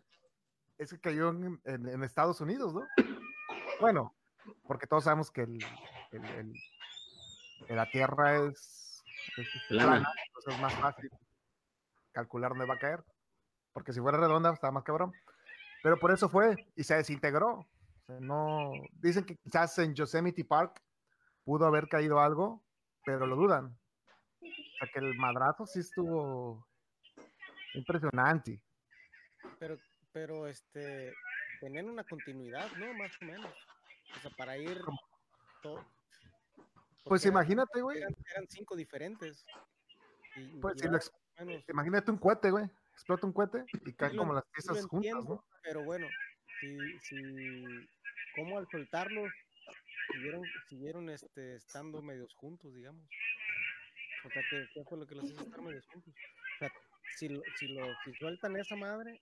es 0.77 0.91
que 0.91 1.01
cayó 1.01 1.31
en, 1.31 1.61
en- 1.65 1.89
en 1.89 2.03
Estados 2.05 2.41
Unidos, 2.43 2.75
¿no? 2.75 2.87
Bueno, 3.81 4.15
porque 4.67 4.87
todos 4.87 5.05
sabemos 5.05 5.31
que 5.31 5.43
el, 5.43 5.59
el- 6.11 6.25
el- 6.25 6.53
que 6.53 6.82
la 7.69 7.91
Tierra 7.91 8.37
es, 8.47 9.03
es, 9.37 9.49
Plana. 9.69 9.91
plana, 9.91 10.13
entonces 10.27 10.55
es 10.55 10.61
más 10.61 10.75
fácil 10.75 11.11
calcular 12.13 12.51
dónde 12.51 12.67
va 12.67 12.75
a 12.75 12.79
caer. 12.79 13.05
Porque 13.73 13.93
si 13.93 14.01
fuera 14.01 14.19
redonda, 14.19 14.53
estaba 14.53 14.73
más 14.73 14.85
cabrón. 14.85 15.13
Pero 15.83 15.99
por 15.99 16.13
eso 16.13 16.29
fue 16.29 16.55
y 16.77 16.85
se 16.85 16.95
desintegró. 16.95 17.59
O 17.59 17.67
sea, 18.07 18.21
no, 18.21 18.73
dicen 18.93 19.25
que 19.25 19.37
quizás 19.37 19.79
en 19.79 19.95
Yosemite 19.95 20.45
Park 20.45 20.83
pudo 21.45 21.67
haber 21.67 21.89
caído 21.89 22.21
algo, 22.21 22.63
pero 23.05 23.27
lo 23.27 23.37
dudan. 23.37 23.77
O 24.41 24.79
sea 24.79 24.89
que 24.93 25.01
el 25.01 25.15
madrazo 25.17 25.67
sí 25.67 25.81
estuvo 25.81 26.67
impresionante. 27.75 28.61
Pero, 29.59 29.77
pero 30.13 30.47
este, 30.47 31.13
tenían 31.61 31.89
una 31.89 32.05
continuidad, 32.05 32.71
¿no? 32.77 32.93
Más 32.95 33.13
o 33.21 33.25
menos. 33.25 33.55
O 34.17 34.21
sea, 34.21 34.31
para 34.37 34.57
ir 34.59 34.81
todo. 35.63 35.85
Pues 37.05 37.25
eran- 37.25 37.35
imagínate, 37.35 37.81
güey. 37.83 37.99
Eran, 37.99 38.15
eran 38.31 38.47
cinco 38.49 38.77
diferentes. 38.77 39.45
Y, 40.37 40.61
Pues 40.61 40.75
si 40.79 40.85
lo 40.87 40.93
menos- 40.93 41.13
imagínate 41.69 42.11
un 42.11 42.19
cohete, 42.19 42.51
güey. 42.51 42.65
Explota 42.93 43.27
un 43.27 43.33
cohete 43.33 43.65
y 43.87 43.93
caen 43.95 44.13
Sí 44.13 44.17
lo- 44.17 44.23
como 44.23 44.35
las 44.35 44.45
piezas 44.47 44.87
juntas, 44.87 44.93
entiendo, 45.11 45.35
¿no? 45.35 45.45
Pero 45.63 45.85
bueno, 45.85 46.07
si, 46.61 46.99
si, 47.01 47.89
como 48.37 48.59
al 48.59 48.67
soltarlos, 48.71 49.31
siguieron, 50.13 50.43
siguieron 50.69 51.11
este, 51.11 51.57
estando 51.57 52.03
medios 52.03 52.35
juntos, 52.35 52.73
digamos. 52.75 53.05
O 54.25 54.31
sea, 54.31 54.43
¿qué, 54.51 54.67
qué 54.75 54.85
fue 54.85 54.99
lo 54.99 55.07
que 55.07 55.15
los 55.17 55.25
hizo 55.31 55.43
estar 55.43 55.61
medios 55.63 55.87
juntos? 55.87 56.15
O 56.15 56.59
sea, 56.59 56.73
si, 57.17 57.29
lo, 57.29 57.43
si, 57.59 57.69
lo, 57.69 57.87
si 58.05 58.13
sueltan 58.15 58.57
esa 58.57 58.77
madre, 58.77 59.21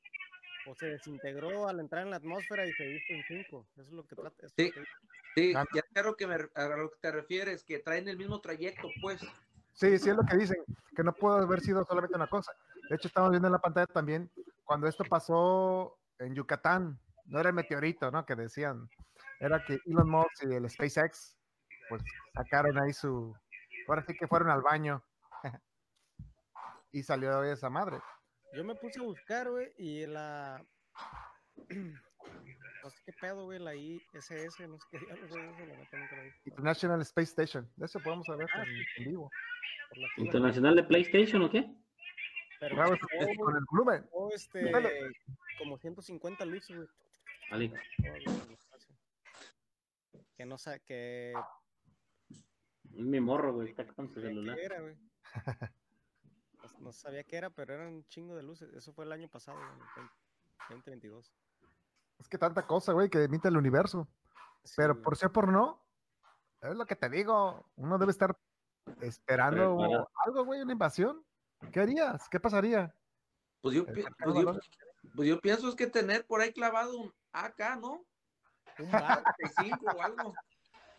o 0.66 0.74
se 0.74 0.86
desintegró 0.86 1.68
al 1.68 1.80
entrar 1.80 2.02
en 2.02 2.10
la 2.10 2.16
atmósfera 2.16 2.66
y 2.66 2.72
se 2.72 2.90
hizo 2.90 3.12
en 3.14 3.24
cinco. 3.26 3.66
Eso 3.72 3.82
es 3.82 3.92
lo 3.92 4.04
que 4.06 4.14
trata. 4.16 4.46
eso 4.46 4.54
Sí. 4.58 4.70
que. 4.70 4.84
Sí, 5.36 5.52
Ah. 5.56 5.64
ya 5.74 5.79
a 5.94 6.02
lo 6.02 6.16
que, 6.16 6.26
me, 6.26 6.34
a 6.34 6.68
lo 6.68 6.90
que 6.90 6.98
te 7.00 7.10
refieres, 7.10 7.64
que 7.64 7.78
traen 7.78 8.08
el 8.08 8.16
mismo 8.16 8.40
trayecto, 8.40 8.88
pues. 9.00 9.20
Sí, 9.72 9.98
sí 9.98 10.10
es 10.10 10.16
lo 10.16 10.22
que 10.22 10.36
dicen, 10.36 10.58
que 10.94 11.02
no 11.02 11.12
pudo 11.12 11.34
haber 11.34 11.60
sido 11.60 11.84
solamente 11.84 12.16
una 12.16 12.28
cosa. 12.28 12.52
De 12.88 12.96
hecho, 12.96 13.08
estamos 13.08 13.30
viendo 13.30 13.48
en 13.48 13.52
la 13.52 13.60
pantalla 13.60 13.86
también 13.86 14.30
cuando 14.70 14.86
esto 14.86 15.02
pasó 15.02 15.98
en 16.20 16.32
Yucatán, 16.32 16.96
no 17.26 17.40
era 17.40 17.48
el 17.48 17.56
meteorito, 17.56 18.08
¿no? 18.12 18.24
Que 18.24 18.36
decían, 18.36 18.88
era 19.40 19.64
que 19.64 19.80
Elon 19.84 20.08
Musk 20.08 20.44
y 20.48 20.54
el 20.54 20.70
SpaceX, 20.70 21.36
pues 21.88 22.00
sacaron 22.34 22.78
ahí 22.78 22.92
su, 22.92 23.34
ahora 23.88 24.04
sí 24.06 24.14
que 24.14 24.28
fueron 24.28 24.48
al 24.48 24.62
baño 24.62 25.02
y 26.92 27.02
salió 27.02 27.42
esa 27.42 27.68
madre. 27.68 27.98
Yo 28.54 28.62
me 28.62 28.76
puse 28.76 29.00
a 29.00 29.02
buscar, 29.02 29.50
güey, 29.50 29.72
y 29.76 30.06
la. 30.06 30.64
Sé 32.90 33.02
qué 33.06 33.12
pedo, 33.20 33.44
güey, 33.44 33.58
la 33.58 33.74
ISS, 33.74 34.30
no 34.68 34.78
sé 34.78 34.86
qué 34.90 34.98
diablos, 34.98 35.30
güey, 35.30 35.48
eso 35.50 35.66
la 35.66 35.76
neta 35.76 35.98
nunca 35.98 36.16
la 36.16 36.22
vi. 36.22 36.30
International 36.46 37.00
Space 37.02 37.30
Station, 37.30 37.70
de 37.76 37.86
eso 37.86 38.00
podemos 38.00 38.28
hablar 38.28 38.48
Ah, 38.54 38.62
en, 38.64 39.02
en 39.04 39.10
vivo. 39.10 39.30
¿Internacional 40.16 40.76
de 40.76 40.84
PlayStation 40.84 41.42
o 41.42 41.50
qué? 41.50 41.68
Pero 42.60 42.76
Bravo, 42.76 42.96
chocó, 42.96 43.44
con 43.44 43.56
el 43.56 43.64
volumen. 43.70 44.04
chocó, 44.04 44.32
este, 44.34 44.70
Dale. 44.70 45.12
como 45.58 45.78
150 45.78 46.44
luces, 46.44 46.76
güey. 46.76 46.88
El 47.52 47.62
espacio. 48.52 48.94
Que 50.36 50.44
no 50.46 50.58
sé, 50.58 50.80
que. 50.86 51.32
Es 52.92 53.04
mi 53.04 53.20
morro, 53.20 53.54
güey. 53.54 53.70
Está 53.70 53.86
con 53.86 54.08
su 54.08 54.14
¿Qué 54.16 54.20
celular. 54.28 54.58
era, 54.58 54.80
güey? 54.80 54.96
No, 56.78 56.92
sabía 56.92 57.24
qué 57.24 57.36
era, 57.36 57.50
pero 57.50 57.74
eran 57.74 57.88
un 57.88 58.06
chingo 58.08 58.34
de 58.34 58.42
luces. 58.42 58.72
Eso 58.72 58.92
fue 58.94 59.04
el 59.04 59.12
año 59.12 59.28
pasado, 59.28 59.58
güey, 59.58 59.70
en 59.96 60.02
el 60.04 60.08
2022. 60.70 61.30
Es 62.20 62.28
que 62.28 62.38
tanta 62.38 62.66
cosa, 62.66 62.92
güey, 62.92 63.08
que 63.08 63.24
emite 63.24 63.48
el 63.48 63.56
universo. 63.56 64.06
Sí, 64.62 64.74
Pero 64.76 64.92
güey. 64.94 65.02
por 65.02 65.16
sí 65.16 65.26
o 65.26 65.32
por 65.32 65.48
no, 65.48 65.82
es 66.60 66.76
lo 66.76 66.84
que 66.84 66.94
te 66.96 67.08
digo, 67.08 67.64
uno 67.76 67.98
debe 67.98 68.12
estar 68.12 68.36
esperando 69.00 70.06
algo, 70.26 70.44
güey, 70.44 70.60
una 70.60 70.72
invasión. 70.72 71.24
¿Qué 71.72 71.80
harías? 71.80 72.28
¿Qué 72.28 72.38
pasaría? 72.38 72.94
Pues 73.62 73.76
yo, 73.76 73.86
pues 73.86 74.04
yo, 74.34 74.58
pues 75.14 75.28
yo 75.28 75.40
pienso 75.40 75.68
es 75.68 75.74
que 75.74 75.86
tener 75.86 76.26
por 76.26 76.40
ahí 76.40 76.52
clavado 76.52 76.98
un 76.98 77.12
AK, 77.32 77.78
¿no? 77.80 78.04
Un 78.78 78.90
bar, 78.90 79.22
35 79.36 79.96
o 79.96 80.02
algo. 80.02 80.34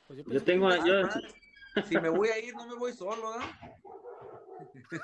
pues 0.08 0.20
yo 0.20 0.32
Yo 0.32 0.44
tengo, 0.44 0.70
yo, 0.86 1.08
Si 1.88 2.00
me 2.00 2.10
voy 2.10 2.30
a 2.30 2.40
ir, 2.40 2.56
no 2.56 2.66
me 2.68 2.76
voy 2.76 2.94
solo, 2.94 3.38
¿no? 3.38 3.46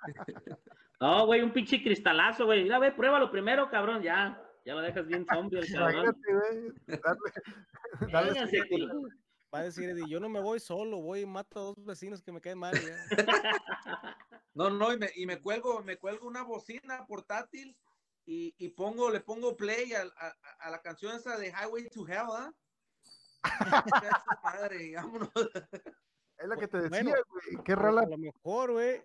no, 1.00 1.26
güey, 1.26 1.42
un 1.42 1.52
pinche 1.52 1.82
cristalazo, 1.82 2.46
güey. 2.46 2.62
Mira, 2.62 2.78
güey, 2.78 2.94
pruébalo 2.94 3.30
primero, 3.30 3.70
cabrón, 3.70 4.02
ya. 4.02 4.42
Ya 4.64 4.74
lo 4.74 4.82
dejas 4.82 5.06
bien 5.06 5.24
zombie, 5.26 5.58
el 5.58 5.72
cabrón. 5.72 6.16
Culo. 8.70 9.08
Va 9.52 9.58
a 9.60 9.64
decir 9.64 9.88
Eddie, 9.90 10.04
yo 10.08 10.20
no 10.20 10.28
me 10.28 10.40
voy 10.40 10.60
solo, 10.60 11.00
voy 11.00 11.20
y 11.22 11.26
mato 11.26 11.58
a 11.58 11.62
dos 11.62 11.84
vecinos 11.84 12.22
que 12.22 12.30
me 12.30 12.40
caen 12.40 12.58
mal. 12.58 12.74
ya". 12.74 12.96
No, 14.54 14.68
no, 14.68 14.92
y 14.92 14.98
me, 14.98 15.08
y 15.14 15.26
me 15.26 15.40
cuelgo, 15.40 15.80
me 15.82 15.96
cuelgo 15.96 16.26
una 16.26 16.42
bocina 16.42 17.06
portátil 17.06 17.76
y, 18.26 18.52
y 18.58 18.68
pongo, 18.70 19.08
le 19.10 19.20
pongo 19.20 19.56
play 19.56 19.92
a, 19.92 20.02
a- 20.02 20.36
a 20.58 20.70
la 20.70 20.82
canción 20.82 21.14
esa 21.16 21.36
de 21.38 21.48
Highway 21.52 21.88
to 21.88 22.06
Hell, 22.06 22.26
¿ah? 22.32 22.52
Vámonos. 24.96 25.30
Es 26.36 26.48
lo 26.48 26.56
que 26.56 26.68
te 26.68 26.78
Bueno, 26.88 27.10
decía, 27.10 27.22
güey. 27.28 27.64
Qué 27.64 27.74
rola. 27.74 28.02
A 28.02 28.06
lo 28.06 28.18
mejor, 28.18 28.72
güey. 28.72 29.02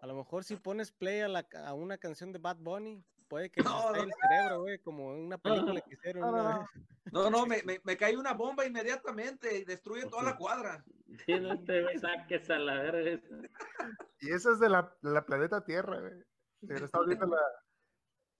A 0.00 0.06
lo 0.06 0.14
mejor 0.16 0.42
si 0.44 0.56
pones 0.56 0.90
play 0.90 1.20
a, 1.20 1.28
la, 1.28 1.46
a 1.64 1.74
una 1.74 1.96
canción 1.96 2.32
de 2.32 2.38
Bad 2.40 2.56
Bunny, 2.58 3.02
puede 3.32 3.50
que 3.50 3.62
No, 3.62 3.90
no, 3.90 3.96
no. 3.96 4.02
el 4.02 4.12
cerebro, 4.20 4.60
güey, 4.60 4.78
como 4.80 5.14
en 5.14 5.20
una 5.20 5.38
película 5.38 5.80
que 5.80 5.94
hicieron 5.94 6.20
No, 6.20 6.68
no, 7.12 7.30
no. 7.30 7.46
me, 7.46 7.62
me, 7.62 7.80
me 7.82 7.96
cae 7.96 8.14
una 8.14 8.34
bomba 8.34 8.66
inmediatamente 8.66 9.56
y 9.56 9.64
destruye 9.64 10.06
toda 10.06 10.22
la 10.22 10.36
cuadra. 10.36 10.84
Sí, 11.26 11.40
no 11.40 11.62
te 11.64 11.98
saques 11.98 12.48
a 12.50 12.58
la 12.58 12.74
verga. 12.82 13.20
Y 14.20 14.30
eso 14.32 14.52
es 14.52 14.60
de 14.60 14.68
la, 14.70 14.96
la 15.02 15.24
planeta 15.26 15.62
Tierra, 15.62 16.00
güey. 16.00 16.24
Se 16.66 16.84
está 16.84 17.00
viendo 17.06 17.26
la 17.26 17.40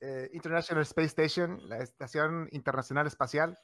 eh, 0.01 0.31
International 0.33 0.83
Space 0.83 1.09
Station, 1.09 1.59
la 1.69 1.79
Estación 1.79 2.49
Internacional 2.51 3.07
Espacial. 3.07 3.59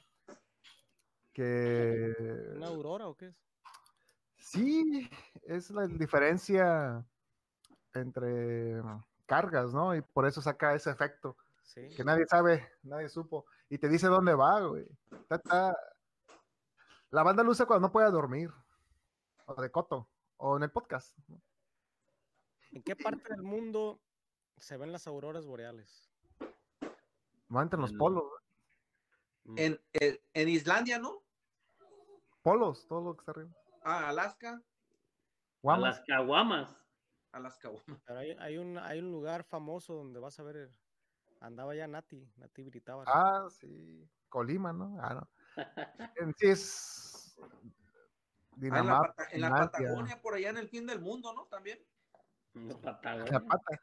Que 1.32 2.14
¿Una 2.56 2.68
aurora 2.68 3.06
o 3.08 3.16
qué 3.16 3.28
es? 3.28 3.36
sí, 4.36 5.08
es 5.42 5.70
la 5.70 5.86
diferencia 5.86 7.06
entre 7.94 8.82
cargas, 9.28 9.72
¿no? 9.72 9.94
Y 9.94 10.00
por 10.00 10.26
eso 10.26 10.40
saca 10.42 10.74
ese 10.74 10.90
efecto. 10.90 11.36
Sí. 11.62 11.86
que 11.94 12.02
nadie 12.02 12.26
sabe, 12.26 12.66
nadie 12.82 13.10
supo, 13.10 13.44
y 13.68 13.76
te 13.76 13.90
dice 13.90 14.06
dónde 14.08 14.34
va, 14.34 14.58
güey. 14.62 14.86
La 17.10 17.22
banda 17.22 17.42
luce 17.42 17.66
cuando 17.66 17.88
no 17.88 17.92
puede 17.92 18.10
dormir, 18.10 18.50
o 19.44 19.60
de 19.60 19.70
coto, 19.70 20.08
o 20.38 20.56
en 20.56 20.62
el 20.62 20.70
podcast. 20.70 21.14
¿no? 21.28 21.38
¿En 22.72 22.82
qué 22.82 22.96
parte 22.96 23.28
del 23.28 23.42
mundo 23.42 24.00
se 24.56 24.78
ven 24.78 24.92
las 24.92 25.06
auroras 25.06 25.44
boreales? 25.44 26.08
Normalmente 27.50 27.76
en 27.76 27.82
los 27.82 27.92
En- 27.92 27.98
polos, 27.98 28.24
güey. 29.44 29.64
En, 29.66 29.80
en, 29.92 30.18
en 30.32 30.48
Islandia, 30.48 30.98
¿no? 30.98 31.22
polos, 32.42 32.86
todo 32.88 33.02
lo 33.02 33.14
que 33.14 33.20
está 33.20 33.32
arriba. 33.32 33.50
Ah, 33.82 34.08
Alaska, 34.08 34.52
A 34.54 36.20
Guamas. 36.20 36.78
Las 37.32 37.56
caguamas. 37.58 37.86
Alaska. 37.88 38.02
Pero 38.06 38.18
hay, 38.18 38.30
hay, 38.38 38.58
un, 38.58 38.78
hay 38.78 38.98
un 39.00 39.10
lugar 39.12 39.44
famoso 39.44 39.94
donde 39.94 40.20
vas 40.20 40.38
a 40.38 40.42
ver. 40.42 40.70
Andaba 41.40 41.74
ya 41.74 41.86
Nati, 41.86 42.28
Nati 42.36 42.62
Britábara. 42.62 43.10
Ah, 43.14 43.46
sí, 43.50 44.08
Colima, 44.28 44.72
¿no? 44.72 44.96
Ah, 45.00 45.14
no. 45.14 45.28
En 46.16 46.34
sí 46.34 46.46
es 46.48 47.36
Ah, 47.40 47.46
en, 48.60 48.70
la, 48.70 48.78
Dinamarca, 48.80 49.14
Pata- 49.14 49.28
en 49.32 49.40
la 49.40 49.50
Patagonia, 49.50 50.20
por 50.20 50.34
allá 50.34 50.50
en 50.50 50.56
el 50.56 50.68
fin 50.68 50.84
del 50.86 51.00
mundo, 51.00 51.32
¿no? 51.32 51.46
También. 51.46 51.78
Patagones. 52.82 53.30
la 53.30 53.40
pata. 53.40 53.78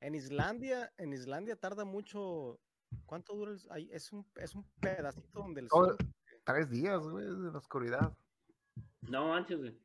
En 0.00 0.14
Islandia, 0.16 0.92
en 0.96 1.12
Islandia 1.12 1.56
tarda 1.56 1.84
mucho. 1.84 2.60
¿Cuánto 3.06 3.34
dura 3.34 3.52
el 3.52 3.90
Es 3.90 4.12
un, 4.12 4.26
es 4.36 4.54
un 4.54 4.64
pedacito 4.80 5.40
donde 5.40 5.60
el 5.62 5.68
sol. 5.68 5.96
Tres 6.44 6.68
días, 6.70 7.00
güey, 7.00 7.26
en 7.26 7.52
la 7.52 7.58
oscuridad. 7.58 8.12
No 9.02 9.28
manches, 9.28 9.58
güey. 9.58 9.80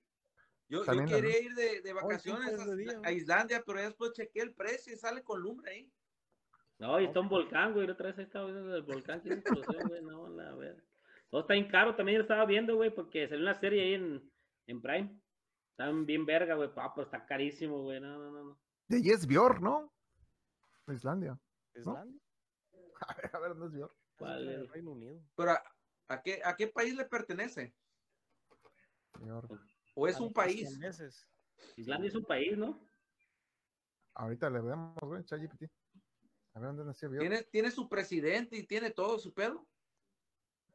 Yo, 0.70 0.86
yo 0.86 1.06
quería 1.06 1.42
ir 1.42 1.56
de, 1.56 1.82
de 1.82 1.94
vacaciones 1.94 2.56
de 2.56 3.00
a-. 3.04 3.12
Islandia, 3.12 3.64
pero 3.66 3.80
ya 3.80 3.86
después 3.86 4.14
chequé 4.14 4.42
el 4.42 4.54
precio 4.54 4.94
y 4.94 4.98
sale 4.98 5.24
con 5.24 5.42
lumbre 5.42 5.72
ahí. 5.72 5.92
No, 6.78 7.00
y 7.00 7.06
está 7.06 7.20
un 7.20 7.28
volcán, 7.28 7.74
güey. 7.74 7.90
Otra 7.90 8.08
vez 8.08 8.20
estaba 8.20 8.46
viendo 8.46 8.76
el 8.76 8.84
volcán 8.84 9.22
que 9.22 9.34
explosión, 9.34 9.88
güey. 9.88 10.02
No, 10.02 10.30
la 10.30 10.54
ver. 10.56 10.82
No, 11.32 11.40
está 11.40 11.54
bien 11.54 11.70
caro. 11.70 11.96
También 11.96 12.20
lo 12.20 12.24
estaba 12.24 12.46
viendo, 12.46 12.76
güey, 12.76 12.94
porque 12.94 13.28
salió 13.28 13.44
una 13.44 13.56
serie 13.56 13.82
ahí 13.84 13.94
en, 13.96 14.32
en 14.68 14.82
Prime. 14.82 15.20
Están 15.72 16.06
bien 16.06 16.26
verga, 16.26 16.56
güey. 16.56 16.74
Pa, 16.74 16.94
pero 16.94 17.06
está 17.06 17.26
carísimo, 17.26 17.82
güey. 17.82 18.00
No, 18.00 18.18
no, 18.18 18.32
no, 18.32 18.44
no. 18.44 18.62
De 18.88 18.98
ahí 18.98 19.10
es 19.10 19.26
Björn, 19.26 19.62
¿no? 19.62 19.92
Islandia. 20.88 21.38
Islandia. 21.76 22.20
A 23.08 23.16
ver, 23.16 23.30
a 23.34 23.40
ver, 23.40 23.50
¿dónde 23.56 23.66
es 23.68 23.74
Björn? 23.74 23.92
es 23.92 24.18
¿Cuál 24.18 24.50
es? 24.50 24.70
Reino 24.70 24.92
Unido. 24.92 25.22
Pero 25.36 25.52
¿a, 25.52 25.64
a 26.10 26.22
qué, 26.22 26.42
¿a 26.44 26.56
qué 26.56 26.68
país 26.68 26.96
le 26.96 27.06
pertenece? 27.06 27.74
Björn. 29.20 29.60
¿O 30.00 30.08
es 30.08 30.20
un 30.20 30.32
país? 30.32 30.70
Islandia 31.76 32.08
es 32.08 32.16
un 32.16 32.24
país, 32.26 32.58
¿no? 32.58 32.80
Ahorita 34.14 34.50
le 34.50 34.62
vemos, 34.62 34.96
güey, 35.02 35.24
ChatGPT. 35.26 35.64
A 36.54 36.60
ver 36.60 36.70
dónde 36.70 36.86
nació. 36.86 37.10
Tiene, 37.12 37.44
tiene 37.44 37.70
su 37.72 37.88
presidente 37.90 38.56
y 38.58 38.66
tiene 38.66 38.92
todo 38.92 39.20
su 39.20 39.34
pedo. 39.34 39.68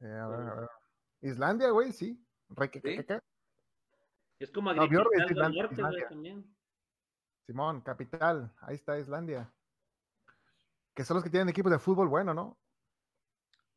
Eh, 0.01 0.07
a 0.07 0.29
ver, 0.29 0.41
a 0.41 0.55
ver. 0.61 0.69
Islandia, 1.23 1.71
güey, 1.71 1.93
sí. 1.93 2.23
Re- 2.51 2.71
que- 2.71 2.81
Sí. 2.81 2.97
que- 2.97 3.07
que- 3.07 3.21
Es 4.39 4.51
como 4.51 4.73
No, 4.75 4.83
del 4.83 4.93
Islandia, 4.93 5.05
norte, 5.05 5.17
güey, 5.57 5.73
Islandia. 5.73 6.09
también. 6.09 6.57
Simón, 7.47 7.81
capital. 7.81 8.53
Ahí 8.61 8.75
está 8.75 8.99
Islandia. 8.99 9.53
Que 10.95 11.05
son 11.05 11.15
los 11.17 11.25
que 11.25 11.31
tienen 11.31 11.49
equipos 11.49 11.73
de 11.73 11.79
fútbol 11.79 12.09
bueno, 12.09 12.35
¿no? 12.35 12.59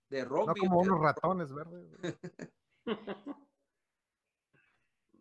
De 0.10 0.24
No 0.24 0.30
rugby. 0.30 0.60
como 0.60 0.82
de- 0.84 0.90
unos 0.90 1.02
ratones 1.02 1.54
verdes. 1.54 2.18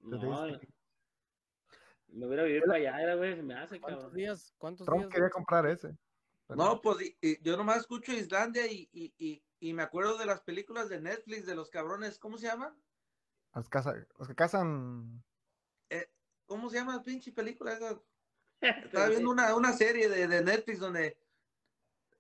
No, 0.07 0.19
me 2.09 2.27
hubiera 2.27 2.45
vivido 2.45 2.65
para 2.67 2.79
allá, 2.79 3.03
era, 3.03 3.15
güey, 3.17 3.35
se 3.37 3.43
me 3.43 3.55
hace, 3.55 3.81
¿Cuántos 3.81 4.05
cabrón. 4.05 4.17
días? 4.17 4.55
¿Cuántos 4.59 4.87
Trump 4.87 5.01
días? 5.03 5.13
quería 5.13 5.31
comprar 5.31 5.67
ese. 5.67 5.97
pero- 6.47 6.57
No, 6.57 6.81
pues 6.81 7.03
y- 7.03 7.19
y 7.21 7.43
yo 7.43 7.57
nomás 7.57 7.79
escucho 7.79 8.13
Islandia 8.13 8.67
y, 8.71 8.89
y, 8.93 9.13
y, 9.19 9.43
y 9.59 9.73
me 9.75 9.83
acuerdo 9.83 10.17
de 10.17 10.27
las 10.27 10.41
películas 10.43 10.89
de 10.89 11.01
Netflix 11.01 11.45
de 11.47 11.55
los 11.57 11.69
cabrones, 11.71 12.19
¿cómo 12.19 12.39
se 12.39 12.47
llaman? 12.47 12.81
Los, 13.55 13.69
casa- 13.69 14.07
los 14.19 14.29
que 14.29 14.35
cazan. 14.35 15.23
¿Cómo 16.47 16.71
se 16.71 16.77
llama 16.77 16.95
la 16.97 17.03
pinche 17.03 17.33
película 17.33 17.73
esa? 17.73 18.01
Estaba 18.95 19.09
viendo 19.09 19.29
una, 19.31 19.55
una 19.57 19.73
serie 19.73 20.09
de, 20.09 20.29
de 20.29 20.45
Netflix 20.45 20.79
donde, 20.79 21.19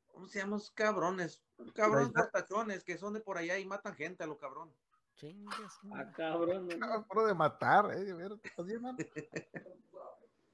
¿cómo 0.08 0.26
se 0.26 0.40
llaman 0.40 0.58
esos 0.58 0.72
cabrones? 0.72 1.42
Cabrones 1.74 2.10
portachones 2.10 2.82
que 2.82 2.98
son 2.98 3.14
de 3.14 3.20
por 3.20 3.38
allá 3.38 3.56
y 3.56 3.64
matan 3.64 3.94
gente 3.94 4.24
a 4.24 4.26
lo 4.26 4.36
cabrón. 4.36 4.74
Chingas, 5.16 5.80
Ah, 5.92 6.12
cabrón. 6.14 6.68
de 6.68 7.34
matar, 7.34 7.90
eh. 7.94 8.14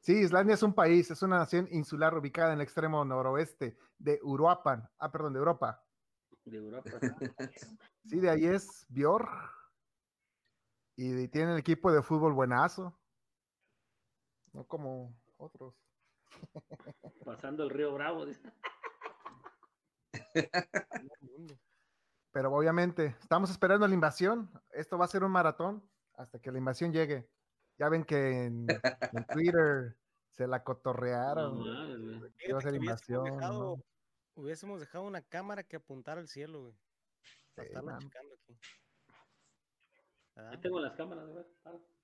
Sí, 0.01 0.15
Islandia 0.19 0.55
es 0.55 0.63
un 0.65 0.75
país, 0.75 1.11
es 1.13 1.23
una 1.23 1.39
nación 1.39 1.69
insular 1.71 2.17
ubicada 2.19 2.49
en 2.53 2.59
el 2.59 2.63
extremo 2.63 3.05
noroeste 3.05 3.77
de 3.99 4.19
Uruapan. 4.23 4.89
Ah, 4.99 5.13
perdón, 5.13 5.33
de 5.35 5.39
Europa. 5.39 5.85
De 6.45 6.57
Europa. 6.57 6.91
Sí, 8.05 8.19
de 8.19 8.31
ahí 8.31 8.47
es 8.47 8.85
Björk. 8.89 9.31
Y 10.97 11.09
de- 11.13 11.29
tiene 11.29 11.53
el 11.53 11.59
equipo 11.59 11.93
de 11.93 12.03
fútbol 12.03 12.33
buenazo. 12.33 12.99
No 14.53 14.65
como 14.67 15.15
otros. 15.37 15.75
Pasando 17.25 17.63
el 17.63 17.71
río 17.71 17.95
Bravo. 17.95 18.27
Pero 22.33 22.51
obviamente, 22.53 23.17
estamos 23.21 23.51
esperando 23.51 23.87
la 23.87 23.95
invasión. 23.95 24.51
Esto 24.73 24.97
va 24.99 25.05
a 25.05 25.09
ser 25.09 25.23
un 25.23 25.31
maratón 25.33 25.89
hasta 26.15 26.39
que 26.41 26.51
la 26.51 26.59
invasión 26.59 26.93
llegue. 26.93 27.29
Ya 27.79 27.89
ven 27.89 28.05
que 28.05 28.45
en, 28.47 28.67
en 28.69 29.27
Twitter 29.57 29.97
se 30.31 30.47
la 30.47 30.65
cotorrearon. 30.65 31.61
iba 31.61 32.59
a 32.59 32.61
ser 32.63 32.73
hubiésemos 32.73 32.75
invasión. 32.75 33.25
dejado, 33.25 33.77
¿no? 33.77 33.85
hubiésemos 34.35 34.81
dejado 34.81 35.05
una 35.05 35.21
cámara 35.23 35.63
que 35.63 35.77
apuntara 35.77 36.21
al 36.21 36.29
cielo, 36.29 36.63
güey. 36.63 36.75
Sí, 37.55 37.63
aquí. 37.77 38.11
Tengo 40.63 40.81
las 40.81 40.95
cámaras, 40.97 41.29
güey. 41.29 41.45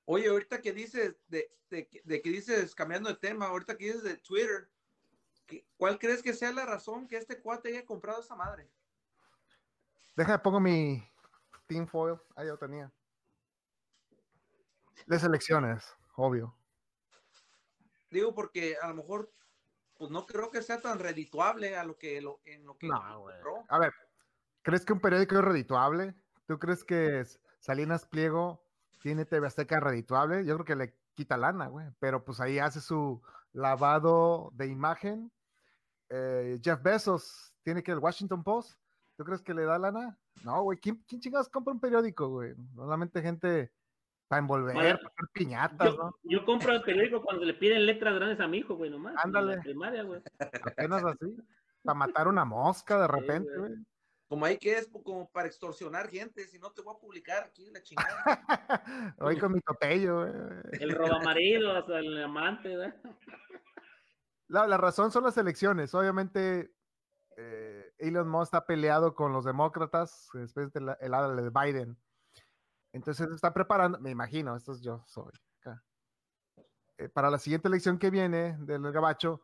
Oye, 0.05 0.29
ahorita 0.29 0.61
que 0.61 0.73
dices, 0.73 1.17
de, 1.29 1.51
de, 1.71 1.89
que- 1.89 2.03
de 2.05 2.21
que 2.23 2.31
dices, 2.31 2.75
cambiando 2.75 3.09
de 3.09 3.17
tema, 3.17 3.47
ahorita 3.47 3.77
que 3.77 3.87
dices 3.87 4.03
de 4.03 4.17
Twitter, 4.19 4.71
¿qué- 5.47 5.67
¿cuál 5.77 5.99
crees 5.99 6.23
que 6.23 6.35
sea 6.35 6.53
la 6.53 6.67
razón 6.67 7.09
que 7.09 7.17
este 7.17 7.41
cuate 7.41 7.71
haya 7.71 7.87
comprado 7.87 8.21
esa 8.21 8.35
madre? 8.37 8.71
Deja, 10.19 10.43
pongo 10.43 10.59
mi 10.59 11.01
Team 11.69 11.87
Foil. 11.87 12.19
Ah, 12.35 12.43
ya 12.43 12.51
lo 12.51 12.59
tenía. 12.59 12.93
De 15.07 15.17
selecciones, 15.17 15.97
obvio. 16.17 16.59
Digo, 18.11 18.35
porque 18.35 18.77
a 18.83 18.89
lo 18.89 18.95
mejor, 18.97 19.33
pues 19.97 20.11
no 20.11 20.27
creo 20.27 20.51
que 20.51 20.61
sea 20.61 20.81
tan 20.81 20.99
redituable 20.99 21.77
a 21.77 21.85
lo 21.85 21.99
que 21.99 22.21
lo, 22.21 22.41
en 22.47 22.67
lo 22.67 22.77
que 22.77 22.89
No, 22.89 23.01
compró. 23.01 23.65
A 23.69 23.79
ver, 23.79 23.93
¿crees 24.63 24.85
que 24.85 24.93
un 24.93 25.01
periódico 25.01 25.37
es 25.37 25.45
redituable? 25.45 26.17
¿Tú 26.49 26.59
crees 26.59 26.83
que 26.83 27.25
Salinas 27.61 28.05
Pliego 28.05 28.67
tiene 29.01 29.25
TV 29.25 29.47
Azteca 29.47 29.79
redituable? 29.79 30.45
Yo 30.45 30.55
creo 30.57 30.65
que 30.65 30.75
le 30.75 30.99
quita 31.15 31.37
lana, 31.37 31.69
güey. 31.69 31.87
Pero 32.01 32.25
pues 32.25 32.41
ahí 32.41 32.59
hace 32.59 32.81
su 32.81 33.23
lavado 33.53 34.51
de 34.55 34.67
imagen. 34.67 35.31
Eh, 36.09 36.59
Jeff 36.61 36.83
Bezos 36.83 37.55
tiene 37.63 37.85
que 37.85 37.93
el 37.93 38.01
Washington 38.01 38.43
Post. 38.43 38.81
¿Tú 39.19 39.25
crees 39.25 39.43
que 39.43 39.53
le 39.53 39.65
da 39.65 39.81
lana? 39.81 40.17
No, 40.45 40.63
güey. 40.63 40.79
¿Quién, 40.79 41.03
quién 41.09 41.21
chingados 41.21 41.49
compra 41.49 41.75
un 41.75 41.81
periódico, 41.81 42.29
güey? 42.29 42.55
Normalmente 42.75 43.21
gente 43.21 43.73
para 44.29 44.39
envolver, 44.39 44.75
Bueno, 44.77 44.97
para 44.97 45.09
hacer 45.09 45.29
piñatas, 45.33 45.89
Yo, 45.91 45.97
¿no? 45.97 46.15
yo 46.23 46.45
compro 46.45 46.73
el 46.73 46.83
periódico 46.83 47.21
cuando 47.23 47.45
le 47.45 47.55
piden 47.55 47.85
letras 47.85 48.15
grandes 48.15 48.39
a 48.39 48.47
mi 48.47 48.59
hijo, 48.59 48.77
güey, 48.77 48.91
nomás. 48.91 49.15
en 49.15 49.19
Ándale. 49.19 49.57
la 49.57 49.63
primaria, 49.63 50.03
güey. 50.05 50.23
Apenas 50.39 51.03
así. 51.05 51.37
Para 51.83 51.95
matar 51.99 52.29
una 52.29 52.45
mosca 52.45 53.01
de 53.01 53.09
repente, 53.09 53.51
güey. 53.57 53.71
güey. 53.73 53.85
Como 54.29 54.45
ahí 54.45 54.57
que 54.57 54.77
es 54.79 54.89
como 54.89 55.29
para 55.31 55.49
extorsionar 55.49 56.09
gente, 56.09 56.47
si 56.47 56.61
no 56.61 56.71
te 56.71 56.83
voy 56.83 56.95
a 56.95 57.01
publicar 57.01 57.43
aquí 57.45 57.71
la 57.73 57.83
chingada. 57.83 58.07
Hoy 59.19 59.37
con 59.39 59.53
mi 59.53 59.61
topello, 59.63 60.21
güey. 60.21 60.33
El 60.81 60.91
robamarido, 60.95 61.73
hasta 61.75 61.99
el 61.99 62.23
amante, 62.23 62.77
güey. 62.77 62.93
La, 64.47 64.69
la 64.69 64.77
razón 64.77 65.11
son 65.11 65.25
las 65.25 65.37
elecciones. 65.39 65.93
Obviamente, 65.95 66.73
eh, 67.37 67.78
Elon 67.99 68.29
Musk 68.29 68.45
está 68.45 68.67
peleado 68.67 69.15
con 69.15 69.33
los 69.33 69.45
demócratas, 69.45 70.29
después 70.33 70.73
del 70.73 70.97
el 71.01 71.11
lado 71.11 71.35
de 71.35 71.51
Biden. 71.51 71.99
Entonces 72.93 73.29
está 73.31 73.53
preparando, 73.53 73.99
me 74.01 74.11
imagino, 74.11 74.57
esto 74.57 74.73
es 74.73 74.81
yo 74.81 75.03
soy 75.07 75.33
acá. 75.61 75.85
Eh, 76.97 77.09
para 77.09 77.31
la 77.31 77.39
siguiente 77.39 77.69
elección 77.69 77.99
que 77.99 78.11
viene 78.11 78.57
del 78.61 78.91
Gabacho, 78.93 79.43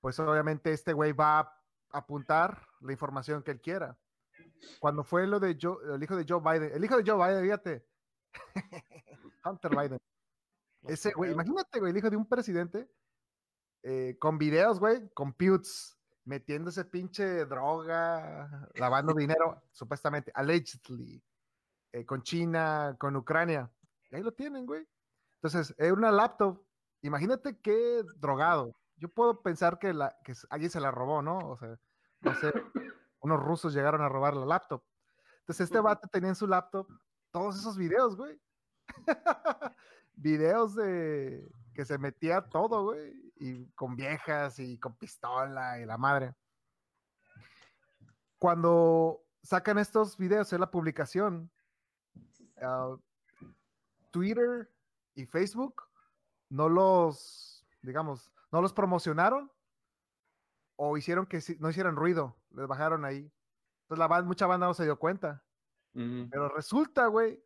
pues 0.00 0.18
obviamente 0.18 0.72
este 0.72 0.92
güey 0.92 1.12
va 1.12 1.40
a 1.40 1.62
apuntar 1.92 2.66
la 2.80 2.92
información 2.92 3.42
que 3.42 3.50
él 3.52 3.60
quiera. 3.60 3.98
Cuando 4.78 5.04
fue 5.04 5.26
lo 5.26 5.38
de 5.40 5.58
Joe, 5.60 5.76
el 5.94 6.02
hijo 6.02 6.16
de 6.16 6.24
Joe 6.28 6.40
Biden, 6.40 6.72
el 6.74 6.84
hijo 6.84 6.96
de 6.96 7.10
Joe 7.10 7.16
Biden, 7.16 7.44
fíjate, 7.44 7.86
Hunter 9.44 9.70
Biden. 9.70 9.98
Ese, 10.82 11.12
güey, 11.12 11.32
imagínate, 11.32 11.78
güey, 11.78 11.90
el 11.90 11.98
hijo 11.98 12.08
de 12.08 12.16
un 12.16 12.26
presidente 12.26 12.90
eh, 13.82 14.16
con 14.18 14.38
videos, 14.38 14.80
güey, 14.80 15.10
con 15.10 15.32
putes, 15.32 15.99
metiéndose 16.30 16.84
pinche 16.84 17.44
droga, 17.44 18.68
lavando 18.76 19.12
dinero, 19.12 19.60
supuestamente, 19.72 20.30
allegedly, 20.32 21.20
eh, 21.90 22.06
con 22.06 22.22
China, 22.22 22.94
con 23.00 23.16
Ucrania. 23.16 23.68
Y 24.08 24.14
ahí 24.14 24.22
lo 24.22 24.30
tienen, 24.30 24.64
güey. 24.64 24.86
Entonces, 25.42 25.74
es 25.76 25.90
una 25.90 26.12
laptop. 26.12 26.64
Imagínate 27.02 27.58
qué 27.58 28.04
drogado. 28.18 28.76
Yo 28.96 29.08
puedo 29.08 29.42
pensar 29.42 29.80
que, 29.80 29.92
la, 29.92 30.16
que 30.24 30.34
alguien 30.50 30.70
se 30.70 30.78
la 30.78 30.92
robó, 30.92 31.20
¿no? 31.20 31.38
O 31.38 31.58
sea, 31.58 31.76
no 32.20 32.34
sé, 32.36 32.52
unos 33.18 33.40
rusos 33.40 33.74
llegaron 33.74 34.00
a 34.00 34.08
robar 34.08 34.36
la 34.36 34.46
laptop. 34.46 34.84
Entonces, 35.40 35.64
este 35.64 35.80
vato 35.80 36.06
tenía 36.06 36.28
en 36.28 36.36
su 36.36 36.46
laptop 36.46 36.86
todos 37.32 37.58
esos 37.58 37.76
videos, 37.76 38.16
güey. 38.16 38.40
videos 40.14 40.74
de 40.74 41.50
que 41.74 41.84
se 41.84 41.98
metía 41.98 42.42
todo, 42.42 42.84
güey, 42.84 43.32
y 43.36 43.66
con 43.70 43.96
viejas 43.96 44.58
y 44.58 44.78
con 44.78 44.96
pistola 44.96 45.78
y 45.80 45.86
la 45.86 45.96
madre. 45.96 46.34
Cuando 48.38 49.22
sacan 49.42 49.78
estos 49.78 50.16
videos 50.16 50.52
en 50.52 50.60
la 50.60 50.70
publicación, 50.70 51.50
ah, 52.62 52.96
Twitter 54.10 54.70
y 55.14 55.26
Facebook 55.26 55.82
no 56.48 56.68
los, 56.68 57.66
digamos, 57.82 58.32
no 58.50 58.60
los 58.60 58.72
promocionaron 58.72 59.50
o 60.76 60.96
hicieron 60.96 61.26
que 61.26 61.40
no 61.58 61.70
hicieran 61.70 61.96
ruido, 61.96 62.36
les 62.50 62.66
bajaron 62.66 63.04
ahí. 63.04 63.30
Entonces 63.82 63.98
la 63.98 64.22
mucha 64.22 64.46
banda 64.46 64.66
no 64.66 64.74
se 64.74 64.84
dio 64.84 64.98
cuenta. 64.98 65.42
Pero 65.92 66.48
resulta, 66.50 67.06
güey, 67.06 67.42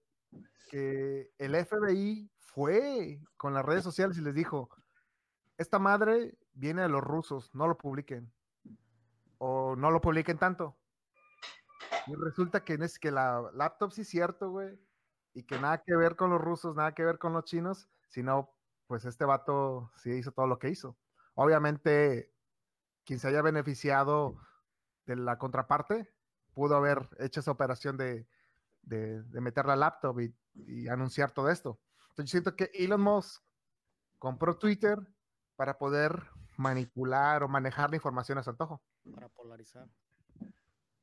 que 0.70 1.30
el 1.38 1.54
FBI 1.54 2.30
fue 2.38 3.20
con 3.36 3.54
las 3.54 3.64
redes 3.64 3.84
sociales 3.84 4.18
y 4.18 4.20
les 4.20 4.34
dijo, 4.34 4.70
esta 5.56 5.78
madre 5.78 6.36
viene 6.52 6.82
de 6.82 6.88
los 6.88 7.02
rusos, 7.02 7.54
no 7.54 7.66
lo 7.66 7.76
publiquen. 7.78 8.32
O 9.38 9.76
no 9.76 9.90
lo 9.90 10.00
publiquen 10.00 10.38
tanto. 10.38 10.76
Y 12.06 12.14
resulta 12.14 12.64
que, 12.64 12.74
es 12.74 12.98
que 12.98 13.10
la 13.10 13.50
laptop 13.52 13.92
sí 13.92 14.02
es 14.02 14.08
cierto, 14.08 14.50
güey. 14.50 14.78
Y 15.32 15.44
que 15.44 15.58
nada 15.58 15.82
que 15.82 15.96
ver 15.96 16.16
con 16.16 16.30
los 16.30 16.40
rusos, 16.40 16.76
nada 16.76 16.94
que 16.94 17.04
ver 17.04 17.18
con 17.18 17.32
los 17.32 17.44
chinos, 17.44 17.88
sino 18.08 18.54
pues 18.86 19.04
este 19.04 19.24
vato 19.24 19.90
sí 19.96 20.10
hizo 20.10 20.32
todo 20.32 20.46
lo 20.46 20.58
que 20.58 20.70
hizo. 20.70 20.96
Obviamente, 21.34 22.32
quien 23.04 23.18
se 23.18 23.28
haya 23.28 23.42
beneficiado 23.42 24.36
de 25.06 25.16
la 25.16 25.38
contraparte 25.38 26.08
pudo 26.52 26.76
haber 26.76 27.08
hecho 27.18 27.40
esa 27.40 27.50
operación 27.50 27.96
de, 27.96 28.28
de, 28.86 29.22
de 29.22 29.40
meter 29.40 29.66
la 29.66 29.76
laptop 29.76 30.20
y, 30.20 30.34
y 30.54 30.88
anunciar 30.88 31.32
todo 31.32 31.50
esto. 31.50 31.80
Entonces 32.10 32.26
yo 32.26 32.30
siento 32.30 32.56
que 32.56 32.70
Elon 32.74 33.00
Musk 33.00 33.42
compró 34.18 34.56
Twitter 34.56 34.98
para 35.56 35.78
poder 35.78 36.24
manipular 36.56 37.42
o 37.42 37.48
manejar 37.48 37.90
la 37.90 37.96
información 37.96 38.38
a 38.38 38.42
su 38.42 38.50
antojo. 38.50 38.82
Para 39.12 39.28
polarizar. 39.28 39.88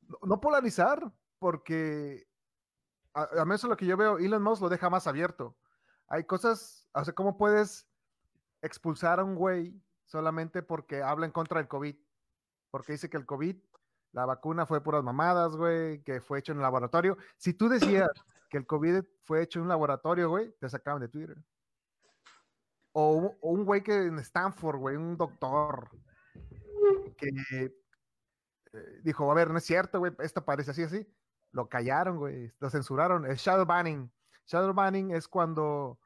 No, 0.08 0.18
no 0.22 0.40
polarizar, 0.40 1.12
porque 1.38 2.26
a, 3.14 3.28
a 3.40 3.44
menos 3.44 3.64
lo 3.64 3.76
que 3.76 3.86
yo 3.86 3.96
veo, 3.96 4.18
Elon 4.18 4.42
Musk 4.42 4.62
lo 4.62 4.68
deja 4.68 4.90
más 4.90 5.06
abierto. 5.06 5.56
Hay 6.08 6.24
cosas, 6.24 6.88
o 6.92 7.04
sea, 7.04 7.14
¿cómo 7.14 7.36
puedes 7.36 7.88
expulsar 8.62 9.18
a 9.20 9.24
un 9.24 9.34
güey 9.34 9.82
solamente 10.06 10.62
porque 10.62 11.02
habla 11.02 11.26
en 11.26 11.32
contra 11.32 11.58
del 11.58 11.68
COVID. 11.68 11.96
Porque 12.70 12.92
dice 12.92 13.10
que 13.10 13.16
el 13.16 13.26
COVID, 13.26 13.56
la 14.12 14.26
vacuna 14.26 14.66
fue 14.66 14.82
puras 14.82 15.02
mamadas, 15.02 15.56
güey, 15.56 16.02
que 16.02 16.20
fue 16.20 16.38
hecho 16.38 16.52
en 16.52 16.58
el 16.58 16.62
laboratorio. 16.62 17.16
Si 17.36 17.54
tú 17.54 17.68
decías 17.68 18.10
que 18.50 18.58
el 18.58 18.66
COVID 18.66 19.02
fue 19.24 19.42
hecho 19.42 19.58
en 19.58 19.64
un 19.64 19.68
laboratorio, 19.68 20.28
güey, 20.28 20.52
te 20.60 20.68
sacaban 20.68 21.00
de 21.00 21.08
Twitter. 21.08 21.36
O, 22.92 23.12
un- 23.14 23.36
o 23.40 23.50
un 23.52 23.64
güey 23.64 23.82
que 23.82 23.94
en 23.94 24.18
Stanford, 24.18 24.76
güey, 24.78 24.96
un 24.96 25.16
doctor, 25.16 25.88
que 27.16 27.28
eh, 28.72 29.00
dijo, 29.02 29.30
a 29.30 29.34
ver, 29.34 29.50
no 29.50 29.58
es 29.58 29.64
cierto, 29.64 29.98
güey, 29.98 30.12
esto 30.18 30.44
parece 30.44 30.72
así, 30.72 30.82
así. 30.82 31.06
Lo 31.52 31.68
callaron, 31.68 32.18
güey, 32.18 32.52
lo 32.58 32.70
censuraron. 32.70 33.24
El 33.26 33.36
shadow 33.36 33.64
banning. 33.66 34.10
Shadow 34.46 34.74
banning 34.74 35.10
es 35.12 35.28
cuando 35.28 35.98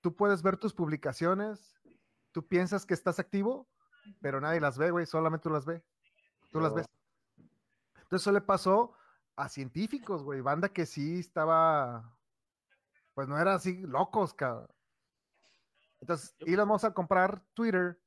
tú 0.00 0.14
puedes 0.14 0.42
ver 0.42 0.56
tus 0.56 0.74
publicaciones, 0.74 1.80
tú 2.32 2.46
piensas 2.46 2.84
que 2.84 2.94
estás 2.94 3.18
activo, 3.18 3.68
pero 4.20 4.40
nadie 4.40 4.60
las 4.60 4.76
ve, 4.78 4.90
güey, 4.90 5.06
solamente 5.06 5.44
tú 5.44 5.50
las 5.50 5.64
ves. 5.64 5.82
Tú 6.52 6.60
las 6.60 6.72
ves. 6.74 6.86
Entonces 8.08 8.22
eso 8.22 8.32
le 8.32 8.40
pasó 8.40 8.94
a 9.36 9.50
científicos, 9.50 10.22
güey, 10.22 10.40
banda 10.40 10.70
que 10.70 10.86
sí 10.86 11.18
estaba, 11.20 12.18
pues 13.12 13.28
no 13.28 13.38
era 13.38 13.54
así 13.54 13.82
locos, 13.82 14.32
cabrón. 14.32 14.68
Entonces, 16.00 16.34
Elon 16.40 16.68
Musk 16.68 16.86
a 16.86 16.94
comprar 16.94 17.44
Twitter, 17.52 18.00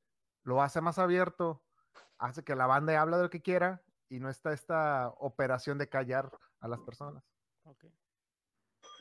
lo 0.44 0.62
hace 0.62 0.82
más 0.82 0.98
abierto, 0.98 1.64
hace 2.18 2.44
que 2.44 2.56
la 2.56 2.66
banda 2.66 3.00
hable 3.00 3.18
de 3.18 3.24
lo 3.24 3.30
que 3.30 3.42
quiera 3.44 3.84
y 4.10 4.20
no 4.20 4.30
está 4.30 4.54
esta 4.54 5.10
operación 5.20 5.78
de 5.78 5.88
callar 5.88 6.32
a 6.62 6.68
las 6.68 6.80
personas. 6.80 7.24
Ok. 7.64 7.86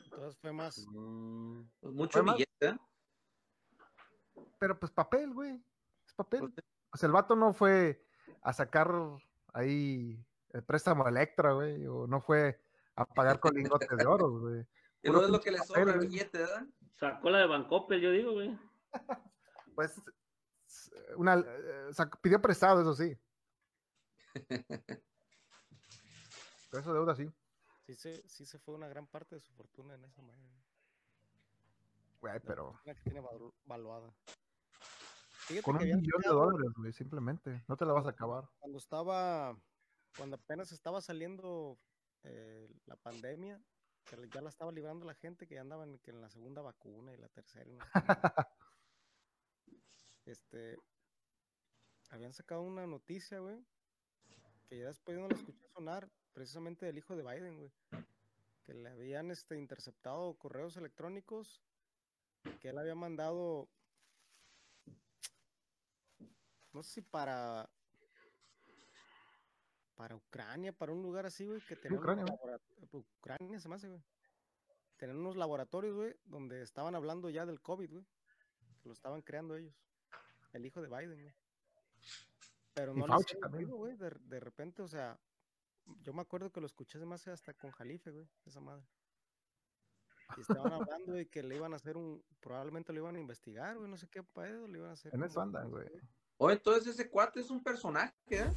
Entonces 0.03 0.37
fue 0.39 0.51
más. 0.53 0.85
Mm, 0.87 1.63
pues 1.79 1.93
mucho 1.95 2.19
Fue 2.19 2.23
más- 2.23 2.35
billete, 2.35 2.67
¿eh? 2.67 2.77
Pero 4.59 4.77
pues 4.79 4.91
papel, 4.91 5.33
güey, 5.33 5.59
es 6.05 6.13
papel. 6.13 6.41
Pues, 6.41 6.53
O 6.93 6.97
sea, 6.97 7.07
el 7.07 7.13
vato 7.13 7.35
no 7.35 7.53
fue 7.53 8.05
a 8.43 8.53
sacar 8.53 8.93
ahí 9.53 10.23
el 10.53 10.63
préstamo 10.63 11.07
Electra, 11.07 11.53
güey, 11.53 11.85
o 11.87 12.07
no 12.07 12.21
fue 12.21 12.61
a 12.95 13.05
pagar 13.05 13.39
con 13.39 13.53
lingotes 13.53 13.89
de 13.89 14.05
oro, 14.05 14.29
güey. 14.39 14.65
luego 15.03 15.25
es 15.25 15.29
lo 15.31 15.41
que 15.41 15.51
le 15.51 15.57
sobra 15.59 15.93
el 15.93 15.99
billete, 15.99 16.37
¿verdad? 16.39 16.65
Sacó 16.95 17.29
la 17.29 17.39
de 17.39 17.47
Bancoppel, 17.47 18.01
yo 18.01 18.11
digo, 18.11 18.33
güey. 18.33 18.57
Pues 19.75 20.01
una, 21.15 21.35
eh, 21.39 21.91
pidió 22.21 22.41
prestado, 22.41 22.81
eso 22.81 22.93
sí. 22.93 23.17
Pero 26.69 26.81
eso 26.81 26.93
deuda 26.93 27.15
sí. 27.15 27.31
Sí 27.85 27.95
se, 27.95 28.27
sí 28.27 28.45
se 28.45 28.59
fue 28.59 28.75
una 28.75 28.87
gran 28.87 29.07
parte 29.07 29.35
de 29.35 29.41
su 29.41 29.51
fortuna 29.53 29.95
en 29.95 30.03
esa 30.05 30.21
madre. 30.21 30.39
Güey, 32.21 32.39
pero 32.41 32.73
fortuna 32.73 32.93
que 32.93 33.01
tiene 33.01 33.21
valu- 33.21 33.53
valuada. 33.65 34.13
Fíjate 35.47 35.63
con 35.63 35.77
un 35.77 35.83
millón 35.83 36.21
de 36.21 36.29
dólares, 36.29 36.69
güey, 36.77 36.93
simplemente. 36.93 37.63
No 37.67 37.75
te 37.75 37.85
la 37.85 37.93
vas 37.93 38.05
a 38.05 38.11
acabar. 38.11 38.47
Cuando 38.59 38.77
estaba, 38.77 39.57
cuando 40.17 40.35
apenas 40.35 40.71
estaba 40.71 41.01
saliendo 41.01 41.79
eh, 42.23 42.69
la 42.85 42.95
pandemia, 42.95 43.61
que 44.05 44.29
ya 44.29 44.41
la 44.41 44.49
estaba 44.49 44.71
librando 44.71 45.05
la 45.05 45.15
gente, 45.15 45.47
que 45.47 45.55
ya 45.55 45.61
andaban 45.61 45.99
que 45.99 46.11
en 46.11 46.21
la 46.21 46.29
segunda 46.29 46.61
vacuna 46.61 47.13
y 47.13 47.17
la 47.17 47.29
tercera. 47.29 47.69
no 47.71 47.79
este, 50.25 50.77
habían 52.09 52.33
sacado 52.33 52.61
una 52.61 52.85
noticia, 52.87 53.39
güey, 53.39 53.63
que 54.67 54.79
ya 54.79 54.87
después 54.87 55.17
no 55.17 55.27
la 55.27 55.35
escuché 55.35 55.67
sonar, 55.73 56.09
precisamente 56.33 56.85
del 56.85 56.97
hijo 56.97 57.15
de 57.15 57.23
Biden, 57.23 57.57
güey, 57.57 57.71
que 58.63 58.73
le 58.73 58.89
habían 58.89 59.31
este, 59.31 59.57
interceptado 59.57 60.37
correos 60.37 60.77
electrónicos, 60.77 61.61
que 62.59 62.69
él 62.69 62.77
había 62.77 62.95
mandado, 62.95 63.69
no 66.73 66.83
sé 66.83 66.93
si 66.93 67.01
para 67.01 67.69
para 70.01 70.15
Ucrania, 70.15 70.73
para 70.73 70.93
un 70.93 71.03
lugar 71.03 71.27
así, 71.27 71.45
güey, 71.45 71.61
que 71.61 71.75
tenía 71.75 71.99
unos 71.99 72.09
Ucrania, 72.31 72.59
Ucrania 72.91 73.59
se 73.59 73.69
me 73.69 73.75
hace, 73.75 73.87
güey. 73.87 74.01
Tenían 74.97 75.19
unos 75.19 75.35
laboratorios, 75.35 75.95
güey, 75.95 76.15
donde 76.25 76.63
estaban 76.63 76.95
hablando 76.95 77.29
ya 77.29 77.45
del 77.45 77.61
COVID, 77.61 77.91
güey. 77.91 78.03
Que 78.81 78.89
lo 78.89 78.93
estaban 78.93 79.21
creando 79.21 79.55
ellos. 79.55 79.79
El 80.53 80.65
hijo 80.65 80.81
de 80.81 80.87
Biden, 80.87 81.21
güey. 81.21 81.35
Pero 82.73 82.95
no 82.95 83.05
ruido, 83.51 83.75
güey. 83.75 83.95
De, 83.95 84.09
de 84.09 84.39
repente, 84.39 84.81
o 84.81 84.87
sea, 84.87 85.19
yo 86.01 86.13
me 86.13 86.21
acuerdo 86.23 86.51
que 86.51 86.61
lo 86.61 86.65
escuché 86.65 86.97
además 86.97 87.27
hasta 87.27 87.53
con 87.53 87.69
Jalife, 87.69 88.09
güey, 88.09 88.27
esa 88.47 88.59
madre. 88.59 88.87
Y 90.35 90.41
estaban 90.41 90.73
hablando 90.97 91.13
de 91.13 91.29
que 91.29 91.43
le 91.43 91.57
iban 91.57 91.73
a 91.73 91.75
hacer 91.75 91.95
un, 91.95 92.25
probablemente 92.39 92.91
lo 92.91 93.01
iban 93.01 93.17
a 93.17 93.19
investigar, 93.19 93.77
güey, 93.77 93.87
no 93.87 93.97
sé 93.97 94.07
qué 94.07 94.23
pedo, 94.23 94.67
le 94.67 94.79
iban 94.79 94.89
a 94.89 94.93
hacer. 94.93 95.13
En 95.13 95.21
eso 95.21 95.39
andan, 95.41 95.69
güey. 95.69 95.87
O 96.37 96.49
entonces 96.49 96.87
ese 96.87 97.07
cuate 97.07 97.41
es 97.41 97.51
un 97.51 97.61
personaje, 97.61 98.15
¿eh? 98.31 98.51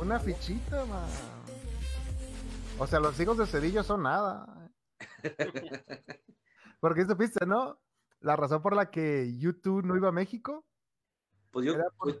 Una 0.00 0.18
fichita, 0.18 0.84
man. 0.86 1.08
O 2.78 2.86
sea, 2.86 3.00
los 3.00 3.18
hijos 3.20 3.36
de 3.38 3.46
Cedillo 3.46 3.82
son 3.82 4.02
nada. 4.04 4.70
Porque 6.80 7.04
supiste, 7.04 7.44
¿no? 7.46 7.80
La 8.20 8.36
razón 8.36 8.62
por 8.62 8.74
la 8.74 8.90
que 8.90 9.36
YouTube 9.38 9.84
no 9.84 9.96
iba 9.96 10.08
a 10.08 10.12
México. 10.12 10.64
Pues 11.50 11.66
yo, 11.66 11.74
por- 11.74 11.92
pues, 11.98 12.20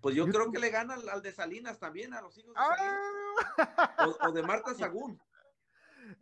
pues 0.00 0.14
yo 0.14 0.26
creo 0.26 0.50
que 0.50 0.58
le 0.58 0.70
gana 0.70 0.94
al, 0.94 1.08
al 1.08 1.22
de 1.22 1.32
Salinas 1.32 1.78
también, 1.78 2.12
a 2.14 2.20
los 2.20 2.36
hijos 2.36 2.54
de 2.54 2.60
¡Ah! 2.60 2.76
Salinas. 3.56 4.16
O, 4.20 4.28
o 4.28 4.32
de 4.32 4.42
Marta 4.42 4.74
Sagún. 4.74 5.20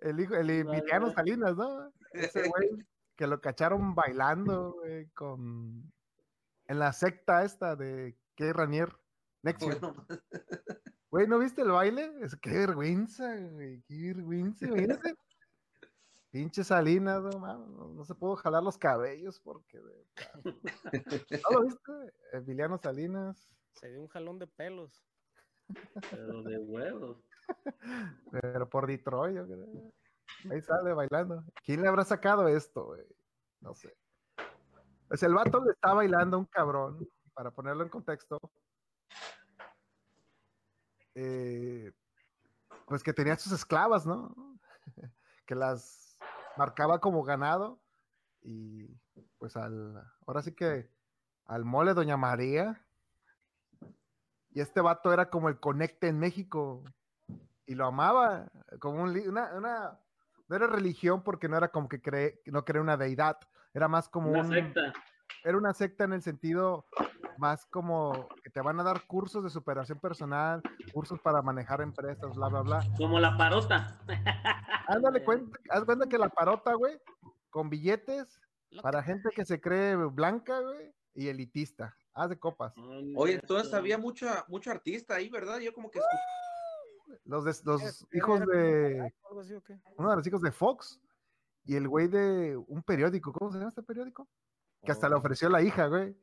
El 0.00 0.20
hijo, 0.20 0.34
el 0.34 0.50
Emiliano. 0.50 1.12
Salinas, 1.12 1.56
¿no? 1.56 1.92
Ese 2.12 2.48
güey 2.48 2.70
que 3.16 3.26
lo 3.26 3.40
cacharon 3.40 3.94
bailando, 3.94 4.72
güey, 4.72 5.08
con 5.10 5.92
en 6.66 6.78
la 6.78 6.92
secta 6.92 7.44
esta 7.44 7.76
de 7.76 8.16
qué 8.34 8.52
Ranier. 8.52 8.96
Nexium. 9.44 9.78
Bueno, 9.80 10.06
Güey, 11.10 11.28
¿no 11.28 11.38
viste 11.38 11.62
el 11.62 11.70
baile? 11.70 12.12
Es, 12.22 12.34
qué 12.36 12.50
vergüenza, 12.50 13.36
güey, 13.36 13.82
qué 13.86 14.12
vergüenza, 14.14 14.66
imagínate. 14.66 15.14
Pinche 16.32 16.64
Salinas, 16.64 17.22
no, 17.22 17.38
mames, 17.38 17.68
no, 17.68 17.86
no 17.90 18.04
se 18.04 18.16
pudo 18.16 18.34
jalar 18.34 18.64
los 18.64 18.76
cabellos 18.76 19.38
porque. 19.38 19.78
de- 19.78 20.06
¿No 21.40 21.50
lo 21.60 21.62
viste? 21.66 21.92
Emiliano 22.32 22.76
Salinas, 22.78 23.48
Se 23.74 23.88
dio 23.90 24.00
un 24.02 24.08
jalón 24.08 24.40
de 24.40 24.48
pelos. 24.48 25.06
Pero 26.10 26.42
de 26.42 26.58
huevos. 26.58 27.24
pero 28.32 28.68
por 28.68 28.88
Detroit, 28.88 29.36
yo 29.36 29.46
creo. 29.46 29.92
Ahí 30.50 30.60
sale 30.62 30.92
bailando. 30.92 31.44
¿Quién 31.64 31.82
le 31.82 31.88
habrá 31.88 32.04
sacado 32.04 32.48
esto, 32.48 32.86
güey? 32.86 33.06
No 33.60 33.72
sé. 33.74 33.96
Pues 35.06 35.22
el 35.22 35.34
vato 35.34 35.64
le 35.64 35.70
está 35.70 35.92
bailando 35.94 36.36
a 36.36 36.40
un 36.40 36.46
cabrón, 36.46 37.08
para 37.34 37.52
ponerlo 37.52 37.84
en 37.84 37.88
contexto. 37.90 38.40
Eh, 41.14 41.92
pues 42.86 43.02
que 43.02 43.12
tenía 43.12 43.36
sus 43.36 43.52
esclavas, 43.52 44.06
¿no? 44.06 44.34
que 45.46 45.54
las 45.54 46.18
marcaba 46.56 47.00
como 47.00 47.22
ganado. 47.22 47.80
Y 48.42 48.88
pues 49.38 49.56
al, 49.56 50.02
ahora 50.26 50.42
sí 50.42 50.52
que 50.52 50.90
al 51.46 51.64
mole 51.64 51.94
Doña 51.94 52.16
María. 52.16 52.80
Y 54.50 54.60
este 54.60 54.80
vato 54.80 55.12
era 55.12 55.30
como 55.30 55.48
el 55.48 55.58
conecte 55.58 56.08
en 56.08 56.18
México. 56.18 56.84
Y 57.66 57.74
lo 57.74 57.86
amaba, 57.86 58.50
como 58.78 59.02
un, 59.02 59.18
una, 59.28 59.54
una, 59.54 59.98
no 60.48 60.56
era 60.56 60.66
religión 60.66 61.22
porque 61.22 61.48
no 61.48 61.56
era 61.56 61.68
como 61.68 61.88
que 61.88 62.00
cree, 62.00 62.42
no 62.46 62.64
cree 62.64 62.80
una 62.82 62.96
deidad, 62.98 63.38
era 63.72 63.88
más 63.88 64.08
como 64.08 64.30
Una 64.30 64.40
un, 64.40 64.50
secta. 64.50 64.92
era 65.42 65.56
una 65.56 65.72
secta 65.72 66.04
en 66.04 66.12
el 66.12 66.22
sentido 66.22 66.86
más 67.38 67.66
como 67.66 68.28
que 68.42 68.50
te 68.50 68.60
van 68.60 68.78
a 68.80 68.82
dar 68.82 69.06
cursos 69.06 69.42
de 69.44 69.50
superación 69.50 69.98
personal, 69.98 70.62
cursos 70.92 71.20
para 71.20 71.42
manejar 71.42 71.80
empresas, 71.80 72.34
bla, 72.34 72.48
bla, 72.48 72.60
bla. 72.62 72.80
Como 72.96 73.18
la 73.20 73.36
parota. 73.36 73.98
Ándale 74.88 75.24
cuenta, 75.24 75.58
haz 75.70 75.84
cuenta 75.84 76.06
que 76.08 76.18
la 76.18 76.28
parota, 76.28 76.74
güey, 76.74 76.98
con 77.50 77.70
billetes 77.70 78.40
para 78.82 79.02
gente 79.02 79.30
que 79.34 79.44
se 79.44 79.60
cree 79.60 79.94
blanca, 79.96 80.60
güey, 80.60 80.92
y 81.14 81.28
elitista. 81.28 81.96
Haz 82.12 82.30
de 82.30 82.38
copas. 82.38 82.72
Oye, 83.16 83.34
entonces 83.34 83.72
había 83.74 83.98
mucha, 83.98 84.44
mucho 84.48 84.70
artista 84.70 85.14
ahí, 85.16 85.28
¿verdad? 85.28 85.58
Yo 85.58 85.72
como 85.74 85.90
que. 85.90 86.00
Los, 87.24 87.44
de- 87.44 87.54
los 87.64 87.82
¿Era- 87.82 87.90
hijos 88.18 88.40
era 88.40 88.46
como 88.46 88.52
de, 88.56 89.12
así 89.42 89.54
o 89.54 89.62
qué? 89.62 89.78
uno 89.96 90.10
de 90.10 90.16
los 90.16 90.26
hijos 90.26 90.42
de 90.42 90.52
Fox 90.52 91.00
y 91.64 91.76
el 91.76 91.88
güey 91.88 92.08
de 92.08 92.56
un 92.68 92.82
periódico, 92.82 93.32
¿cómo 93.32 93.50
se 93.50 93.58
llama 93.58 93.70
este 93.70 93.82
periódico? 93.82 94.28
Que 94.84 94.92
hasta 94.92 95.08
le 95.08 95.14
Oh, 95.14 95.18
ofreció 95.18 95.48
la 95.48 95.62
hija, 95.62 95.86
güey. 95.86 96.14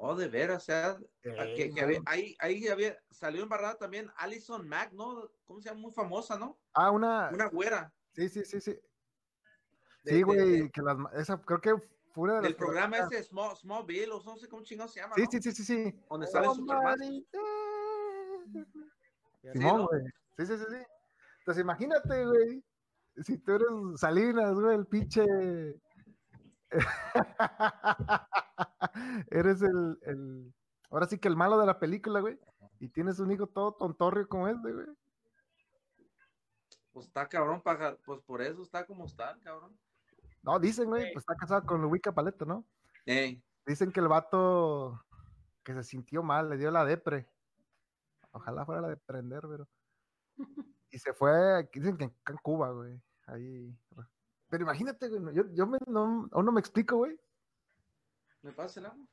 Oh, 0.00 0.14
de 0.14 0.28
veras, 0.28 0.62
o 0.62 0.66
sea, 0.66 0.90
a- 0.90 0.98
que, 1.20 1.62
Ey, 1.64 1.74
que 1.74 1.80
había- 1.80 2.00
ahí, 2.06 2.36
ahí 2.38 2.68
había, 2.68 2.96
salió 3.10 3.42
embarrada 3.42 3.74
también 3.76 4.08
Alison 4.16 4.66
Mack, 4.68 4.92
¿no? 4.92 5.28
¿Cómo 5.44 5.60
se 5.60 5.68
llama? 5.68 5.80
Muy 5.80 5.92
famosa, 5.92 6.38
¿no? 6.38 6.56
Ah, 6.72 6.92
una. 6.92 7.30
Una 7.32 7.48
güera. 7.48 7.92
Sí, 8.12 8.28
sí, 8.28 8.44
sí, 8.44 8.60
sí. 8.60 8.78
de- 10.04 10.12
Sí, 10.12 10.22
güey, 10.22 10.38
de- 10.62 10.70
que 10.70 10.80
las, 10.82 10.96
esa 11.14 11.40
creo 11.42 11.60
que 11.60 11.74
fue 12.12 12.24
una 12.24 12.34
de 12.34 12.38
las 12.38 12.42
del 12.44 12.52
que- 12.54 12.58
programa 12.64 12.98
ese 12.98 13.22
Small, 13.24 13.56
Smallville, 13.56 14.10
o 14.12 14.22
no 14.22 14.36
sé 14.36 14.48
cómo 14.48 14.62
chingado 14.62 14.88
se 14.88 15.00
llama, 15.00 15.14
Sí, 15.16 15.22
¿no? 15.24 15.30
sí, 15.32 15.42
sí, 15.42 15.52
sí, 15.52 15.64
sí. 15.64 15.94
Donde 16.08 16.26
sale 16.28 16.46
Oh, 16.46 16.54
Superman. 16.54 16.98
Simón, 19.52 19.76
¿no? 19.78 19.86
güey. 19.88 20.02
Sí, 20.38 20.46
sí, 20.46 20.56
sí, 20.58 20.64
sí. 20.70 20.76
Entonces 21.40 21.62
imagínate, 21.62 22.24
güey. 22.26 22.64
Si 23.24 23.36
tú 23.38 23.52
eres 23.54 23.66
Salinas, 23.96 24.54
güey, 24.54 24.76
el 24.76 24.86
pinche 24.86 25.24
Eres 29.30 29.62
el, 29.62 29.98
el, 30.02 30.54
ahora 30.90 31.06
sí 31.06 31.18
que 31.18 31.28
el 31.28 31.36
malo 31.36 31.58
de 31.58 31.66
la 31.66 31.78
película, 31.78 32.20
güey. 32.20 32.38
Y 32.80 32.88
tienes 32.88 33.18
un 33.18 33.32
hijo 33.32 33.46
todo 33.46 33.72
tontorrio 33.72 34.28
como 34.28 34.48
este, 34.48 34.72
güey. 34.72 34.86
Pues 36.92 37.06
está 37.06 37.28
cabrón, 37.28 37.62
paja, 37.62 37.96
pues 38.04 38.20
por 38.22 38.42
eso 38.42 38.62
está 38.62 38.84
como 38.84 39.06
está, 39.06 39.38
cabrón. 39.42 39.76
No, 40.42 40.58
dicen, 40.58 40.88
güey, 40.88 41.12
pues 41.12 41.22
está 41.22 41.34
casado 41.34 41.64
con 41.64 41.82
Luica 41.82 42.12
Paleta, 42.12 42.44
¿no? 42.44 42.64
Ey, 43.06 43.42
Dicen 43.66 43.92
que 43.92 44.00
el 44.00 44.08
vato 44.08 45.04
que 45.62 45.74
se 45.74 45.84
sintió 45.84 46.22
mal, 46.22 46.48
le 46.48 46.56
dio 46.56 46.70
la 46.70 46.84
depre. 46.84 47.28
Ojalá 48.32 48.64
fuera 48.64 48.80
la 48.80 48.88
de 48.88 48.96
prender, 48.96 49.42
pero. 49.48 49.68
Y 50.90 50.98
se 50.98 51.12
fue, 51.12 51.68
dicen 51.70 51.98
que 51.98 52.04
en 52.04 52.36
Cuba, 52.42 52.70
güey. 52.70 52.98
Ahí. 53.26 53.76
Pero 54.50 54.62
imagínate, 54.64 55.08
güey, 55.08 55.34
yo, 55.34 55.44
yo 55.52 55.66
me, 55.66 55.78
no, 55.86 56.28
aún 56.32 56.44
no 56.46 56.52
me 56.52 56.60
explico, 56.60 56.96
güey. 56.96 57.18
¿me 58.42 58.52
pasa 58.52 58.80
el 58.80 58.86
agua? 58.86 59.06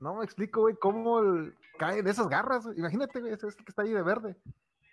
No 0.00 0.16
me 0.16 0.24
explico, 0.24 0.62
güey, 0.62 0.74
cómo 0.76 1.20
el- 1.20 1.54
cae 1.78 2.02
de 2.02 2.10
esas 2.10 2.28
garras. 2.28 2.66
Imagínate, 2.76 3.20
güey, 3.20 3.32
ese, 3.32 3.46
ese 3.48 3.58
que 3.58 3.70
está 3.70 3.82
ahí 3.82 3.92
de 3.92 4.02
verde. 4.02 4.36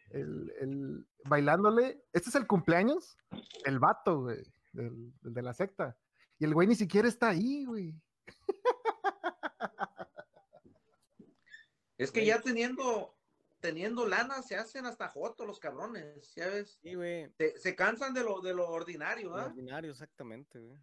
El, 0.09 0.51
el- 0.59 1.07
bailándole. 1.25 2.03
Este 2.13 2.29
es 2.29 2.35
el 2.35 2.45
cumpleaños 2.45 3.17
del 3.65 3.79
vato, 3.79 4.21
güey, 4.21 4.43
del, 4.73 5.11
del 5.21 5.33
de 5.33 5.41
la 5.41 5.53
secta. 5.53 5.97
Y 6.39 6.45
el 6.45 6.53
güey 6.53 6.67
ni 6.67 6.75
siquiera 6.75 7.07
está 7.07 7.29
ahí, 7.29 7.65
güey. 7.65 7.95
Es 11.97 12.11
que 12.11 12.25
ya 12.25 12.41
teniendo, 12.41 13.15
teniendo 13.63 14.05
lana 14.05 14.41
se 14.41 14.57
hacen 14.57 14.85
hasta 14.85 15.07
jotos 15.07 15.47
los 15.47 15.57
cabrones, 15.57 16.35
ya 16.35 16.49
ves. 16.49 16.77
Sí, 16.83 16.95
güey. 16.95 17.31
Se, 17.37 17.57
se 17.57 17.75
cansan 17.77 18.13
de 18.13 18.21
lo, 18.21 18.41
de 18.41 18.53
lo 18.53 18.67
ordinario, 18.69 19.29
lo 19.29 19.37
¿ah? 19.37 19.45
Ordinario, 19.45 19.91
exactamente, 19.91 20.59
güey. 20.59 20.77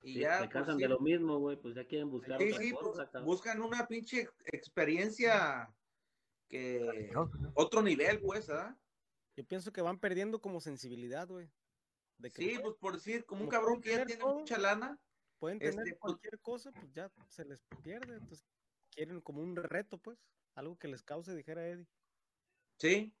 Y 0.00 0.12
Sí, 0.14 0.20
ya, 0.20 0.34
se 0.34 0.38
pues, 0.44 0.50
cansan 0.52 0.76
sí. 0.76 0.82
de 0.82 0.88
lo 0.90 1.00
mismo, 1.00 1.38
güey, 1.40 1.56
pues 1.60 1.74
ya 1.74 1.84
quieren 1.84 2.10
buscar 2.10 2.40
Sí, 2.40 2.52
otra 2.52 2.62
sí, 2.62 2.70
cosa, 2.70 3.10
pues, 3.10 3.24
buscan 3.24 3.60
una 3.62 3.88
pinche 3.88 4.28
experiencia 4.44 5.74
que 6.48 7.10
¿no? 7.12 7.28
otro 7.54 7.82
nivel, 7.82 8.20
pues, 8.20 8.48
¿ah? 8.48 8.78
Yo 9.36 9.44
pienso 9.44 9.72
que 9.72 9.82
van 9.82 9.98
perdiendo 9.98 10.40
como 10.40 10.60
sensibilidad, 10.60 11.26
güey. 11.26 11.50
De 12.18 12.30
que 12.30 12.42
Sí, 12.42 12.58
pues 12.62 12.76
por 12.76 12.94
decir, 12.94 13.24
como 13.24 13.42
un 13.42 13.48
cabrón 13.48 13.80
que 13.80 13.90
ya 13.90 14.06
tiene 14.06 14.20
todo. 14.22 14.38
mucha 14.38 14.56
lana, 14.56 15.00
pueden 15.40 15.58
este, 15.60 15.70
tener 15.78 15.98
pues- 15.98 16.12
cualquier 16.12 16.38
cosa, 16.38 16.70
pues 16.70 16.92
ya 16.92 17.10
se 17.26 17.44
les 17.44 17.60
pierde. 17.82 18.14
Entonces 18.18 18.46
quieren 18.92 19.20
como 19.20 19.42
un 19.42 19.56
reto, 19.56 19.98
pues. 19.98 20.16
Algo 20.54 20.78
que 20.78 20.86
les 20.86 21.02
cause, 21.02 21.34
dijera 21.34 21.66
Eddie. 21.66 21.88
Sí. 22.78 23.14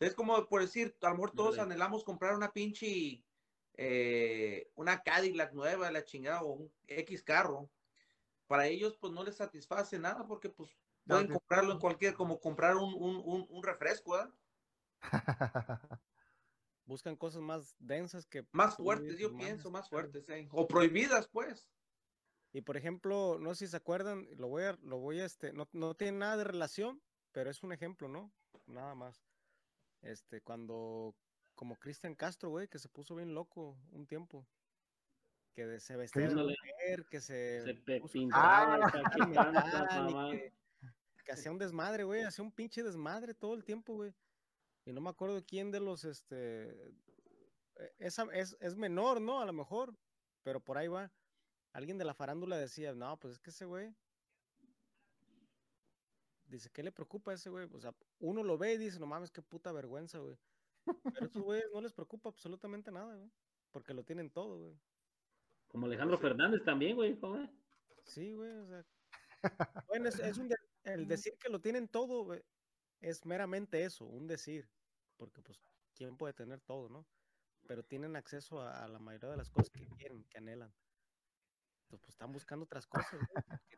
Es 0.00 0.14
como 0.14 0.48
por 0.48 0.62
decir, 0.62 0.96
a 1.02 1.08
lo 1.10 1.14
mejor 1.16 1.32
todos 1.34 1.58
anhelamos 1.58 2.04
comprar 2.04 2.34
una 2.36 2.52
pinche, 2.52 3.24
eh, 3.74 4.70
una 4.76 5.02
Cadillac 5.02 5.52
nueva, 5.54 5.90
la 5.92 6.04
chingada, 6.04 6.42
o 6.42 6.52
un 6.54 6.74
X 6.86 7.22
carro. 7.24 7.72
Para 8.48 8.66
ellos, 8.68 8.98
pues 9.00 9.12
no 9.12 9.24
les 9.24 9.36
satisface 9.36 9.98
nada 9.98 10.26
porque, 10.26 10.50
pues, 10.50 10.70
pueden 11.06 11.28
comprarlo 11.28 11.72
en 11.72 11.80
cualquier, 11.80 12.14
como 12.14 12.40
comprar 12.40 12.76
un, 12.76 12.94
un, 12.94 13.16
un, 13.24 13.46
un 13.50 13.62
refresco, 13.64 14.16
¿ah? 14.16 14.34
Buscan 16.84 17.16
cosas 17.16 17.42
más 17.42 17.76
densas 17.78 18.26
que... 18.26 18.46
Más 18.52 18.76
fuertes, 18.76 19.18
yo 19.18 19.30
"No 19.30 19.38
mames, 19.38 19.40
pienso, 19.46 19.72
más 19.72 19.88
claro". 19.88 20.08
fuertes, 20.12 20.28
¿eh? 20.28 20.48
O 20.52 20.68
prohibidas, 20.68 21.28
pues. 21.28 21.68
Y 22.52 22.62
por 22.62 22.76
ejemplo, 22.76 23.38
no 23.40 23.54
sé 23.54 23.66
si 23.66 23.70
se 23.72 23.76
acuerdan, 23.76 24.26
lo 24.36 24.48
voy 24.48 24.64
a, 24.64 24.72
lo 24.82 24.98
voy 24.98 25.20
a, 25.20 25.24
este, 25.24 25.52
no, 25.52 25.68
no 25.72 25.94
tiene 25.94 26.18
nada 26.18 26.36
de 26.36 26.44
relación, 26.44 27.02
pero 27.32 27.50
es 27.50 27.62
un 27.62 27.72
ejemplo, 27.72 28.08
¿no? 28.08 28.34
Nada 28.70 28.94
más. 28.94 29.22
Este, 30.02 30.40
cuando, 30.40 31.14
como 31.54 31.76
Cristian 31.76 32.14
Castro, 32.14 32.50
güey, 32.50 32.68
que 32.68 32.78
se 32.78 32.88
puso 32.88 33.14
bien 33.14 33.34
loco 33.34 33.76
un 33.92 34.06
tiempo. 34.06 34.46
Que 35.54 35.66
de- 35.66 35.80
se 35.80 35.96
vestía 35.96 36.22
de 36.22 36.28
Ándale. 36.28 36.56
mujer, 36.62 37.06
que 37.10 37.20
se, 37.20 37.62
Se 37.62 37.82
Ah, 38.32 38.78
que 40.32 40.52
que, 41.24 41.32
hacía 41.32 41.50
un 41.50 41.58
desmadre, 41.58 42.04
güey, 42.04 42.22
hacía 42.22 42.44
un 42.44 42.52
pinche 42.52 42.82
desmadre 42.82 43.34
todo 43.34 43.54
el 43.54 43.64
tiempo, 43.64 43.94
güey. 43.94 44.14
Y 44.84 44.92
no 44.92 45.00
me 45.00 45.10
acuerdo 45.10 45.44
quién 45.44 45.70
de 45.70 45.80
los, 45.80 46.04
este, 46.04 46.70
eh, 46.88 47.94
esa, 47.98 48.24
es, 48.32 48.56
es 48.60 48.76
menor, 48.76 49.20
¿no? 49.20 49.40
A 49.40 49.44
lo 49.44 49.52
mejor, 49.52 49.94
pero 50.42 50.60
por 50.60 50.78
ahí 50.78 50.88
va. 50.88 51.12
Alguien 51.72 51.98
de 51.98 52.04
la 52.04 52.14
farándula 52.14 52.56
decía, 52.56 52.94
no, 52.94 53.18
pues 53.18 53.34
es 53.34 53.38
que 53.40 53.50
ese 53.50 53.64
güey, 53.64 53.94
dice, 56.50 56.70
¿qué 56.70 56.82
le 56.82 56.92
preocupa 56.92 57.30
a 57.30 57.34
ese 57.34 57.50
güey? 57.50 57.68
O 57.72 57.80
sea, 57.80 57.94
uno 58.18 58.42
lo 58.42 58.58
ve 58.58 58.74
y 58.74 58.78
dice, 58.78 58.98
no 59.00 59.06
mames, 59.06 59.30
qué 59.30 59.42
puta 59.42 59.72
vergüenza, 59.72 60.18
güey. 60.18 60.36
Pero 60.84 61.26
a 61.26 61.28
esos 61.28 61.42
güeyes 61.42 61.66
no 61.72 61.80
les 61.80 61.92
preocupa 61.92 62.28
absolutamente 62.28 62.90
nada, 62.90 63.14
güey. 63.16 63.30
Porque 63.70 63.94
lo 63.94 64.04
tienen 64.04 64.30
todo, 64.30 64.58
güey. 64.58 64.80
Como 65.68 65.86
Alejandro 65.86 66.18
Fernández 66.18 66.64
también, 66.64 66.96
güey. 66.96 67.18
¿cómo 67.18 67.36
es? 67.38 67.50
Sí, 68.04 68.34
güey, 68.34 68.50
o 68.56 68.66
sea. 68.66 68.84
Bueno, 69.88 70.08
es, 70.08 70.18
es 70.18 70.38
un 70.38 70.48
de- 70.48 70.56
el 70.84 71.06
decir 71.06 71.34
que 71.38 71.48
lo 71.48 71.60
tienen 71.60 71.88
todo, 71.88 72.24
güey, 72.24 72.42
es 73.00 73.24
meramente 73.24 73.84
eso, 73.84 74.04
un 74.04 74.26
decir. 74.26 74.68
Porque, 75.16 75.42
pues, 75.42 75.58
¿quién 75.94 76.16
puede 76.16 76.32
tener 76.34 76.60
todo, 76.60 76.88
no? 76.88 77.06
Pero 77.66 77.84
tienen 77.84 78.16
acceso 78.16 78.60
a, 78.60 78.84
a 78.84 78.88
la 78.88 78.98
mayoría 78.98 79.30
de 79.30 79.36
las 79.36 79.50
cosas 79.50 79.70
que 79.70 79.86
quieren, 79.98 80.24
que 80.24 80.38
anhelan. 80.38 80.74
Entonces, 81.90 82.06
pues, 82.06 82.14
están 82.14 82.32
buscando 82.32 82.64
otras 82.66 82.86
cosas, 82.86 83.18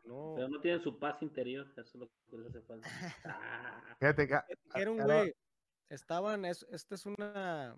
no. 0.03 0.33
Pero 0.35 0.47
no 0.47 0.61
tienen 0.61 0.83
su 0.83 0.99
paz 0.99 1.19
interior, 1.23 1.67
eso 1.71 1.81
es 1.81 1.95
lo 1.95 2.07
que 2.29 2.37
les 2.37 2.47
hace 2.49 2.61
falta. 2.61 2.87
Ah, 3.25 3.95
Fíjate 3.99 4.27
que- 4.27 4.39
dijeron, 4.65 4.97
güey, 4.99 5.33
estaban, 5.89 6.45
es, 6.45 6.63
esta 6.69 6.93
es 6.93 7.07
una, 7.07 7.75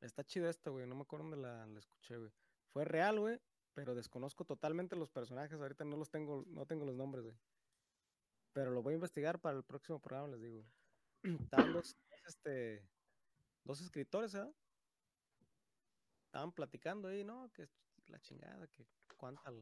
está 0.00 0.24
chida 0.24 0.48
esta, 0.48 0.70
güey, 0.70 0.86
no 0.86 0.94
me 0.94 1.02
acuerdo 1.02 1.28
dónde 1.28 1.36
la, 1.36 1.66
la 1.66 1.78
escuché, 1.78 2.16
güey. 2.16 2.32
Fue 2.72 2.86
real, 2.86 3.20
güey, 3.20 3.38
pero 3.74 3.94
desconozco 3.94 4.46
totalmente 4.46 4.96
los 4.96 5.10
personajes, 5.10 5.60
ahorita 5.60 5.84
no 5.84 5.98
los 5.98 6.08
tengo, 6.08 6.44
no 6.46 6.64
tengo 6.64 6.86
los 6.86 6.96
nombres, 6.96 7.24
güey. 7.24 7.36
Pero 8.54 8.70
lo 8.70 8.82
voy 8.82 8.94
a 8.94 8.96
investigar 8.96 9.38
para 9.38 9.58
el 9.58 9.64
próximo 9.64 10.00
programa, 10.00 10.28
les 10.28 10.40
digo. 10.40 10.64
Estaban 11.68 11.74
dos, 11.74 11.94
dos, 12.08 12.22
este, 12.26 12.88
dos 13.64 13.82
escritores, 13.82 14.32
¿verdad? 14.32 14.54
Estaban 16.24 16.52
platicando 16.52 17.08
ahí, 17.08 17.22
¿no? 17.22 17.52
Que 17.52 17.68
la 18.06 18.18
chingada, 18.20 18.66
que 18.68 18.86
cuánta, 19.20 19.52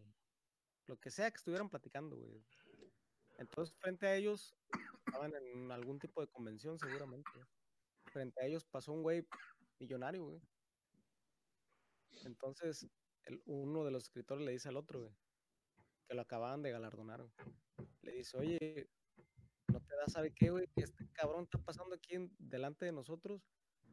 lo 0.86 0.96
que 0.98 1.10
sea 1.10 1.30
que 1.30 1.36
estuvieran 1.36 1.68
platicando, 1.68 2.16
güey. 2.16 2.44
Entonces, 3.38 3.74
frente 3.80 4.06
a 4.06 4.16
ellos, 4.16 4.56
estaban 5.06 5.34
en 5.34 5.72
algún 5.72 5.98
tipo 5.98 6.20
de 6.20 6.28
convención, 6.28 6.78
seguramente. 6.78 7.30
Frente 8.12 8.40
a 8.42 8.46
ellos 8.46 8.64
pasó 8.64 8.92
un 8.92 9.02
güey 9.02 9.26
millonario, 9.80 10.24
güey. 10.24 10.40
Entonces, 12.24 12.88
el, 13.24 13.42
uno 13.46 13.84
de 13.84 13.90
los 13.90 14.04
escritores 14.04 14.44
le 14.44 14.52
dice 14.52 14.68
al 14.68 14.76
otro, 14.76 15.00
güey, 15.00 15.14
que 16.08 16.14
lo 16.14 16.22
acababan 16.22 16.62
de 16.62 16.70
galardonar. 16.70 17.28
Le 18.02 18.12
dice, 18.12 18.38
oye, 18.38 18.90
¿no 19.68 19.80
te 19.80 19.96
da, 19.96 20.06
sabe 20.08 20.32
qué, 20.34 20.50
güey? 20.50 20.66
Este 20.76 21.08
cabrón 21.12 21.44
está 21.44 21.58
pasando 21.58 21.94
aquí 21.94 22.14
en- 22.14 22.34
delante 22.38 22.86
de 22.86 22.92
nosotros 22.92 23.42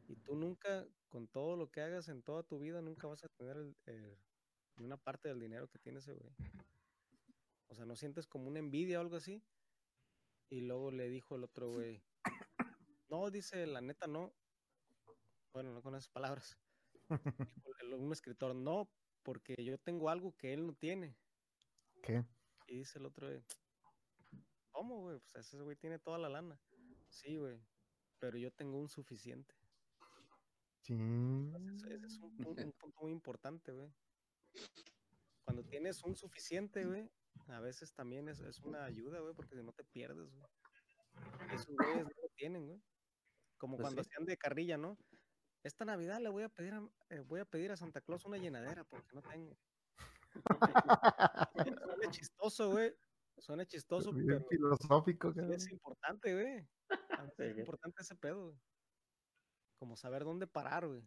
y 0.07 0.15
tú 0.17 0.35
nunca, 0.35 0.87
con 1.09 1.27
todo 1.27 1.57
lo 1.57 1.71
que 1.71 1.81
hagas 1.81 2.09
en 2.09 2.23
toda 2.23 2.43
tu 2.43 2.59
vida, 2.59 2.81
nunca 2.81 3.07
vas 3.07 3.23
a 3.23 3.29
tener 3.29 3.57
el- 3.57 4.19
ni 4.77 4.85
una 4.85 4.97
parte 4.97 5.29
del 5.29 5.39
dinero 5.39 5.69
que 5.69 5.79
tiene 5.79 5.99
ese 5.99 6.13
güey. 6.13 6.33
O 7.67 7.75
sea, 7.75 7.85
¿no 7.85 7.95
sientes 7.95 8.27
como 8.27 8.47
una 8.47 8.59
envidia 8.59 8.99
o 8.99 9.01
algo 9.01 9.15
así? 9.15 9.43
Y 10.49 10.61
luego 10.61 10.91
le 10.91 11.09
dijo 11.09 11.35
el 11.35 11.43
otro 11.43 11.71
güey, 11.71 12.03
no, 13.09 13.29
dice, 13.31 13.65
la 13.65 13.81
neta 13.81 14.07
no. 14.07 14.33
Bueno, 15.53 15.73
no 15.73 15.81
con 15.81 15.95
esas 15.95 16.09
palabras. 16.09 16.57
Dijo 17.09 17.97
un 17.97 18.11
escritor, 18.11 18.55
no, 18.55 18.89
porque 19.23 19.55
yo 19.63 19.77
tengo 19.77 20.09
algo 20.09 20.35
que 20.35 20.53
él 20.53 20.65
no 20.65 20.73
tiene. 20.73 21.17
¿Qué? 22.01 22.25
Y 22.67 22.77
dice 22.77 22.99
el 22.99 23.05
otro, 23.05 23.27
güey, 23.27 23.43
¿cómo, 24.71 25.01
güey? 25.01 25.19
Pues 25.19 25.47
ese 25.47 25.61
güey 25.61 25.75
tiene 25.77 25.99
toda 25.99 26.17
la 26.17 26.29
lana. 26.29 26.59
Sí, 27.09 27.37
güey, 27.37 27.59
pero 28.19 28.37
yo 28.37 28.51
tengo 28.51 28.77
un 28.79 28.89
suficiente. 28.89 29.55
Sí. 30.81 30.93
Entonces, 30.93 31.91
ese 31.91 32.05
es 32.05 32.19
un, 32.19 32.33
un 32.45 32.55
punto 32.55 33.01
muy 33.01 33.11
importante, 33.11 33.71
güey. 33.71 33.91
Cuando 35.43 35.63
tienes 35.63 36.03
un 36.03 36.15
suficiente, 36.15 36.85
güey, 36.85 37.09
a 37.47 37.59
veces 37.59 37.93
también 37.93 38.27
es, 38.29 38.39
es 38.39 38.59
una 38.59 38.85
ayuda, 38.85 39.19
güey, 39.19 39.33
porque 39.35 39.55
si 39.55 39.63
no 39.63 39.73
te 39.73 39.83
pierdes, 39.83 40.31
güey. 40.33 40.49
Esos 41.53 41.67
güeyes 41.75 42.03
no 42.03 42.09
lo 42.09 42.29
tienen, 42.35 42.65
güey. 42.67 42.81
Como 43.57 43.77
Pues 43.77 43.83
cuando 43.85 44.03
sí. 44.03 44.09
hacían 44.09 44.25
de 44.25 44.37
carrilla, 44.37 44.77
¿no? 44.77 44.97
Esta 45.63 45.85
Navidad 45.85 46.19
le 46.19 46.29
voy 46.29 46.43
a 46.43 46.49
pedir 46.49 46.73
a, 46.73 46.87
eh, 47.09 47.19
voy 47.21 47.39
a 47.39 47.45
pedir 47.45 47.71
a 47.71 47.77
Santa 47.77 48.01
Claus 48.01 48.25
una 48.25 48.37
llenadera 48.37 48.83
porque 48.83 49.13
no 49.13 49.21
tengo. 49.21 49.57
Suena 51.55 52.11
chistoso, 52.11 52.71
güey. 52.71 52.93
Suena 53.37 53.65
chistoso, 53.65 54.11
Bien 54.13 54.27
pero 54.27 54.45
filosófico, 54.47 55.33
sí 55.33 55.39
es 55.51 55.69
importante, 55.71 56.33
güey. 56.33 56.57
Es 57.37 57.53
Sí. 57.55 57.59
importante 57.59 58.01
ese 58.01 58.15
pedo, 58.15 58.45
güey. 58.47 58.59
Como 59.77 59.95
saber 59.97 60.23
dónde 60.23 60.47
parar, 60.47 60.87
güey. 60.87 61.01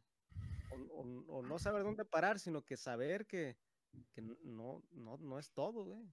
O, 0.71 0.77
o- 1.03 1.39
o 1.39 1.43
no 1.43 1.59
saber 1.59 1.83
dónde 1.83 2.05
parar, 2.05 2.39
sino 2.39 2.63
que 2.65 2.77
saber 2.77 3.27
que, 3.27 3.57
no, 4.43 4.83
no, 4.93 5.17
no 5.19 5.39
es 5.39 5.53
todo, 5.53 5.85
güey. 5.85 6.05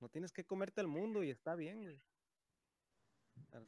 No 0.00 0.08
tienes 0.08 0.32
que 0.32 0.44
comerte 0.44 0.80
el 0.80 0.86
mundo 0.88 1.22
y 1.22 1.30
está 1.30 1.54
bien, 1.54 1.82
güey. 1.82 2.00
No, 3.52 3.60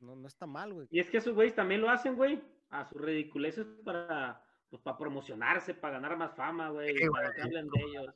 no, 0.00 0.16
no 0.16 0.28
está 0.28 0.46
mal, 0.46 0.72
güey. 0.72 0.88
Y 0.90 1.00
es 1.00 1.10
que 1.10 1.18
esos 1.18 1.34
güeyes 1.34 1.54
también 1.54 1.80
lo 1.80 1.90
hacen, 1.90 2.16
güey, 2.16 2.42
a 2.70 2.84
sus 2.88 3.00
ridiculeces 3.00 3.66
para, 3.84 4.42
pues, 4.70 4.82
para 4.82 4.98
promocionarse, 4.98 5.74
para 5.74 5.94
ganar 5.94 6.16
más 6.16 6.34
fama, 6.34 6.70
güey, 6.70 6.96
Sí, 6.96 7.08
para 7.10 7.32
que 7.32 7.42
hablen 7.42 7.68
de 7.68 7.82
ellos. 7.82 8.14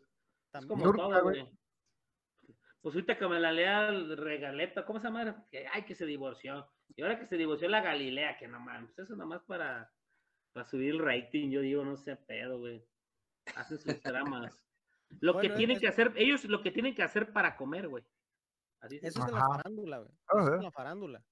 Es 0.52 0.66
como 0.66 0.84
Nurka, 0.84 1.02
todo, 1.02 1.22
güey. 1.22 1.48
Pues 2.80 2.94
ahorita 2.94 3.18
que 3.18 3.28
me 3.28 3.40
la 3.40 3.52
lea 3.52 3.88
el 3.88 4.16
regaleta, 4.16 4.86
¿cómo 4.86 5.00
se 5.00 5.08
llama? 5.08 5.46
Ay, 5.72 5.84
que 5.84 5.94
se 5.94 6.06
divorció. 6.06 6.70
Y 6.96 7.02
ahora 7.02 7.18
que 7.18 7.26
se 7.26 7.36
divorció 7.36 7.68
la 7.68 7.82
Galilea, 7.82 8.38
que 8.38 8.48
no 8.48 8.60
mames, 8.60 8.96
eso 8.98 9.14
nomás 9.16 9.42
para, 9.44 9.92
para 10.52 10.64
subir 10.66 10.90
el 10.90 10.98
rating, 10.98 11.50
yo 11.50 11.60
digo, 11.60 11.84
no 11.84 11.96
sé 11.96 12.16
pedo, 12.16 12.58
güey. 12.58 12.84
Hacen 13.56 13.78
sus 13.78 13.84
dramas. 14.02 14.60
Lo 15.20 15.38
que 15.38 15.48
tienen 15.50 15.76
es- 15.76 15.80
que 15.80 15.88
hacer, 15.88 16.12
ellos 16.16 16.44
lo 16.44 16.62
que 16.62 16.70
tienen 16.70 16.94
que 16.94 17.02
hacer 17.02 17.32
para 17.32 17.56
comer, 17.56 17.88
güey. 17.88 18.04
Así 18.80 18.98
Eso 19.02 19.20
es 19.20 19.26
de 19.26 19.32
la 19.32 19.40
farándula, 19.40 19.98
güey. 19.98 20.10
Ajá. 20.28 20.40
Eso 20.42 20.52
es 20.54 20.58
de 20.58 20.64
la 20.64 20.70
farándula. 20.70 21.24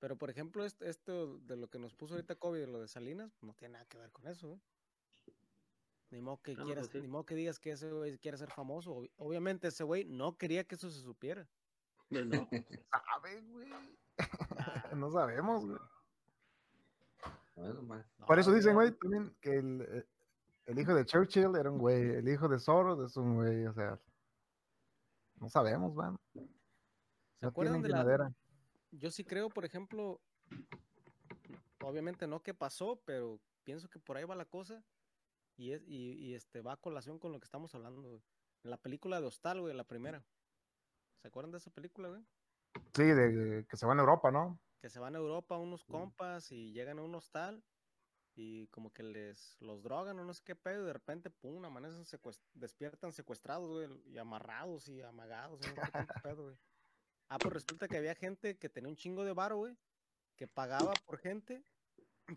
Pero, 0.00 0.16
por 0.16 0.30
ejemplo, 0.30 0.64
est- 0.64 0.80
esto 0.82 1.38
de 1.40 1.56
lo 1.56 1.68
que 1.68 1.78
nos 1.78 1.94
puso 1.94 2.14
ahorita 2.14 2.36
COVID, 2.36 2.66
lo 2.66 2.80
de 2.80 2.88
Salinas, 2.88 3.36
no 3.42 3.52
tiene 3.54 3.72
nada 3.74 3.84
que 3.86 3.98
ver 3.98 4.10
con 4.12 4.26
eso, 4.28 4.48
güey. 4.48 4.60
Ni 6.10 6.22
modo 6.22 6.40
que 6.40 6.52
Ah, 6.52 6.54
no, 6.58 6.64
quieras, 6.64 6.88
pues 6.88 6.92
sí. 6.92 7.00
ni 7.02 7.08
modo 7.08 7.26
que 7.26 7.34
digas 7.34 7.58
que 7.58 7.72
ese 7.72 7.90
güey 7.92 8.16
quiere 8.18 8.38
ser 8.38 8.50
famoso. 8.50 8.94
Ob- 8.96 9.10
Obviamente 9.16 9.68
ese 9.68 9.84
güey 9.84 10.04
no 10.06 10.38
quería 10.38 10.64
que 10.64 10.76
eso 10.76 10.88
se 10.90 11.00
supiera. 11.02 11.46
Pues 12.08 12.24
no. 12.26 12.48
Sabe, 12.90 13.40
güey. 13.42 13.68
Ah, 14.18 14.90
No 14.96 15.10
sabemos, 15.10 15.66
güey. 15.66 15.78
Por 18.26 18.38
eso 18.38 18.52
dicen, 18.52 18.74
güey. 18.74 18.92
también 18.92 19.34
que 19.40 19.56
el, 19.56 19.82
eh, 19.82 20.06
el 20.66 20.78
hijo 20.78 20.94
de 20.94 21.04
Churchill 21.04 21.56
era 21.56 21.70
un 21.70 21.78
güey, 21.78 22.16
el 22.16 22.28
hijo 22.28 22.48
de 22.48 22.58
Soros 22.58 23.00
es 23.00 23.16
un 23.16 23.36
güey, 23.36 23.66
o 23.66 23.72
sea, 23.72 23.98
no 25.36 25.48
sabemos, 25.48 25.94
man. 25.94 26.16
¿Se 26.34 26.40
No 27.42 27.48
acuerdan 27.48 27.82
de 27.82 27.88
la. 27.88 28.32
Yo 28.90 29.10
sí 29.10 29.24
creo, 29.24 29.48
por 29.48 29.64
ejemplo, 29.64 30.20
obviamente 31.82 32.26
no 32.26 32.42
que 32.42 32.54
pasó, 32.54 33.00
pero 33.04 33.40
pienso 33.64 33.88
que 33.88 33.98
por 33.98 34.16
ahí 34.16 34.24
va 34.24 34.34
la 34.34 34.46
cosa 34.46 34.82
y, 35.56 35.72
es, 35.72 35.82
y, 35.86 36.12
y, 36.12 36.34
este 36.34 36.62
va 36.62 36.72
a 36.72 36.76
colación 36.76 37.18
con 37.18 37.32
lo 37.32 37.38
que 37.38 37.44
estamos 37.44 37.74
hablando, 37.74 38.02
güey. 38.02 38.22
En 38.64 38.70
la 38.70 38.78
película 38.78 39.20
de 39.20 39.26
Hostal, 39.26 39.60
güey, 39.60 39.74
la 39.74 39.84
primera. 39.84 40.24
¿Se 41.22 41.28
acuerdan 41.28 41.52
de 41.52 41.58
esa 41.58 41.70
película, 41.70 42.08
güey? 42.08 42.24
Sí, 42.94 43.04
de 43.04 43.66
que 43.68 43.76
se 43.76 43.86
van 43.86 43.98
a 43.98 44.02
Europa, 44.02 44.30
¿no? 44.30 44.58
Que 44.80 44.88
se 44.90 45.00
van 45.00 45.16
a 45.16 45.18
Europa 45.18 45.56
unos 45.58 45.84
compas 45.84 46.52
y 46.52 46.72
llegan 46.72 46.98
a 46.98 47.02
un 47.02 47.14
hostal 47.14 47.64
y 48.36 48.68
como 48.68 48.92
que 48.92 49.02
les 49.02 49.56
los 49.60 49.82
drogan 49.82 50.18
o 50.20 50.24
no 50.24 50.32
sé 50.32 50.42
qué 50.44 50.54
pedo 50.54 50.84
y 50.84 50.86
de 50.86 50.92
repente, 50.92 51.30
pum, 51.30 51.64
amanecen 51.64 52.04
secuest- 52.04 52.44
despiertan 52.54 53.12
secuestrados, 53.12 53.68
güey, 53.68 53.88
y 54.08 54.18
amarrados 54.18 54.88
y 54.88 55.02
amagados, 55.02 55.60
y 55.66 55.68
no 55.74 55.74
sé 55.84 55.90
qué 55.92 56.20
pedo, 56.22 56.44
güey. 56.44 56.56
Ah, 57.28 57.38
pues 57.38 57.52
resulta 57.52 57.88
que 57.88 57.96
había 57.96 58.14
gente 58.14 58.56
que 58.56 58.68
tenía 58.68 58.88
un 58.88 58.96
chingo 58.96 59.24
de 59.24 59.32
varo, 59.32 59.56
güey, 59.56 59.76
que 60.36 60.46
pagaba 60.46 60.92
por 61.04 61.18
gente 61.18 61.64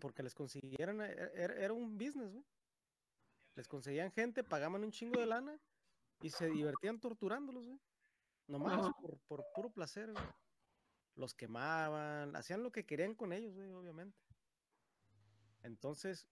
porque 0.00 0.24
les 0.24 0.34
consiguieran, 0.34 1.00
e- 1.02 1.12
era, 1.12 1.54
era 1.54 1.72
un 1.72 1.96
business, 1.96 2.32
güey. 2.32 2.44
Les 3.54 3.68
conseguían 3.68 4.10
gente, 4.10 4.42
pagaban 4.42 4.82
un 4.82 4.90
chingo 4.90 5.20
de 5.20 5.26
lana 5.26 5.60
y 6.20 6.30
se 6.30 6.46
divertían 6.48 6.98
torturándolos, 6.98 7.64
güey. 7.64 7.78
Nomás 8.48 8.72
Ajá. 8.80 8.92
por, 9.00 9.18
por 9.28 9.44
puro 9.54 9.70
placer, 9.70 10.12
güey. 10.12 10.24
Los 11.14 11.34
quemaban, 11.34 12.34
hacían 12.36 12.62
lo 12.62 12.72
que 12.72 12.86
querían 12.86 13.14
con 13.14 13.32
ellos, 13.32 13.54
güey, 13.54 13.70
obviamente. 13.72 14.18
Entonces, 15.62 16.26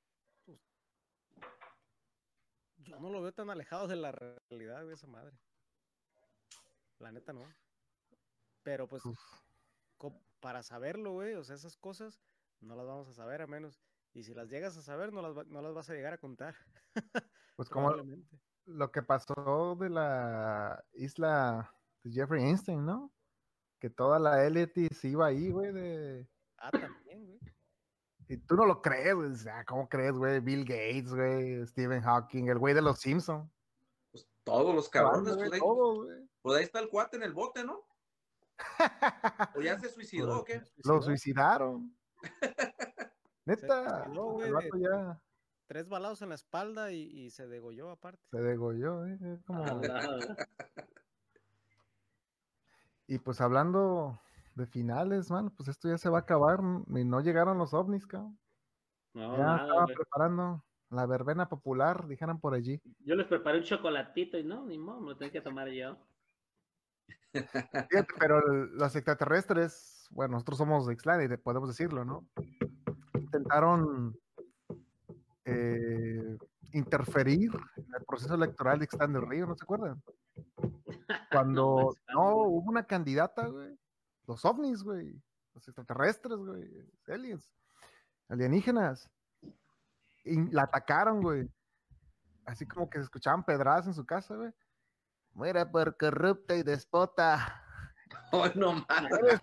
pues, 0.45 0.59
yo 2.79 2.99
no 2.99 3.11
lo 3.11 3.21
veo 3.23 3.33
tan 3.33 3.51
alejado 3.51 3.87
de 3.89 3.97
la 3.97 4.13
realidad, 4.13 4.83
güey, 4.83 4.95
esa 4.95 5.07
madre. 5.07 5.39
La 6.99 7.13
neta 7.13 7.33
no. 7.33 7.45
Pero 8.63 8.89
pues, 8.89 9.03
para 10.41 10.63
saberlo, 10.63 11.13
güey, 11.13 11.35
o 11.35 11.45
sea, 11.45 11.57
esas 11.57 11.77
cosas 11.77 12.21
no 12.61 12.75
las 12.77 12.87
vamos 12.87 13.09
a 13.09 13.13
saber 13.15 13.43
a 13.43 13.47
menos. 13.47 13.81
Y 14.13 14.25
si 14.25 14.35
las 14.35 14.49
llegas 14.49 14.77
a 14.77 14.83
saber, 14.83 15.13
no 15.13 15.23
las, 15.23 15.37
va- 15.37 15.45
no 15.45 15.63
las 15.63 15.73
vas 15.75 15.89
a 15.91 15.95
llegar 15.95 16.13
a 16.13 16.19
contar. 16.19 16.55
Pues 17.57 17.69
como 17.69 17.91
lo 18.65 18.91
que 18.91 19.03
pasó 19.03 19.77
de 19.79 19.91
la 19.91 20.83
isla 20.95 21.75
de 22.03 22.11
Jeffrey 22.11 22.43
Einstein, 22.43 22.87
¿no? 22.87 23.13
Que 23.81 23.89
toda 23.89 24.19
la 24.19 24.45
élite 24.45 24.93
se 24.95 25.09
iba 25.09 25.27
ahí, 25.27 25.51
güey, 25.51 25.73
de... 25.73 26.29
Ah, 26.59 26.71
también, 26.71 27.27
güey. 27.27 27.41
Y 28.29 28.37
tú 28.37 28.55
no 28.55 28.67
lo 28.67 28.83
crees, 28.83 29.15
güey. 29.15 29.31
O 29.31 29.35
sea, 29.35 29.65
¿cómo 29.65 29.89
crees, 29.89 30.13
güey? 30.13 30.39
Bill 30.41 30.65
Gates, 30.65 31.15
güey, 31.15 31.67
Stephen 31.67 32.03
Hawking, 32.03 32.49
el 32.49 32.59
güey 32.59 32.75
de 32.75 32.83
los 32.83 33.01
Simpsons. 33.01 33.51
Pues 34.13 34.29
todos 34.45 34.75
los 34.75 34.89
cabrones, 34.91 35.35
güey, 35.35 35.49
pues 35.49 35.61
güey. 35.61 36.29
pues 36.43 36.59
ahí 36.59 36.65
está 36.65 36.81
el 36.81 36.91
cuate 36.91 37.17
en 37.17 37.23
el 37.23 37.33
bote, 37.33 37.65
¿no? 37.65 37.87
¿O 39.57 39.61
ya 39.63 39.81
se 39.81 39.89
suicidó 39.89 40.41
o 40.41 40.45
qué? 40.45 40.63
Lo 40.85 41.01
suicidaron. 41.01 41.97
Neta, 43.47 44.05
suicidó, 44.05 44.25
güey, 44.33 44.53
ya 44.83 45.21
Tres 45.67 45.89
balados 45.89 46.21
en 46.21 46.29
la 46.29 46.35
espalda 46.35 46.93
y, 46.93 47.03
y 47.03 47.31
se 47.31 47.47
degolló 47.47 47.91
aparte. 47.91 48.23
se 48.31 48.41
degolló, 48.41 49.07
¿eh? 49.07 49.19
Es 49.23 49.43
como... 49.45 49.65
Y 53.11 53.19
pues 53.19 53.41
hablando 53.41 54.21
de 54.55 54.67
finales, 54.67 55.33
man, 55.33 55.51
pues 55.51 55.69
esto 55.69 55.89
ya 55.89 55.99
se 55.99 56.09
va 56.09 56.19
a 56.19 56.21
acabar 56.21 56.61
y 56.87 57.05
no 57.05 57.21
llegaron 57.21 57.59
los 57.59 57.75
ovnis, 57.75 58.07
cabrón. 58.07 58.39
No, 59.15 59.37
ya 59.37 59.43
nada, 59.43 59.63
estaba 59.63 59.83
güey. 59.83 59.97
preparando 59.97 60.65
la 60.91 61.07
verbena 61.07 61.49
popular, 61.49 62.07
dijeran 62.07 62.39
por 62.39 62.55
allí. 62.55 62.81
Yo 63.01 63.17
les 63.17 63.27
preparé 63.27 63.59
un 63.59 63.65
chocolatito 63.65 64.39
y 64.39 64.45
no, 64.45 64.65
ni 64.65 64.79
modo, 64.79 65.01
me 65.01 65.09
lo 65.11 65.17
tengo 65.17 65.33
que 65.33 65.41
tomar 65.41 65.69
yo. 65.71 65.97
Fíjate, 67.33 68.15
pero 68.17 68.39
el- 68.47 68.77
los 68.77 68.95
extraterrestres, 68.95 70.07
bueno, 70.13 70.35
nosotros 70.35 70.59
somos 70.59 70.87
de 70.87 70.93
Ixtlán 70.93 71.23
y 71.23 71.27
de- 71.27 71.39
podemos 71.39 71.69
decirlo, 71.69 72.05
¿no? 72.05 72.25
Intentaron 73.15 74.17
eh, 75.47 76.39
interferir 76.75 77.51
en 77.77 77.87
el 77.99 78.05
proceso 78.07 78.35
electoral 78.37 78.79
de 78.79 78.85
Ixtlán 78.85 79.13
del 79.13 79.27
Río, 79.27 79.47
¿no 79.49 79.57
se 79.57 79.65
acuerdan? 79.65 80.01
Cuando 81.31 81.95
no 82.15 82.37
hubo 82.37 82.71
una 82.71 82.85
candidata, 82.85 83.47
güey, 83.47 83.79
los 84.27 84.45
ovnis, 84.45 84.83
güey, 84.83 85.21
los 85.55 85.67
extraterrestres, 85.67 86.39
güey, 86.39 86.89
aliens, 87.09 87.55
alienígenas, 88.29 89.11
y 90.25 90.51
la 90.51 90.63
atacaron, 90.63 91.23
güey. 91.23 91.49
Así 92.47 92.67
como 92.67 92.89
que 92.89 92.99
se 92.99 93.05
escuchaban 93.05 93.45
pedradas 93.45 93.87
en 93.87 93.95
su 93.95 94.05
casa, 94.05 94.35
güey. 94.35 94.53
Muera 95.33 95.71
por 95.71 95.97
corrupta 95.97 96.57
y 96.57 96.63
despota. 96.63 97.65
Oh, 98.33 98.49
no 98.57 98.73
mames. 98.89 99.41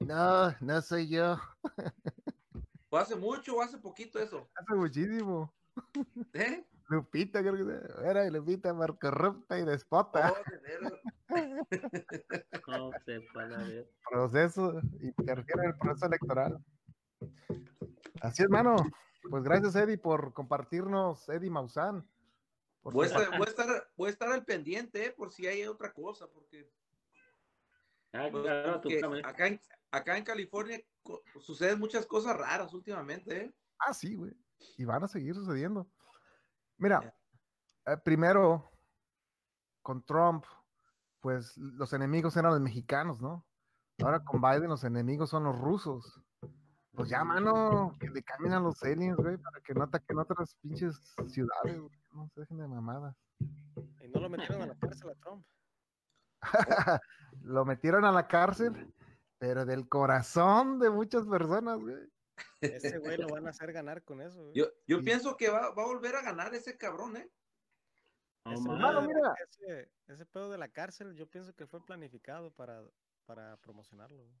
No, 0.00 0.54
no 0.60 0.82
soy 0.82 1.08
yo. 1.08 1.38
¿O 2.90 2.98
hace 2.98 3.16
mucho 3.16 3.56
o 3.56 3.62
hace 3.62 3.78
poquito 3.78 4.18
eso? 4.18 4.48
Hace 4.54 4.74
muchísimo. 4.74 5.54
¿Eh? 6.34 6.66
Lupita, 6.88 7.40
creo 7.40 7.56
que 7.56 8.08
era 8.08 8.28
Lupita 8.30 8.74
por 8.74 8.98
corrupta 8.98 9.58
y 9.58 9.64
despota. 9.64 10.32
Oh, 10.32 10.50
de 10.50 10.58
veras. 10.58 10.92
No 12.68 12.90
sé, 13.04 13.20
para 13.34 13.58
ver. 13.58 13.90
Proceso, 14.10 14.80
interfiere 15.00 15.62
en 15.62 15.68
el 15.70 15.76
proceso 15.76 16.06
electoral. 16.06 16.64
Así 18.20 18.42
es, 18.42 18.48
mano. 18.48 18.76
Pues 19.28 19.42
gracias, 19.42 19.74
Eddie, 19.76 19.98
por 19.98 20.32
compartirnos, 20.32 21.28
Eddie 21.28 21.50
Maussan. 21.50 22.08
por 22.80 22.92
Voy 22.92 23.04
a, 23.04 23.08
estar, 23.08 23.38
voy, 23.38 23.46
a 23.46 23.50
estar, 23.50 23.88
voy 23.96 24.06
a 24.08 24.10
estar 24.10 24.32
al 24.32 24.44
pendiente, 24.44 25.06
¿eh? 25.06 25.10
por 25.10 25.32
si 25.32 25.46
hay 25.46 25.66
otra 25.66 25.92
cosa, 25.92 26.26
porque 26.28 26.70
Ah, 28.16 28.28
pues, 28.30 28.44
claro, 28.44 28.80
acá, 29.24 29.46
en, 29.46 29.60
acá 29.90 30.16
en 30.16 30.24
California 30.24 30.80
suceden 31.40 31.78
muchas 31.78 32.06
cosas 32.06 32.36
raras 32.36 32.72
últimamente, 32.72 33.36
¿eh? 33.36 33.54
Ah, 33.78 33.92
sí, 33.92 34.14
güey. 34.14 34.32
Y 34.78 34.84
van 34.84 35.04
a 35.04 35.08
seguir 35.08 35.34
sucediendo. 35.34 35.90
Mira, 36.78 37.14
eh, 37.86 37.96
primero, 38.04 38.70
con 39.82 40.04
Trump, 40.04 40.44
pues 41.20 41.56
los 41.56 41.92
enemigos 41.92 42.36
eran 42.36 42.52
los 42.52 42.60
mexicanos, 42.60 43.20
¿no? 43.20 43.46
Ahora 44.02 44.22
con 44.24 44.40
Biden 44.42 44.68
los 44.68 44.84
enemigos 44.84 45.30
son 45.30 45.44
los 45.44 45.58
rusos. 45.58 46.20
Pues 46.92 47.10
ya, 47.10 47.24
mano, 47.24 47.94
que 48.00 48.08
le 48.08 48.22
cambien 48.22 48.54
a 48.54 48.60
los 48.60 48.82
aliens, 48.82 49.16
güey, 49.16 49.36
para 49.36 49.60
que 49.60 49.74
no 49.74 49.84
ataquen 49.84 50.18
otras 50.18 50.56
pinches 50.62 51.14
ciudades, 51.28 51.78
güey. 51.78 51.98
No 52.12 52.28
se 52.34 52.40
dejen 52.40 52.56
de 52.56 52.68
mamadas. 52.68 53.14
Y 53.38 54.08
no 54.08 54.20
lo 54.20 54.30
metieron 54.30 54.62
a 54.62 54.66
la 54.66 54.74
cárcel 54.76 55.10
a 55.10 55.14
Trump. 55.16 55.44
Lo 57.42 57.64
metieron 57.64 58.04
a 58.04 58.12
la 58.12 58.28
cárcel, 58.28 58.92
pero 59.38 59.64
del 59.64 59.88
corazón 59.88 60.78
de 60.78 60.90
muchas 60.90 61.26
personas, 61.26 61.78
güey. 61.78 61.96
Ese 62.60 62.98
güey 62.98 63.16
lo 63.16 63.28
van 63.40 63.46
a 63.46 63.50
hacer 63.50 63.72
ganar 63.72 64.02
con 64.04 64.20
eso, 64.20 64.42
güey. 64.44 64.54
Yo, 64.54 64.66
yo 64.86 64.98
Sí. 64.98 65.04
pienso 65.04 65.36
que 65.36 65.48
va, 65.48 65.70
va 65.70 65.82
a 65.82 65.86
volver 65.86 66.16
a 66.16 66.22
ganar 66.22 66.54
ese 66.54 66.76
cabrón, 66.76 67.16
¿eh? 67.16 67.30
No 68.44 68.52
Ese, 68.52 69.08
mira. 69.08 69.34
ese, 69.48 69.92
ese 70.06 70.26
pedo 70.26 70.50
de 70.50 70.58
la 70.58 70.68
cárcel, 70.68 71.14
yo 71.16 71.28
pienso 71.28 71.54
que 71.54 71.66
fue 71.66 71.84
planificado 71.84 72.52
para, 72.54 72.84
para 73.24 73.56
promocionarlo. 73.56 74.24
güey. 74.24 74.40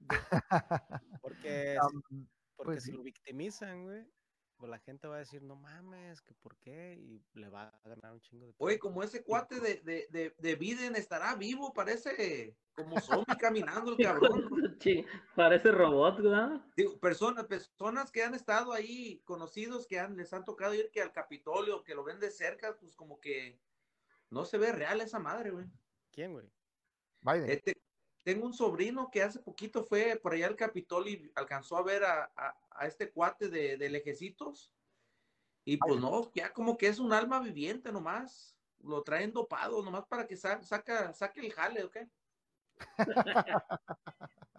Porque, 1.22 1.78
si- 1.80 1.96
Um, 1.96 2.26
porque 2.56 2.72
pues 2.72 2.84
si 2.84 2.90
sí. 2.90 2.96
lo 2.96 3.02
victimizan, 3.02 3.84
güey, 3.84 4.06
pues 4.56 4.70
la 4.70 4.78
gente 4.78 5.06
va 5.06 5.16
a 5.16 5.20
decir, 5.20 5.42
no 5.42 5.56
mames, 5.56 6.20
que 6.22 6.34
por 6.34 6.56
qué, 6.56 6.94
y 6.94 7.22
le 7.38 7.48
va 7.48 7.68
a 7.68 7.88
ganar 7.88 8.12
un 8.12 8.20
chingo 8.20 8.46
de 8.46 8.54
Oye, 8.58 8.78
como 8.78 9.02
ese 9.02 9.22
cuate 9.22 9.60
de, 9.60 9.80
de, 9.82 10.06
de, 10.10 10.34
de 10.38 10.56
Biden 10.56 10.96
estará 10.96 11.34
vivo, 11.34 11.72
parece 11.74 12.56
como 12.74 12.96
zombie 13.00 13.36
caminando 13.38 13.92
el 13.92 14.04
cabrón. 14.04 14.50
Sí, 14.80 15.04
Parece 15.34 15.72
robot, 15.72 16.18
¿verdad? 16.18 16.60
Digo, 16.76 16.98
personas, 16.98 17.46
personas 17.46 18.10
que 18.10 18.22
han 18.22 18.34
estado 18.34 18.72
ahí, 18.72 19.22
conocidos 19.24 19.86
que 19.86 19.98
han, 19.98 20.16
les 20.16 20.32
han 20.32 20.44
tocado 20.44 20.74
ir 20.74 20.90
que 20.90 21.00
al 21.00 21.12
Capitolio, 21.12 21.82
que 21.82 21.94
lo 21.94 22.04
ven 22.04 22.20
de 22.20 22.30
cerca, 22.30 22.76
pues 22.78 22.94
como 22.94 23.18
que 23.18 23.58
no 24.30 24.44
se 24.44 24.58
ve 24.58 24.72
real 24.72 25.00
esa 25.00 25.18
madre, 25.18 25.50
güey. 25.50 25.66
¿Quién, 26.12 26.32
güey? 26.32 26.46
Biden. 27.22 27.50
Este, 27.50 27.75
tengo 28.26 28.44
un 28.44 28.52
sobrino 28.52 29.08
que 29.08 29.22
hace 29.22 29.38
poquito 29.38 29.84
fue 29.84 30.18
por 30.20 30.32
allá 30.34 30.48
al 30.48 30.56
Capitolio 30.56 31.12
y 31.12 31.30
alcanzó 31.36 31.76
a 31.76 31.84
ver 31.84 32.02
a, 32.02 32.24
a- 32.36 32.56
a 32.72 32.86
este 32.88 33.12
cuate 33.12 33.48
de, 33.48 33.76
de 33.76 33.88
lejecitos. 33.88 34.72
Y 35.64 35.76
pues 35.76 36.00
no, 36.00 36.32
ya 36.34 36.52
como 36.52 36.76
que 36.76 36.88
es 36.88 36.98
un 36.98 37.12
alma 37.12 37.38
viviente 37.38 37.92
nomás. 37.92 38.58
Lo 38.82 39.04
traen 39.04 39.32
dopado 39.32 39.80
nomás 39.80 40.06
para 40.06 40.26
que 40.26 40.36
sa- 40.36 40.60
saca, 40.64 41.12
saque 41.12 41.38
el 41.38 41.52
jale, 41.52 41.84
¿ok? 41.84 41.98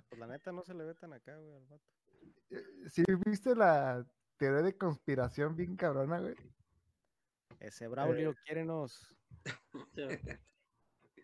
Pues 0.09 0.18
la 0.18 0.28
neta 0.28 0.53
no 0.53 0.63
se 0.63 0.74
le 0.74 0.86
ve 0.86 0.95
tan 0.95 1.11
acá, 1.11 1.38
güey, 1.38 1.53
al 1.53 1.65
vato. 1.65 1.84
¿Sí 2.89 3.03
viste 3.26 3.53
la 3.53 4.05
teoría 4.38 4.61
de 4.61 4.78
conspiración 4.78 5.57
bien 5.57 5.76
cabrona, 5.76 6.22
güey? 6.22 6.36
Ese 7.59 7.89
Braulio, 7.89 8.34
quiérenos. 8.45 9.13
Sí, 9.93 10.03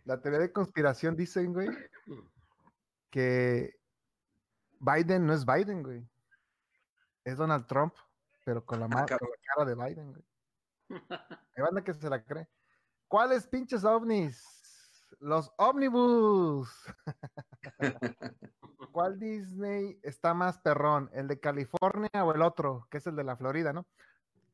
La 0.04 0.20
teoría 0.22 0.40
de 0.42 0.52
conspiración 0.52 1.16
dicen, 1.16 1.54
güey, 1.54 1.70
que 3.14 3.80
Biden 4.80 5.28
no 5.28 5.34
es 5.34 5.46
Biden, 5.46 5.84
güey. 5.84 6.04
Es 7.24 7.38
Donald 7.38 7.68
Trump, 7.68 7.94
pero 8.44 8.66
con 8.66 8.80
la, 8.80 8.88
con 8.88 8.96
la 9.02 9.06
cara 9.56 9.66
de 9.66 9.76
Biden, 9.76 10.14
güey. 10.14 10.26
Hay 11.56 11.64
banda 11.64 11.84
que 11.84 11.94
se 11.94 12.10
la 12.10 12.24
cree. 12.24 12.50
¿Cuáles 13.08 13.46
pinches 13.46 13.84
ovnis? 13.86 14.44
Los 15.20 15.52
ómnibus. 15.58 16.68
¿Cuál 18.92 19.20
Disney 19.20 20.00
está 20.02 20.34
más 20.34 20.58
perrón? 20.58 21.12
¿El 21.14 21.28
de 21.28 21.40
California 21.40 22.10
o 22.26 22.34
el 22.34 22.42
otro? 22.42 22.88
Que 22.90 22.98
es 22.98 23.06
el 23.06 23.16
de 23.16 23.24
la 23.24 23.38
Florida, 23.38 23.74
¿no? 23.74 23.86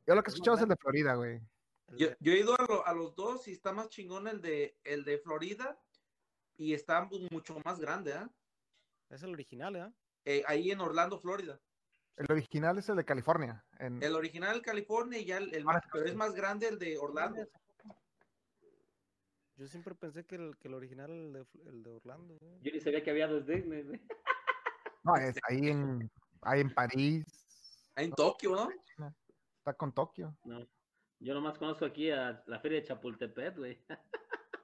Yo 0.06 0.14
lo 0.14 0.22
que 0.22 0.30
he 0.30 0.34
escuchado 0.34 0.58
es 0.58 0.62
el 0.62 0.68
de 0.68 0.76
Florida, 0.76 1.14
güey. 1.14 1.40
Yo, 1.96 2.08
he 2.20 2.38
ido 2.38 2.54
a, 2.60 2.62
lo- 2.66 2.86
a 2.86 2.92
los 2.92 3.14
dos 3.16 3.48
y 3.48 3.52
está 3.52 3.72
más 3.72 3.88
chingón 3.88 4.28
el 4.28 4.42
de, 4.42 4.78
el 4.84 5.04
de 5.04 5.18
Florida 5.18 5.80
y 6.58 6.74
está 6.74 7.02
mu- 7.06 7.26
mucho 7.30 7.58
más 7.64 7.80
grande, 7.80 8.12
¿ah? 8.12 8.30
Es 9.10 9.22
el 9.22 9.30
original, 9.30 9.76
¿eh? 9.76 9.92
Eh, 10.24 10.42
ahí 10.46 10.70
en 10.70 10.80
Orlando, 10.80 11.18
Florida. 11.18 11.60
El 12.16 12.26
original 12.30 12.78
es 12.78 12.88
el 12.88 12.96
de 12.96 13.04
California. 13.04 13.64
en- 13.78 14.02
El 14.02 14.14
original 14.14 14.56
de 14.56 14.62
California 14.62 15.18
y 15.18 15.24
ya 15.24 15.38
el, 15.38 15.54
el 15.54 15.62
Ah, 15.62 15.72
más, 15.72 15.82
pero 15.92 16.06
es 16.06 16.14
más 16.14 16.34
grande 16.34 16.68
el 16.68 16.78
de 16.78 16.98
Orlando. 16.98 17.46
Yo 19.56 19.66
siempre 19.66 19.94
pensé 19.94 20.24
que 20.24 20.36
el, 20.36 20.56
que 20.58 20.68
el 20.68 20.74
original 20.74 21.10
el 21.10 21.32
de, 21.32 21.46
el 21.66 21.82
de 21.82 21.90
Orlando, 21.90 22.36
güey. 22.38 22.58
Yo 22.62 22.72
ni 22.72 22.80
sabía 22.80 23.02
que 23.02 23.10
había 23.10 23.26
dos 23.28 23.46
Disney. 23.46 23.84
No, 25.02 25.16
es 25.16 25.36
ahí 25.48 25.68
en, 25.68 26.10
ahí 26.42 26.60
en 26.60 26.72
París. 26.74 27.24
En 27.96 28.10
Tokio, 28.12 28.52
¿no? 28.54 28.68
Está 29.58 29.74
con 29.74 29.92
Tokio. 29.92 30.36
No. 30.44 30.66
Yo 31.18 31.34
nomás 31.34 31.58
conozco 31.58 31.84
aquí 31.84 32.10
a 32.10 32.42
la 32.46 32.60
feria 32.60 32.80
de 32.80 32.86
Chapultepec, 32.86 33.56
güey. 33.56 33.78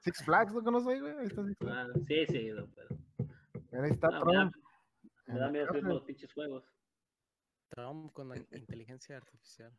Six 0.01 0.25
Flags, 0.25 0.53
¿no 0.55 0.63
conoces 0.63 0.89
ahí, 0.89 1.01
güey? 1.01 1.19
Ahí 1.19 1.27
está 1.27 1.45
Six 1.45 1.59
Flags. 1.59 1.91
Ah, 1.95 2.01
sí, 2.07 2.27
sí, 2.27 2.49
no, 2.53 2.67
pero. 2.75 2.89
Ahí 3.85 3.91
está 3.91 4.09
Ah, 4.09 4.11
me 4.11 4.17
da- 4.19 4.23
Trump. 4.25 4.55
Me 5.27 5.35
en 5.35 5.39
da 5.41 5.47
la 5.47 5.53
miedo 5.53 5.73
los 5.75 6.03
pinches 6.03 6.33
juegos. 6.33 6.65
Trump 7.69 8.13
con 8.13 8.29
la 8.29 8.37
inteligencia 8.53 9.17
artificial. 9.17 9.73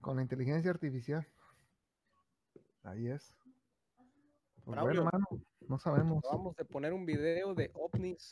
Con 0.00 0.16
la 0.16 0.22
inteligencia 0.22 0.70
artificial. 0.70 1.26
Ahí 2.82 3.08
es. 3.08 3.34
Pues 4.64 4.80
bueno, 4.80 5.04
mano, 5.04 5.26
no 5.68 5.78
sabemos. 5.78 6.18
Acabamos 6.18 6.56
de 6.56 6.64
poner 6.64 6.92
un 6.92 7.04
video 7.06 7.54
de 7.54 7.70
ovnis 7.74 8.28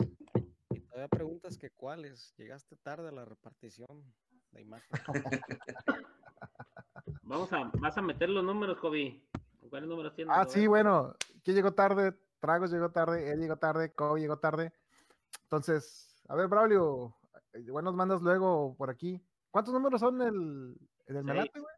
y 0.70 0.80
todavía 0.80 1.09
preguntas 1.09 1.57
que 1.59 1.70
cuáles. 1.70 2.34
Llegaste 2.36 2.76
tarde 2.76 3.09
a 3.09 3.12
la 3.12 3.24
repartición 3.24 3.86
de 4.51 4.62
imagen. 4.62 4.88
Vamos 7.22 7.53
a, 7.53 7.70
vas 7.80 7.97
a 7.97 8.03
meter 8.03 8.28
los 8.28 8.45
números, 8.45 8.78
Kobe. 8.78 9.22
¿Cuáles 9.70 9.88
números 9.88 10.14
tienes? 10.14 10.34
Ah, 10.36 10.45
sí, 10.47 10.66
bueno. 10.66 11.14
¿Quién 11.45 11.57
llegó 11.57 11.72
tarde? 11.72 12.12
Tragos 12.40 12.70
llegó 12.72 12.90
tarde, 12.90 13.30
él 13.30 13.40
llegó 13.40 13.57
tarde, 13.57 13.93
Kobe 13.95 14.20
llegó 14.20 14.38
tarde. 14.38 14.72
Entonces, 15.45 16.22
a 16.28 16.35
ver, 16.35 16.49
Braulio, 16.49 17.16
eh, 17.53 17.61
igual 17.61 17.85
nos 17.85 17.95
mandas 17.95 18.22
luego 18.22 18.74
por 18.76 18.91
aquí. 18.91 19.20
¿Cuántos 19.51 19.74
números 19.74 20.01
son 20.01 20.20
en 20.22 20.28
el, 20.28 20.76
en 21.07 21.16
el 21.16 21.24
melate, 21.24 21.61
güey? 21.61 21.74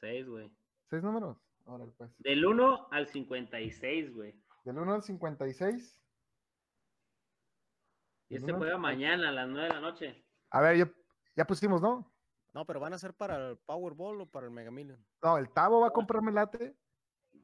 Seis, 0.00 0.28
güey. 0.28 0.50
¿Seis 0.90 1.02
números? 1.02 1.38
Órale, 1.64 1.92
pues. 1.96 2.10
Del 2.18 2.44
1 2.44 2.88
al 2.90 3.08
56, 3.08 4.14
güey. 4.14 4.34
Del 4.64 4.78
1 4.78 4.94
al 4.94 5.02
56. 5.02 6.02
Y 8.28 8.36
este 8.36 8.52
juega 8.52 8.76
56. 8.76 8.80
mañana 8.80 9.28
a 9.30 9.32
las 9.32 9.48
9 9.48 9.68
de 9.68 9.74
la 9.74 9.80
noche. 9.80 10.24
A 10.50 10.60
ver, 10.60 10.76
ya, 10.76 10.92
ya 11.36 11.46
pusimos, 11.46 11.80
¿no? 11.80 12.12
No, 12.52 12.64
pero 12.64 12.80
van 12.80 12.92
a 12.92 12.98
ser 12.98 13.14
para 13.14 13.50
el 13.50 13.58
Powerball 13.58 14.20
o 14.22 14.26
para 14.26 14.46
el 14.46 14.52
Mega 14.52 14.70
Million. 14.70 15.04
No, 15.22 15.38
el 15.38 15.50
Tavo 15.50 15.80
va 15.80 15.88
a 15.88 15.92
comprar 15.92 16.22
melate. 16.22 16.76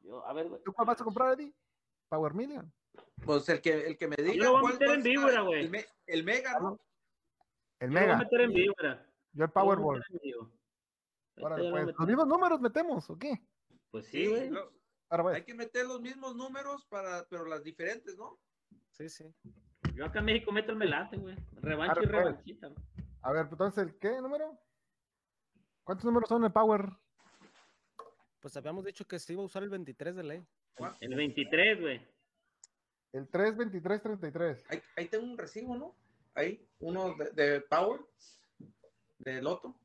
Yo, 0.01 0.25
a 0.25 0.33
ver, 0.33 0.49
güey. 0.49 0.61
¿Tú 0.63 0.73
cuál 0.73 0.87
vas 0.87 0.99
a 0.99 1.03
comprar, 1.03 1.33
Eddie? 1.33 1.53
Power 2.09 2.33
Million. 2.33 2.71
Pues 3.25 3.47
el 3.49 3.61
que, 3.61 3.87
el 3.87 3.97
que 3.97 4.07
me 4.07 4.15
diga. 4.17 4.43
lo 4.45 4.51
voy 4.51 4.57
a 4.57 4.61
cuál- 4.61 4.73
meter 4.73 4.87
cuál 4.87 4.97
en 4.97 5.03
víbora, 5.03 5.41
güey. 5.41 5.59
El, 5.61 5.69
me- 5.69 5.85
el 6.07 6.23
Mega, 6.23 6.59
¿no? 6.59 6.79
El 7.79 7.89
Yo 7.89 7.93
lo 7.93 7.93
voy 7.93 7.97
a 7.97 8.01
Mega. 8.07 8.17
meter 8.17 8.41
en 8.41 8.53
víbora. 8.53 9.05
Yo 9.33 9.43
el 9.45 9.49
lo 9.49 9.53
Powerball. 9.53 9.99
lo 9.99 11.45
pues. 11.71 11.85
¿Los 11.97 12.07
mismos 12.07 12.27
números 12.27 12.59
metemos 12.61 13.09
o 13.09 13.17
qué? 13.17 13.33
Pues 13.91 14.05
Sí, 14.07 14.27
güey. 14.27 14.49
Ahora 15.09 15.23
pues. 15.23 15.35
hay 15.35 15.43
que 15.43 15.53
meter 15.53 15.85
los 15.85 16.01
mismos 16.01 16.35
números, 16.35 16.85
para, 16.87 17.25
pero 17.29 17.45
las 17.45 17.63
diferentes, 17.63 18.17
¿no? 18.17 18.39
Sí, 18.91 19.09
sí. 19.09 19.25
Yo 19.95 20.05
acá 20.05 20.19
en 20.19 20.25
México 20.25 20.51
meto 20.51 20.71
el 20.71 20.77
melate, 20.77 21.17
güey. 21.17 21.35
Revancha 21.53 22.01
y 22.01 22.07
pues. 22.07 22.11
revanchita. 22.11 22.71
A 23.21 23.31
ver, 23.31 23.47
entonces, 23.51 23.83
¿el 23.85 23.97
qué 23.99 24.19
número? 24.21 24.57
¿Cuántos 25.83 26.05
números 26.05 26.27
son 26.29 26.41
en 26.41 26.45
el 26.47 26.51
Power? 26.51 26.89
Pues 28.39 28.57
habíamos 28.57 28.83
dicho 28.85 29.05
que 29.05 29.19
se 29.19 29.33
iba 29.33 29.41
a 29.41 29.45
usar 29.45 29.63
el 29.63 29.69
23 29.69 30.15
de 30.15 30.23
ley. 30.23 30.45
El 30.99 31.15
23, 31.15 31.79
güey. 31.79 32.12
El 33.13 33.27
3, 33.29 33.55
23, 33.57 34.01
33. 34.01 34.65
Ahí, 34.69 34.81
ahí 34.97 35.07
tengo 35.07 35.23
un 35.23 35.37
recibo, 35.37 35.75
¿no? 35.75 35.95
Ahí, 36.33 36.67
uno 36.79 37.15
de, 37.15 37.31
de 37.31 37.61
Power, 37.61 38.01
de 39.19 39.41
Loto. 39.41 39.75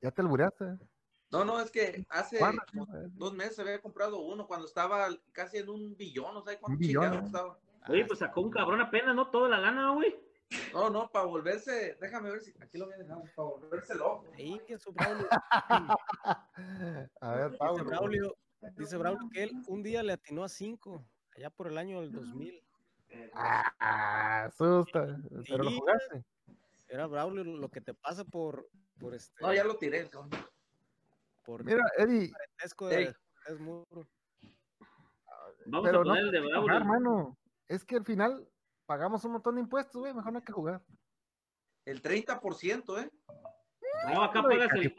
Ya 0.00 0.10
te 0.10 0.22
albureaste. 0.22 0.78
No, 1.30 1.44
no, 1.44 1.60
es 1.60 1.70
que 1.70 2.06
hace 2.10 2.38
dos 3.14 3.34
meses 3.34 3.58
había 3.58 3.80
comprado 3.80 4.20
uno 4.20 4.46
cuando 4.46 4.66
estaba 4.66 5.08
casi 5.32 5.58
en 5.58 5.68
un 5.68 5.96
billón, 5.96 6.32
no 6.32 6.42
sé 6.42 6.58
cuánto 6.58 6.78
billón, 6.78 7.12
¿eh? 7.12 7.22
estaba. 7.24 7.58
Oye, 7.88 8.04
pues 8.06 8.20
sacó 8.20 8.40
un 8.40 8.50
cabrón 8.50 8.80
apenas, 8.80 9.14
¿no? 9.14 9.30
Toda 9.30 9.48
la 9.48 9.58
lana, 9.58 9.92
güey. 9.92 10.14
No, 10.72 10.88
no, 10.90 11.10
para 11.10 11.24
volverse, 11.26 11.98
déjame 12.00 12.30
ver 12.30 12.40
si 12.40 12.54
aquí 12.60 12.78
lo 12.78 12.86
voy 12.86 12.94
a 12.94 12.98
dejar, 12.98 13.18
para 13.34 13.48
volverse 13.48 13.94
loco. 13.94 14.26
Ahí 14.34 14.60
que 14.66 14.78
su 14.78 14.92
Braulio. 14.92 15.26
A 17.20 17.34
ver, 17.34 17.50
Dice. 17.50 17.82
Braulio, 17.82 18.36
dice 18.76 18.96
Braulio 18.96 19.28
que 19.30 19.42
él 19.42 19.52
un 19.66 19.82
día 19.82 20.02
le 20.02 20.12
atinó 20.12 20.44
a 20.44 20.48
5, 20.48 21.04
allá 21.36 21.50
por 21.50 21.66
el 21.68 21.78
año 21.78 22.00
del 22.00 22.12
2000. 22.12 22.62
Ah, 23.34 24.44
asusta. 24.46 25.18
Pero 25.48 25.64
lo 25.64 25.70
Sí. 25.70 25.78
jugaste. 25.78 26.24
Era 26.88 27.06
Braulio 27.06 27.44
lo 27.44 27.68
que 27.70 27.80
te 27.80 27.94
pasa 27.94 28.24
por, 28.24 28.68
por 28.98 29.14
este, 29.14 29.42
No, 29.42 29.52
ya 29.54 29.64
lo 29.64 29.76
tiré. 29.78 30.08
cabrón. 30.08 30.30
por 31.44 31.62
Mira, 31.64 31.82
Eddie, 31.98 32.32
de 32.88 33.14
es 33.48 33.60
muro. 33.60 33.86
Vamos 35.66 35.84
pero 35.88 36.00
a 36.00 36.04
no 36.04 36.10
poner 36.10 36.24
el 36.24 36.30
de 36.30 36.40
Braulio. 36.40 36.60
jugar, 36.62 36.84
mano. 36.86 37.38
Es 37.68 37.84
que 37.84 37.96
al 37.96 38.04
final 38.04 38.48
pagamos 38.86 39.24
un 39.24 39.32
montón 39.32 39.56
de 39.56 39.60
impuestos, 39.62 40.00
güey. 40.00 40.14
Mejor 40.14 40.32
no 40.32 40.38
hay 40.38 40.44
que 40.44 40.52
jugar. 40.52 40.82
El 41.84 42.00
30%, 42.02 42.98
¿eh? 42.98 43.10
No, 44.08 44.22
acá 44.22 44.40
de 44.42 44.48
pagas 44.48 44.72
el. 44.72 44.96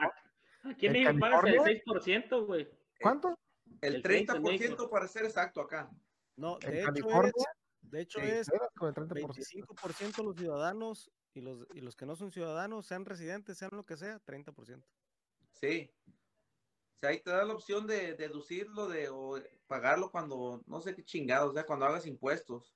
Aquí 0.71 0.85
en 0.87 0.95
¿En 0.95 1.03
México 1.03 1.19
pagas 1.19 1.43
el 1.45 1.55
California? 1.57 2.27
6%, 2.29 2.45
güey. 2.45 2.69
¿Cuánto? 3.01 3.35
El 3.81 3.95
El 3.95 4.01
30 4.03 4.35
en 4.35 4.43
30% 4.43 4.59
México. 4.59 4.89
para 4.89 5.07
ser 5.07 5.25
exacto 5.25 5.61
acá. 5.61 5.89
No, 6.37 6.57
¿En 6.61 6.71
de 6.71 6.79
hecho 6.79 6.85
California? 6.87 7.31
es, 7.35 7.91
de 7.91 8.01
hecho 8.01 8.19
es 8.19 8.49
con 8.77 8.89
el 8.89 8.95
30%. 8.95 9.09
25% 9.09 10.23
los 10.23 10.35
ciudadanos 10.35 11.11
y 11.33 11.41
los, 11.41 11.67
y 11.73 11.81
los 11.81 11.95
que 11.95 12.05
no 12.05 12.15
son 12.15 12.31
ciudadanos, 12.31 12.85
sean 12.85 13.05
residentes, 13.05 13.57
sean 13.57 13.71
lo 13.73 13.85
que 13.85 13.97
sea, 13.97 14.19
30%. 14.23 14.83
Sí. 15.53 15.91
O 16.07 16.99
sea, 16.99 17.09
ahí 17.09 17.19
te 17.21 17.29
da 17.29 17.43
la 17.43 17.53
opción 17.53 17.87
de 17.87 18.13
deducirlo 18.15 18.87
de, 18.87 19.09
o 19.09 19.41
pagarlo 19.67 20.11
cuando, 20.11 20.63
no 20.65 20.81
sé 20.81 20.95
qué 20.95 21.03
chingados, 21.03 21.51
o 21.51 21.53
sea, 21.53 21.65
cuando 21.65 21.85
hagas 21.85 22.05
impuestos. 22.05 22.73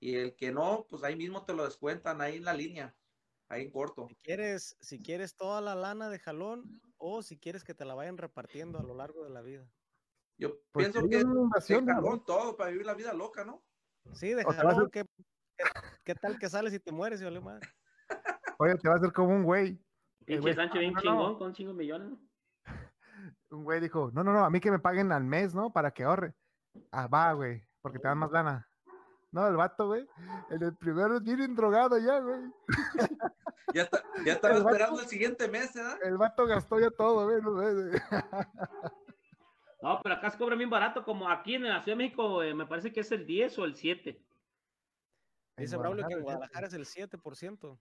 Y 0.00 0.16
el 0.16 0.34
que 0.34 0.52
no, 0.52 0.86
pues 0.88 1.04
ahí 1.04 1.16
mismo 1.16 1.44
te 1.44 1.54
lo 1.54 1.64
descuentan 1.64 2.20
ahí 2.20 2.36
en 2.36 2.44
la 2.44 2.54
línea, 2.54 2.96
ahí 3.48 3.62
en 3.62 3.70
corto. 3.70 4.06
Si 4.08 4.16
quieres, 4.16 4.76
si 4.80 4.98
quieres 4.98 5.36
toda 5.36 5.60
la 5.60 5.74
lana 5.74 6.10
de 6.10 6.18
jalón 6.18 6.82
o 6.98 7.22
si 7.22 7.38
quieres 7.38 7.64
que 7.64 7.74
te 7.74 7.84
la 7.84 7.94
vayan 7.94 8.18
repartiendo 8.18 8.78
a 8.78 8.82
lo 8.82 8.94
largo 8.94 9.24
de 9.24 9.30
la 9.30 9.42
vida. 9.42 9.70
Yo 10.42 10.56
Pues 10.72 10.88
pienso 10.90 11.08
que 11.08 11.16
es 11.18 11.24
una 11.24 11.40
invasión, 11.42 11.86
de 11.86 11.92
¿no? 11.92 12.00
jalón 12.02 12.24
todo 12.24 12.56
para 12.56 12.70
vivir 12.70 12.84
la 12.84 12.94
vida 12.94 13.12
loca, 13.14 13.44
¿no? 13.44 13.62
Sí, 14.12 14.34
de 14.34 14.42
jalón, 14.44 14.90
¿qué, 14.90 15.04
qué, 15.56 15.64
qué 16.04 16.14
tal 16.16 16.36
que 16.38 16.48
sales 16.48 16.74
y 16.74 16.80
te 16.80 16.90
mueres 16.90 17.20
y 17.20 17.24
vale 17.24 17.40
madre? 17.40 17.68
Oye, 18.58 18.74
te 18.76 18.88
va 18.88 18.94
a 18.94 18.98
hacer 18.98 19.12
como 19.12 19.28
un 19.34 19.44
güey. 19.44 19.78
Pinche 20.26 20.52
Sancho 20.54 20.78
bien 20.80 20.92
no, 20.94 20.96
no. 20.96 21.02
chingón 21.02 21.38
con 21.38 21.52
chingos 21.52 21.74
millones. 21.76 22.18
Un 23.50 23.64
güey 23.64 23.80
dijo, 23.80 24.10
no, 24.12 24.24
no, 24.24 24.32
no, 24.32 24.44
a 24.44 24.50
mí 24.50 24.58
que 24.60 24.70
me 24.70 24.78
paguen 24.80 25.12
al 25.12 25.24
mes, 25.24 25.54
¿no? 25.54 25.72
Para 25.72 25.90
que 25.92 26.04
ahorre. 26.04 26.34
Ah, 26.90 27.06
va, 27.06 27.32
güey, 27.34 27.62
porque 27.82 27.98
te 27.98 28.08
dan 28.08 28.18
más 28.18 28.32
lana. 28.32 28.66
No, 29.30 29.46
el 29.46 29.56
vato, 29.56 29.86
güey. 29.86 30.06
El, 30.50 30.62
el 30.62 30.76
primero 30.76 31.16
es 31.16 31.22
bien 31.22 31.54
drogado 31.54 31.98
ya, 31.98 32.18
güey. 32.18 32.40
Ya, 33.74 33.82
está, 33.84 34.02
ya 34.26 34.32
estaba 34.34 34.54
El 34.56 34.62
vato- 34.64 34.74
esperando 34.74 35.00
el 35.00 35.06
siguiente 35.08 35.48
mes, 35.48 35.72
¿verdad? 35.72 35.98
El 36.02 36.18
vato 36.18 36.44
gastó 36.46 36.78
ya 36.78 36.90
todo, 36.90 37.24
güey. 37.26 37.40
no 37.40 37.52
güey. 37.54 37.92
No, 39.82 40.00
pero 40.00 40.14
acá 40.14 40.30
se 40.30 40.38
cobra 40.38 40.54
bien 40.54 40.70
barato, 40.70 41.04
como 41.04 41.28
aquí 41.28 41.56
en 41.56 41.64
la 41.64 41.82
Ciudad 41.82 41.98
de 41.98 42.04
México, 42.04 42.42
eh, 42.42 42.54
me 42.54 42.66
parece 42.66 42.92
que 42.92 43.00
es 43.00 43.10
el 43.10 43.26
10 43.26 43.58
o 43.58 43.64
el 43.64 43.74
7. 43.74 44.24
Dice 45.56 45.76
Braulio 45.76 46.06
que 46.06 46.14
en 46.14 46.22
Guadalajara, 46.22 46.68
es 46.68 46.74
el 46.74 46.86
7%. 46.86 47.78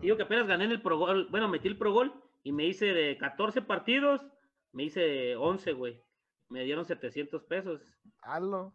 Digo 0.00 0.16
que 0.16 0.22
apenas 0.22 0.46
gané 0.46 0.64
en 0.64 0.72
el 0.72 0.82
Pro 0.82 0.98
Gol, 0.98 1.28
bueno, 1.30 1.48
metí 1.48 1.68
el 1.68 1.76
Pro 1.76 1.92
Gol 1.92 2.14
y 2.42 2.52
me 2.52 2.64
hice 2.64 2.86
de 2.86 3.16
14 3.18 3.60
partidos, 3.62 4.26
me 4.72 4.84
hice 4.84 5.36
11, 5.36 5.72
güey. 5.74 6.02
Me 6.48 6.64
dieron 6.64 6.84
700 6.84 7.44
pesos. 7.44 7.82
Halo. 8.22 8.72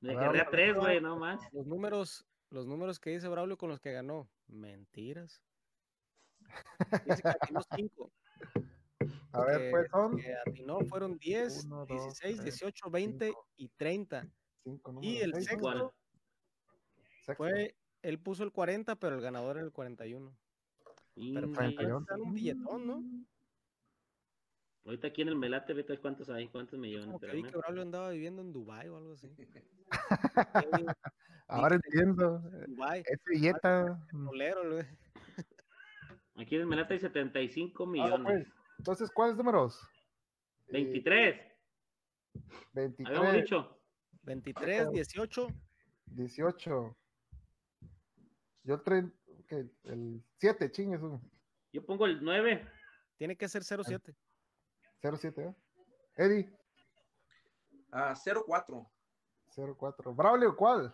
Me 0.00 0.12
quedé 0.12 0.24
a 0.24 0.28
vamos 0.28 0.40
a 0.42 0.50
3, 0.50 0.66
ver. 0.66 0.76
güey, 0.76 1.00
no 1.00 1.16
más. 1.16 1.40
Los 1.52 1.66
números, 1.66 2.26
los 2.50 2.66
números 2.66 3.00
que 3.00 3.10
dice 3.10 3.28
Braulio 3.28 3.56
con 3.56 3.70
los 3.70 3.80
que 3.80 3.92
ganó. 3.92 4.28
Mentiras. 4.48 5.42
Dice 7.06 7.22
que 7.22 7.28
atinó 7.28 7.62
5. 7.74 8.12
A 9.32 9.44
ver, 9.44 9.70
pues 9.70 9.88
son 9.90 10.16
Que 10.16 10.34
atinó 10.46 10.80
fueron 10.80 11.18
10, 11.18 11.64
Uno, 11.66 11.76
dos, 11.86 11.88
16, 11.88 12.36
tres, 12.40 12.44
18, 12.44 12.90
20 12.90 13.26
cinco. 13.26 13.48
y 13.56 13.68
30. 13.68 14.26
cinco 14.64 14.90
Y 14.90 14.94
números. 14.94 15.22
el 15.22 15.32
seis, 15.34 15.44
sexto 15.46 15.68
números. 15.72 15.92
Sexto. 17.24 17.34
fue, 17.36 17.76
él 18.02 18.18
puso 18.18 18.42
el 18.44 18.52
40, 18.52 18.96
pero 18.96 19.14
el 19.16 19.20
ganador 19.22 19.56
era 19.56 19.64
el 19.66 19.72
41. 19.72 20.34
Pero 21.14 21.46
Y- 21.48 21.52
pues, 21.52 21.70
y 21.72 21.76
uno. 21.84 22.04
dan 22.08 22.20
un 22.20 22.32
billetón, 22.34 22.86
¿no? 22.86 23.02
Ahorita 24.84 25.06
aquí 25.08 25.22
en 25.22 25.28
el 25.28 25.36
Melate, 25.36 25.74
vete 25.74 25.96
cuántos 25.98 26.28
hay, 26.28 26.48
cuántos 26.48 26.76
millones. 26.78 27.20
Que 27.20 27.26
vi 27.36 27.44
que 27.44 27.56
Braulio 27.56 27.82
andaba 27.82 28.10
viviendo 28.10 28.42
en 28.42 28.52
Dubai 28.52 28.88
o 28.88 28.96
algo 28.96 29.12
así. 29.12 29.30
Ahora 31.46 31.76
entiendo. 31.76 32.40
Dubai, 32.66 33.02
Es 33.06 33.20
billeta. 33.24 34.00
Aquí 36.36 36.54
en 36.56 36.60
el 36.62 36.66
Melate 36.66 36.94
hay 36.94 37.00
75 37.00 37.84
Ahora, 37.84 37.92
millones. 38.18 38.48
Entonces, 38.82 39.12
¿cuáles 39.12 39.36
números? 39.36 39.80
Eh, 40.66 40.72
23, 40.72 41.40
23, 42.72 43.16
habíamos 43.16 43.40
dicho. 43.40 43.80
23, 44.24 44.90
18, 44.90 45.46
18. 46.06 46.96
Yo 48.64 48.74
el, 48.74 48.80
tren- 48.82 49.12
ok, 49.38 49.52
el 49.84 50.24
7, 50.38 50.72
chingue 50.72 50.98
su. 50.98 51.20
Yo 51.72 51.86
pongo 51.86 52.06
el 52.06 52.24
9. 52.24 52.68
tiene 53.18 53.36
que 53.36 53.48
ser 53.48 53.62
07. 53.62 54.16
07, 55.00 55.42
¿eh? 55.44 55.54
Eddie, 56.16 56.52
Ah, 57.92 58.14
04. 58.16 58.90
04. 59.76 60.12
Braulio, 60.12 60.56
¿cuál? 60.56 60.92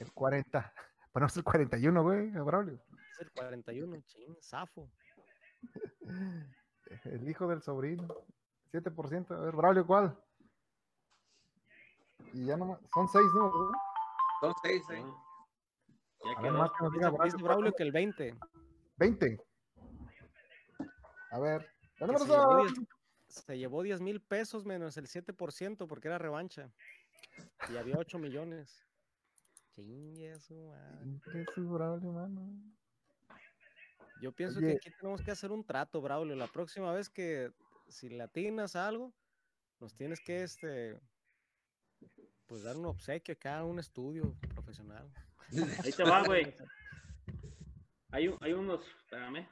El 0.00 0.12
40. 0.12 0.74
Ponemos 1.12 1.36
el 1.36 1.44
41, 1.44 2.02
güey, 2.02 2.30
Braulio. 2.30 2.82
Es 3.12 3.20
el 3.20 3.30
41, 3.30 4.00
ching, 4.06 4.36
zafo. 4.42 4.90
El 7.04 7.28
hijo 7.28 7.46
del 7.48 7.62
sobrino. 7.62 8.06
7%. 8.72 9.30
A 9.36 9.40
ver, 9.40 9.54
Braulio, 9.56 9.86
¿cuál? 9.86 10.16
Y 12.32 12.46
ya 12.46 12.56
nomás. 12.56 12.80
Son 12.92 13.06
6 13.08 13.24
números, 13.34 13.70
¿no? 13.72 13.78
Son 14.40 14.54
6, 14.62 14.82
¿eh? 14.90 15.04
Ya 16.24 16.30
A 16.38 16.42
ver, 16.42 16.50
quedó. 16.50 16.58
más 16.58 16.70
que 16.72 16.84
nos 16.84 16.92
diga 16.92 17.10
Braulio, 17.10 17.32
dice 17.32 17.42
Braulio 17.44 17.72
que 17.72 17.82
el 17.82 17.92
20. 17.92 18.38
20. 18.96 19.38
A 21.32 21.38
ver. 21.38 21.66
que 21.98 22.06
se, 22.18 22.26
llevó 22.26 22.52
a- 22.52 22.62
10, 22.62 22.72
se 23.28 23.58
llevó 23.58 23.82
10 23.82 24.00
mil 24.00 24.20
pesos 24.22 24.64
menos 24.64 24.96
el 24.96 25.06
7% 25.08 25.86
porque 25.86 26.08
era 26.08 26.18
revancha. 26.18 26.70
Y 27.70 27.76
había 27.76 27.96
8 27.98 28.18
millones. 28.18 28.86
Chingue 29.74 30.38
su 30.40 30.54
madre. 30.66 31.20
¿Qué 31.32 31.44
su 31.54 31.68
Braulio, 31.70 32.12
mano? 32.12 32.52
Yo 34.22 34.30
pienso 34.32 34.60
Oye. 34.60 34.68
que 34.68 34.76
aquí 34.76 34.90
tenemos 34.98 35.20
que 35.20 35.32
hacer 35.32 35.50
un 35.50 35.64
trato, 35.66 36.00
Braulio. 36.00 36.36
La 36.36 36.46
próxima 36.46 36.92
vez 36.92 37.10
que 37.10 37.52
si 37.88 38.08
latinas 38.08 38.76
algo, 38.76 39.12
nos 39.80 39.94
tienes 39.96 40.20
que 40.20 40.44
este 40.44 41.00
pues 42.46 42.62
dar 42.62 42.76
un 42.76 42.86
obsequio 42.86 43.34
acá, 43.34 43.64
un 43.64 43.80
estudio 43.80 44.36
profesional. 44.54 45.12
Ahí 45.82 45.90
te 45.92 46.04
va, 46.04 46.22
güey. 46.24 46.54
Hay, 48.14 48.28
un- 48.28 48.36
hay 48.42 48.52
unos, 48.52 48.84
espérame. 48.98 49.48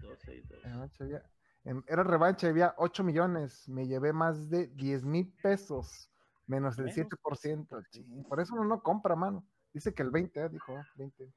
12 0.00 0.34
y 0.34 0.40
12. 0.42 0.68
Revancha, 0.68 1.04
había- 1.04 1.22
en- 1.64 1.84
Era 1.86 2.02
revancha, 2.02 2.48
había 2.48 2.74
8 2.78 3.04
millones. 3.04 3.68
Me 3.68 3.86
llevé 3.86 4.12
más 4.12 4.50
de 4.50 4.66
10 4.66 5.04
mil 5.04 5.32
pesos. 5.40 6.10
Menos 6.48 6.76
el 6.78 6.86
Menos, 6.86 6.96
7%. 6.96 7.68
pues, 7.68 7.88
Chin, 7.90 8.24
Por 8.24 8.40
eso 8.40 8.54
uno 8.54 8.64
no 8.64 8.82
compra, 8.82 9.14
mano. 9.14 9.46
Dice 9.72 9.94
que 9.94 10.02
el 10.02 10.10
20, 10.10 10.40
¿eh? 10.40 10.48
dijo. 10.50 10.76
ah, 10.76 10.84
20. 10.96 11.32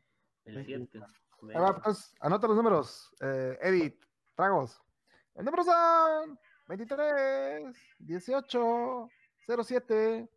El 0.45 0.65
7. 0.65 0.99
Ahí 1.43 1.61
va, 1.61 1.81
pues, 1.81 2.13
anota 2.19 2.47
los 2.47 2.55
números. 2.57 3.13
Eh, 3.21 3.57
Edith, 3.61 4.03
tragos. 4.35 4.81
El 5.35 5.45
número 5.45 5.63
son 5.63 6.39
23, 6.67 7.75
18, 7.99 9.09
07, 9.47 10.29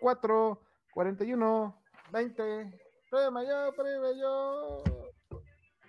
04, 0.00 0.62
41, 0.92 1.82
20. 2.12 2.80
Prima 3.10 3.44
yo, 3.44 3.72
prima 3.74 4.12
yo. 4.18 4.82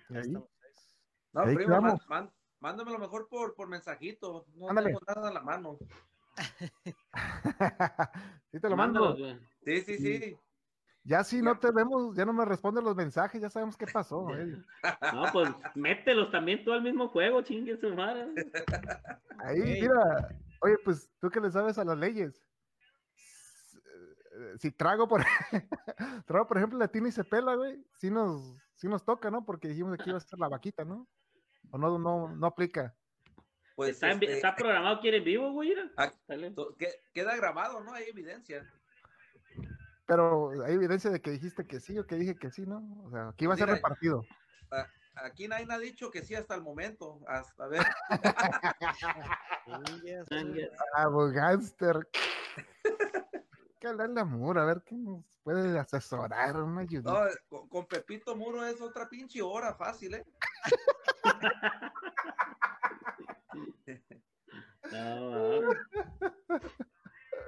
Y 0.08 0.14
Ya 0.14 0.20
estamos. 0.20 0.48
No, 1.32 1.40
Ahí 1.42 1.54
primo, 1.54 1.80
man- 1.80 1.98
man- 2.08 2.32
mándamelo 2.60 2.98
mejor 2.98 3.28
por, 3.28 3.54
por 3.54 3.68
mensajito. 3.68 4.46
No 4.54 4.68
Ándale. 4.68 4.88
tengo 4.90 5.00
nada 5.06 5.28
en 5.28 5.34
la 5.34 5.40
mano. 5.40 5.78
sí 8.52 8.60
te 8.60 8.68
lo 8.68 8.76
mando. 8.76 9.00
Mándalos, 9.00 9.18
güey. 9.18 9.40
Sí, 9.64 9.80
sí, 9.82 9.98
sí. 9.98 10.38
Ya 11.04 11.24
si 11.24 11.42
no 11.42 11.58
te 11.58 11.70
vemos, 11.72 12.14
ya 12.14 12.24
no 12.24 12.32
me 12.32 12.44
responden 12.44 12.84
los 12.84 12.94
mensajes, 12.94 13.40
ya 13.40 13.50
sabemos 13.50 13.76
qué 13.76 13.86
pasó. 13.86 14.28
Edith. 14.36 14.64
No, 15.12 15.24
pues 15.32 15.50
mételos 15.74 16.30
también 16.30 16.64
tú 16.64 16.72
al 16.72 16.82
mismo 16.82 17.08
juego, 17.08 17.42
chingue 17.42 17.76
su 17.76 17.92
madre. 17.94 18.28
Ahí, 19.38 19.60
mira. 19.60 20.28
Oye, 20.60 20.76
pues 20.84 21.10
tú 21.20 21.28
que 21.28 21.40
le 21.40 21.50
sabes 21.50 21.76
a 21.78 21.84
las 21.84 21.98
leyes. 21.98 22.40
Eh, 24.32 24.54
Si 24.58 24.70
trago 24.70 25.08
por, 25.08 25.24
trago, 26.26 26.46
por 26.46 26.56
ejemplo, 26.56 26.78
la 26.78 26.88
tina 26.88 27.08
y 27.08 27.12
se 27.12 27.24
pela, 27.24 27.56
güey, 27.56 27.84
sí 27.98 28.08
nos, 28.08 28.56
sí 28.76 28.86
nos 28.86 29.04
toca, 29.04 29.28
¿no? 29.28 29.44
Porque 29.44 29.68
dijimos 29.68 29.98
que 29.98 30.10
iba 30.10 30.18
a 30.18 30.20
ser 30.20 30.38
la 30.38 30.48
vaquita, 30.48 30.84
¿no? 30.84 31.08
O 31.72 31.78
no, 31.78 31.98
no, 31.98 32.28
no 32.28 32.46
aplica. 32.46 32.94
Pues 33.74 33.94
Está, 33.94 34.10
este, 34.10 34.32
está 34.32 34.54
programado 34.54 35.00
que 35.00 35.16
en 35.16 35.24
vivo, 35.24 35.50
güey. 35.52 35.74
Ah, 35.96 36.12
queda 37.12 37.34
grabado, 37.36 37.80
¿no? 37.82 37.92
Hay 37.92 38.04
evidencia. 38.04 38.70
Pero 40.12 40.50
hay 40.66 40.74
evidencia 40.74 41.10
de 41.10 41.22
que 41.22 41.30
dijiste 41.30 41.66
que 41.66 41.80
sí 41.80 41.98
o 41.98 42.06
que 42.06 42.16
dije 42.16 42.34
que 42.34 42.50
sí, 42.50 42.66
¿no? 42.66 42.86
O 43.06 43.10
sea, 43.10 43.32
que 43.34 43.44
iba 43.44 43.54
a 43.54 43.56
ser 43.56 43.64
Mira, 43.64 43.76
repartido. 43.76 44.22
Aquí 45.14 45.48
nadie 45.48 45.66
ha 45.70 45.78
dicho 45.78 46.10
que 46.10 46.22
sí 46.22 46.34
hasta 46.34 46.54
el 46.54 46.60
momento. 46.60 47.22
Hasta 47.26 47.66
ver. 47.66 47.86
Abogánster. 50.94 52.06
que 53.80 53.88
hablarle 53.88 54.20
a 54.20 54.24
Muro, 54.26 54.60
a 54.60 54.66
ver 54.66 54.82
qué 54.84 54.96
nos 54.96 55.24
puede 55.42 55.78
asesorar, 55.78 56.60
una 56.60 56.82
ayuda. 56.82 57.10
No, 57.10 57.20
con, 57.48 57.68
con 57.70 57.86
Pepito 57.86 58.36
Muro 58.36 58.66
es 58.66 58.82
otra 58.82 59.08
pinche 59.08 59.40
hora 59.40 59.74
fácil, 59.74 60.16
¿eh? 60.16 60.26
No, 64.92 65.62
no. 65.62 65.70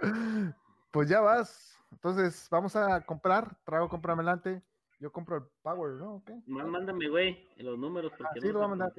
Pues 0.95 1.09
ya 1.09 1.21
vas. 1.21 1.74
Entonces, 2.09 2.47
vamos 2.51 2.77
a 2.77 3.01
comprar. 3.01 3.57
Trago, 3.65 3.89
cómprame 3.89 4.21
adelante. 4.21 4.63
Yo 5.01 5.11
compro 5.11 5.39
el 5.39 5.45
Power, 5.63 5.93
¿no? 5.95 6.23
Mándame, 6.45 7.09
güey, 7.09 7.49
los 7.57 7.79
números. 7.79 8.13
Porque 8.19 8.25
Ah, 8.39 8.41
sí, 8.43 8.47
no 8.49 8.53
lo 8.53 8.59
voy 8.59 8.65
a 8.67 8.69
mandar. 8.69 8.93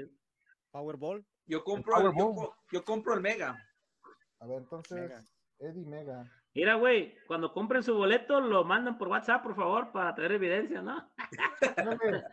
Powerball. 0.72 1.24
Yo 1.46 1.64
compro, 1.64 1.98
el, 1.98 2.04
yo, 2.06 2.12
Powerball. 2.14 2.36
co- 2.48 2.56
yo 2.72 2.84
compro 2.84 3.14
el 3.14 3.22
Mega. 3.22 3.64
A 4.40 4.48
ver, 4.48 4.58
entonces, 4.58 4.98
Mega. 5.00 5.22
Eddie 5.60 5.86
Mega. 5.86 6.32
Mira, 6.56 6.74
güey, 6.76 7.16
cuando 7.28 7.54
compren 7.54 7.84
su 7.84 7.94
boleto, 7.96 8.42
lo 8.42 8.64
mandan 8.64 8.98
por 8.98 9.08
WhatsApp, 9.10 9.44
por 9.44 9.56
favor, 9.56 9.92
para 9.92 10.16
tener 10.16 10.32
evidencia, 10.32 10.82
¿no? 10.82 11.08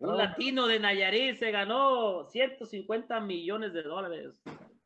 Un 0.00 0.10
Ah, 0.10 0.14
latino 0.14 0.66
de 0.66 0.78
Nayarit 0.78 1.36
se 1.38 1.50
ganó 1.50 2.26
150 2.26 3.18
millones 3.20 3.72
de 3.72 3.82
dólares. 3.82 4.34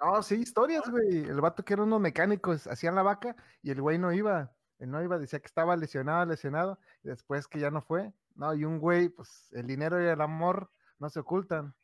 No, 0.02 0.22
sí, 0.22 0.34
historias, 0.36 0.90
güey. 0.90 1.18
El 1.18 1.40
vato 1.40 1.64
que 1.64 1.74
eran 1.74 1.86
unos 1.86 2.00
mecánicos, 2.00 2.66
hacían 2.66 2.94
la 2.96 3.02
vaca 3.02 3.36
y 3.62 3.70
el 3.70 3.80
güey 3.80 3.98
no 3.98 4.12
iba. 4.12 4.52
Él 4.78 4.90
no 4.90 5.00
iba, 5.00 5.16
decía 5.18 5.38
que 5.38 5.46
estaba 5.46 5.76
lesionado, 5.76 6.26
lesionado. 6.26 6.78
Y 7.04 7.08
después 7.08 7.46
que 7.46 7.60
ya 7.60 7.70
no 7.70 7.82
fue. 7.82 8.12
No, 8.34 8.52
y 8.52 8.64
un 8.64 8.80
güey, 8.80 9.08
pues 9.08 9.48
el 9.52 9.66
dinero 9.66 10.02
y 10.02 10.06
el 10.06 10.20
amor 10.20 10.70
no 10.98 11.08
se 11.08 11.20
ocultan. 11.20 11.74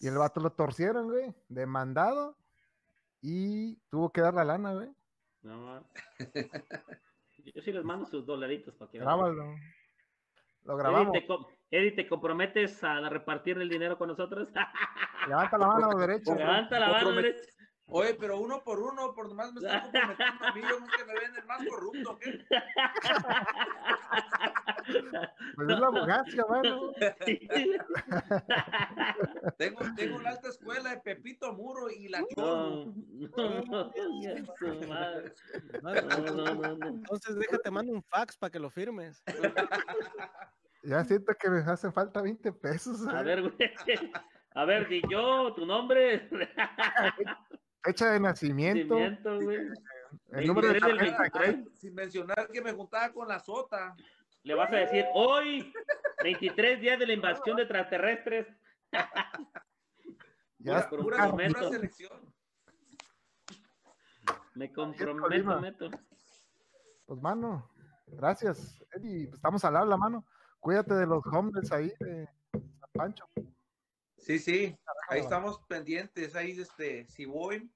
Y 0.00 0.08
el 0.08 0.18
vato 0.18 0.40
lo 0.40 0.50
torcieron, 0.52 1.06
güey. 1.06 1.32
Demandado. 1.48 2.36
Y 3.20 3.76
tuvo 3.88 4.10
que 4.10 4.20
dar 4.20 4.34
la 4.34 4.44
lana, 4.44 4.72
güey. 4.74 4.90
No, 5.42 5.88
yo 7.38 7.62
sí 7.62 7.72
les 7.72 7.84
mando 7.84 8.06
sus 8.06 8.26
dolaritos 8.26 8.74
para 8.74 8.90
que 8.90 8.98
vean. 8.98 9.06
Grábalo. 9.06 9.54
Lo 10.66 10.74
Eddie 10.74 10.82
grabamos. 10.82 11.12
te, 11.12 11.26
co- 11.26 11.48
Eddie, 11.70 11.92
¿te 11.92 12.06
comprometes 12.08 12.82
a 12.84 13.08
repartir 13.08 13.58
el 13.58 13.68
dinero 13.68 13.96
con 13.98 14.08
nosotros? 14.08 14.48
Levanta 15.28 15.58
la 15.58 15.66
mano 15.66 15.88
derecha. 15.98 16.34
Levanta 16.34 16.78
la 16.80 16.88
mano 16.88 17.12
derecha. 17.12 17.42
Oye, 17.88 18.14
pero 18.14 18.40
uno 18.40 18.64
por 18.64 18.80
uno, 18.80 19.14
por 19.14 19.28
nomás 19.28 19.52
me 19.52 19.60
están 19.60 19.82
comprometiendo 19.82 20.44
a 20.44 20.52
mí, 20.52 20.60
yo 20.60 20.80
nunca 20.80 21.04
me 21.06 21.14
ven 21.14 21.36
el 21.36 21.46
más 21.46 21.64
corrupto, 21.68 22.18
¿qué? 22.18 22.44
Pues 25.54 25.68
es 25.68 25.78
la 25.78 25.86
abogacía, 25.86 26.44
mano. 26.48 26.92
Tengo, 29.56 29.80
tengo 29.96 30.20
la 30.20 30.30
alta 30.30 30.48
escuela 30.48 30.90
de 30.90 30.98
Pepito 30.98 31.52
Muro 31.52 31.88
y 31.90 32.08
la 32.08 32.24
Chorro. 32.34 32.92
No, 33.36 33.62
no, 33.62 33.92
ya 34.20 34.44
su 34.58 34.88
madre. 34.88 35.32
No, 35.82 35.94
No, 35.94 36.18
no, 36.18 36.54
no, 36.54 36.76
no. 36.76 36.86
Entonces 36.88 37.36
déjate, 37.36 37.70
mando 37.70 37.92
un 37.92 38.02
fax 38.02 38.36
para 38.36 38.50
que 38.50 38.58
lo 38.58 38.70
firmes. 38.70 39.22
Ya 40.82 41.04
siento 41.04 41.34
que 41.34 41.50
me 41.50 41.58
hacen 41.60 41.92
falta 41.92 42.22
20 42.22 42.52
pesos. 42.52 43.06
A 43.08 43.20
¿eh? 43.20 43.24
ver, 43.24 43.42
güey. 43.42 43.56
A 44.54 44.64
ver, 44.64 44.88
di 44.88 45.02
yo, 45.08 45.52
tu 45.54 45.66
nombre. 45.66 46.28
Fecha 47.86 48.10
de 48.12 48.20
nacimiento. 48.20 48.94
Nacimiento, 48.98 49.40
güey. 49.40 49.58
El 50.32 50.46
número 50.46 50.66
de 50.68 50.72
23 50.74 50.98
del 51.00 51.16
tarjeta. 51.16 51.38
23. 51.38 51.78
Sin 51.78 51.94
mencionar 51.94 52.48
que 52.52 52.60
me 52.60 52.72
juntaba 52.72 53.12
con 53.12 53.28
la 53.28 53.38
sota. 53.38 53.94
Le 54.42 54.54
vas 54.54 54.72
a 54.72 54.76
decir, 54.76 55.04
hoy, 55.14 55.72
23 56.22 56.80
días 56.80 56.98
de 56.98 57.06
la 57.06 57.12
invasión 57.14 57.56
de 57.56 57.62
extraterrestres. 57.62 58.46
Ya 60.58 60.88
Pura- 60.88 61.02
Pura, 61.02 61.30
pura 61.30 61.68
selección. 61.70 62.34
Me 64.54 64.72
comprometo, 64.72 65.60
meto. 65.60 65.90
Pues, 67.06 67.20
mano, 67.20 67.70
gracias, 68.06 68.82
Eddie. 68.92 69.26
Pues, 69.26 69.34
Estamos 69.36 69.64
al 69.64 69.76
habla, 69.76 69.96
mano. 69.96 70.24
Cuídate 70.60 70.94
de 70.94 71.06
los 71.06 71.22
hombres 71.32 71.70
ahí 71.70 71.92
de 72.00 72.26
San 72.52 72.90
Pancho. 72.92 73.28
Sí, 74.26 74.40
sí, 74.40 74.76
ahí 75.08 75.20
estamos 75.20 75.60
pendientes, 75.68 76.34
ahí 76.34 76.60
este, 76.60 77.06
si 77.06 77.26
voy, 77.26 77.70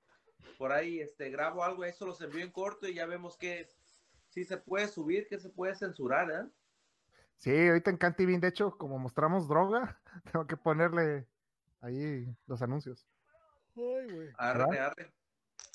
por 0.58 0.72
ahí 0.72 0.98
este, 0.98 1.30
grabo 1.30 1.62
algo, 1.62 1.84
eso 1.84 2.04
los 2.04 2.20
envío 2.22 2.44
en 2.44 2.50
corto 2.50 2.88
y 2.88 2.94
ya 2.94 3.06
vemos 3.06 3.36
que 3.36 3.68
si 4.30 4.44
se 4.44 4.56
puede 4.56 4.88
subir, 4.88 5.28
que 5.28 5.38
se 5.38 5.48
puede 5.48 5.76
censurar, 5.76 6.28
¿eh? 6.28 6.50
Sí, 7.36 7.68
ahorita 7.68 7.90
en 7.90 7.98
Cantivin, 7.98 8.40
de 8.40 8.48
hecho, 8.48 8.76
como 8.76 8.98
mostramos 8.98 9.46
droga, 9.46 10.00
tengo 10.32 10.44
que 10.48 10.56
ponerle 10.56 11.28
ahí 11.82 12.26
los 12.48 12.60
anuncios. 12.62 13.06
Ay, 13.76 14.10
güey. 14.12 14.30
Arre, 14.36 14.80
arre. 14.80 15.14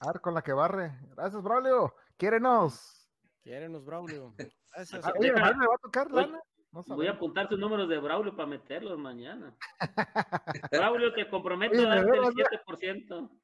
Ar 0.01 0.19
con 0.19 0.33
la 0.33 0.41
que 0.41 0.51
barre. 0.51 0.91
Gracias, 1.15 1.41
Braulio. 1.41 1.95
Quiérenos. 2.17 3.09
Quiérenos, 3.43 3.85
Braulio. 3.85 4.33
Gracias. 4.73 5.05
Ah, 5.05 5.13
oye, 5.17 5.31
Deja- 5.31 5.41
¿además 5.41 5.57
me 5.57 5.67
va 5.67 5.75
a 5.75 5.77
tocar 5.77 6.11
lana? 6.11 6.41
No 6.75 6.95
Voy 6.95 7.07
a 7.07 7.11
apuntar 7.11 7.47
sus 7.47 7.57
números 7.57 7.87
de 7.87 7.97
Braulio 7.99 8.35
para 8.35 8.47
meterlos 8.47 8.99
mañana. 8.99 9.55
Braulio, 10.71 11.13
te 11.13 11.29
comprometo 11.29 11.73
Oye, 11.73 11.85
a 11.85 11.95
darte 11.95 12.17
el 12.17 12.33
veras, 12.35 12.63
7%. 12.67 13.29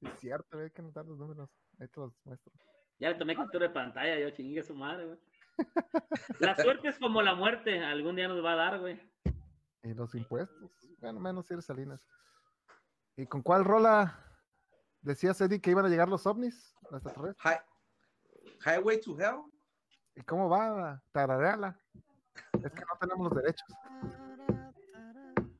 Es 0.00 0.20
cierto, 0.20 0.58
hay 0.58 0.70
que 0.70 0.80
anotar 0.80 1.04
los 1.04 1.18
números. 1.18 1.50
Ahí 1.78 1.88
te 1.88 2.00
los 2.00 2.12
muestro. 2.24 2.52
Ya 2.98 3.10
le 3.10 3.16
tomé 3.16 3.34
captura 3.34 3.66
de 3.66 3.74
pantalla, 3.74 4.18
yo 4.18 4.30
chingue 4.30 4.62
su 4.62 4.74
madre, 4.74 5.06
güey. 5.06 5.18
La 6.40 6.56
suerte 6.56 6.88
es 6.88 6.98
como 6.98 7.20
la 7.20 7.34
muerte, 7.34 7.82
algún 7.84 8.16
día 8.16 8.28
nos 8.28 8.44
va 8.44 8.52
a 8.52 8.56
dar, 8.56 8.80
güey. 8.80 9.00
Y 9.82 9.94
los 9.94 10.14
impuestos. 10.14 10.70
Bueno, 10.98 11.20
menos 11.20 11.46
si 11.46 11.54
eres 11.54 11.66
Salinas. 11.66 12.06
¿Y 13.16 13.26
con 13.26 13.42
cuál 13.42 13.64
rola 13.64 14.24
decías, 15.00 15.40
Eddie, 15.40 15.60
que 15.60 15.70
iban 15.70 15.84
a 15.84 15.88
llegar 15.88 16.08
los 16.08 16.26
ovnis? 16.26 16.74
Hi- 17.44 17.60
Highway 18.64 19.00
to 19.00 19.18
Hell. 19.18 19.42
¿Y 20.14 20.22
cómo 20.22 20.48
va? 20.48 21.02
Tarareala. 21.12 21.78
Es 22.64 22.72
que 22.72 22.80
no 22.80 22.98
tenemos 23.00 23.32
los 23.32 23.42
derechos. 23.42 23.68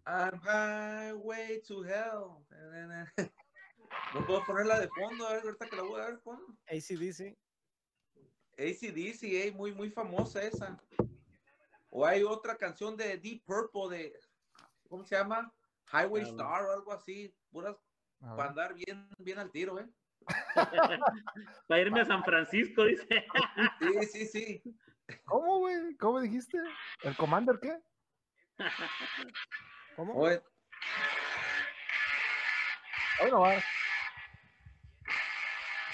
I'm 0.07 0.41
highway 0.43 1.63
to 1.63 1.85
hell. 1.85 2.45
No 4.15 4.25
puedo 4.27 4.45
ponerla 4.45 4.81
de 4.81 4.89
fondo, 4.89 5.27
a 5.27 5.33
ver, 5.33 5.43
ahorita 5.45 5.67
que 5.67 5.77
la 5.77 5.83
voy 5.83 6.01
a 6.01 6.07
ver 6.07 6.19
fondo. 6.19 6.47
ACDC. 6.67 7.37
ACDC, 8.59 9.23
eh, 9.23 9.53
muy, 9.55 9.73
muy 9.73 9.91
famosa 9.91 10.43
esa. 10.43 10.81
O 11.91 12.07
hay 12.07 12.23
otra 12.23 12.57
canción 12.57 12.97
de 12.97 13.19
Deep 13.19 13.45
Purple 13.45 13.97
de, 13.97 14.21
¿cómo 14.89 15.05
se 15.05 15.17
llama? 15.17 15.53
Highway. 15.93 16.23
Star 16.23 16.63
o 16.65 16.73
algo 16.73 16.93
así, 16.93 17.35
puras 17.51 17.77
para 18.21 18.51
andar 18.51 18.75
bien, 18.75 19.09
bien 19.19 19.39
al 19.39 19.51
tiro, 19.51 19.79
¿eh? 19.79 19.89
Para 21.67 21.81
irme 21.81 22.03
a 22.03 22.05
San 22.05 22.23
Francisco, 22.23 22.85
dice. 22.85 23.27
Sí, 23.81 24.07
sí, 24.07 24.27
sí. 24.27 24.63
¿Cómo, 25.25 25.59
güey? 25.59 25.97
¿Cómo 25.97 26.21
dijiste? 26.21 26.59
¿El 27.03 27.17
Commander 27.17 27.59
qué? 27.61 27.77
¿Cómo? 29.97 30.15
Oye, 30.15 30.41
Bueno, 33.21 33.41
va. 33.41 33.63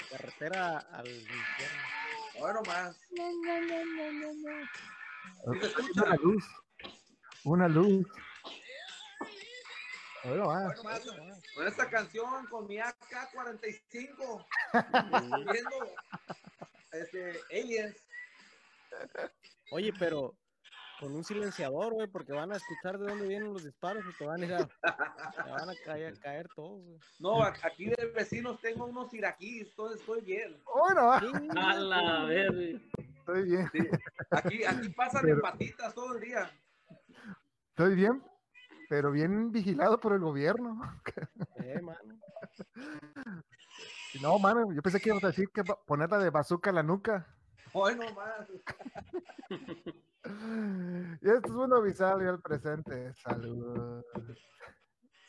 Carretera 0.09 0.77
al 0.93 1.07
infierno. 1.07 1.83
bueno 2.39 2.61
más. 2.67 2.95
Sí 3.09 3.15
se 5.59 5.65
escucha. 5.67 6.03
Una 6.03 6.15
luz. 6.15 6.45
Una 7.43 7.67
luz. 7.67 8.07
Va. 10.25 10.29
Bueno, 10.29 10.47
más. 10.83 11.05
Con 11.55 11.67
esta 11.67 11.89
canción, 11.89 12.45
con 12.47 12.67
mi 12.67 12.77
AK-45, 12.77 14.45
viendo 15.51 15.95
este, 16.91 17.41
Aliens. 17.51 18.06
Oye, 19.71 19.93
pero 19.99 20.35
con 20.99 21.13
un 21.15 21.23
silenciador, 21.23 21.93
güey, 21.93 22.07
porque 22.07 22.33
van 22.33 22.51
a 22.51 22.55
escuchar 22.55 22.97
de 22.97 23.07
dónde 23.07 23.27
vienen 23.27 23.53
los 23.53 23.63
disparos 23.63 24.03
y 24.09 24.17
te 24.17 24.25
van 24.25 24.41
a 24.41 24.45
ir 24.45 24.53
a, 24.53 24.65
te 24.65 25.49
van 25.51 25.69
a 25.69 25.73
caer, 25.85 26.19
caer 26.19 26.47
todos, 26.55 26.81
güey. 26.83 26.99
No, 27.19 27.43
aquí 27.43 27.85
de 27.85 28.11
vecinos 28.15 28.59
tengo 28.61 28.85
unos 28.85 29.13
iraquíes, 29.13 29.67
entonces 29.69 29.99
estoy 29.99 30.21
bien. 30.21 30.59
Bueno, 30.65 31.05
va. 31.05 31.17
A 31.17 31.75
la 31.75 32.23
verga. 32.25 32.79
Estoy 32.97 33.43
bien. 33.43 33.69
Sí. 33.71 33.79
Aquí, 34.31 34.63
aquí 34.63 34.89
pasan 34.89 35.21
Pero- 35.21 35.35
en 35.35 35.41
patitas 35.41 35.93
todo 35.93 36.15
el 36.15 36.21
día. 36.21 36.49
Estoy 37.69 37.93
bien. 37.95 38.23
Pero 38.89 39.11
bien 39.11 39.51
vigilado 39.51 39.99
por 39.99 40.13
el 40.13 40.19
gobierno. 40.21 40.81
Eh, 41.57 41.81
mano. 41.81 42.17
No, 44.21 44.39
mano, 44.39 44.71
yo 44.73 44.81
pensé 44.81 44.99
que 44.99 45.09
ibas 45.09 45.23
a 45.23 45.27
decir 45.27 45.49
que 45.53 45.61
ponerla 45.85 46.17
de 46.19 46.29
bazooka 46.29 46.69
a 46.69 46.73
la 46.73 46.83
nuca. 46.83 47.27
Bueno, 47.77 48.03
más. 48.13 48.49
Y 51.21 51.29
esto 51.29 51.47
es 51.47 51.55
un 51.55 51.73
avisario 51.73 52.29
al 52.31 52.41
presente. 52.41 53.13
Saludos. 53.13 54.03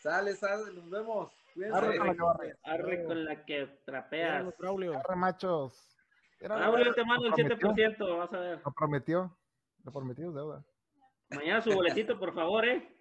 Sale, 0.00 0.34
sale, 0.34 0.72
nos 0.74 0.90
vemos. 0.90 1.30
Cuídense. 1.54 1.78
Arre 1.78 1.98
con 1.98 2.06
la 2.08 2.14
que 2.14 2.22
barre. 2.22 2.58
Arre 2.64 3.04
con 3.04 3.24
la 3.24 3.44
que 3.44 3.80
trapeas. 3.84 4.58
Braulio. 4.58 4.98
Arre, 4.98 5.14
machos. 5.14 5.96
Braulio, 6.40 6.94
te 6.94 7.04
mando 7.04 7.26
el 7.28 7.32
prometió, 7.32 7.68
7%, 7.70 8.18
vas 8.18 8.32
a 8.32 8.40
ver. 8.40 8.60
Lo 8.64 8.72
prometió. 8.72 9.38
Lo 9.84 9.92
prometió 9.92 10.32
deuda. 10.32 10.64
Mañana 11.30 11.60
su 11.60 11.72
boletito, 11.72 12.18
por 12.18 12.34
favor, 12.34 12.66
¿eh? 12.66 12.97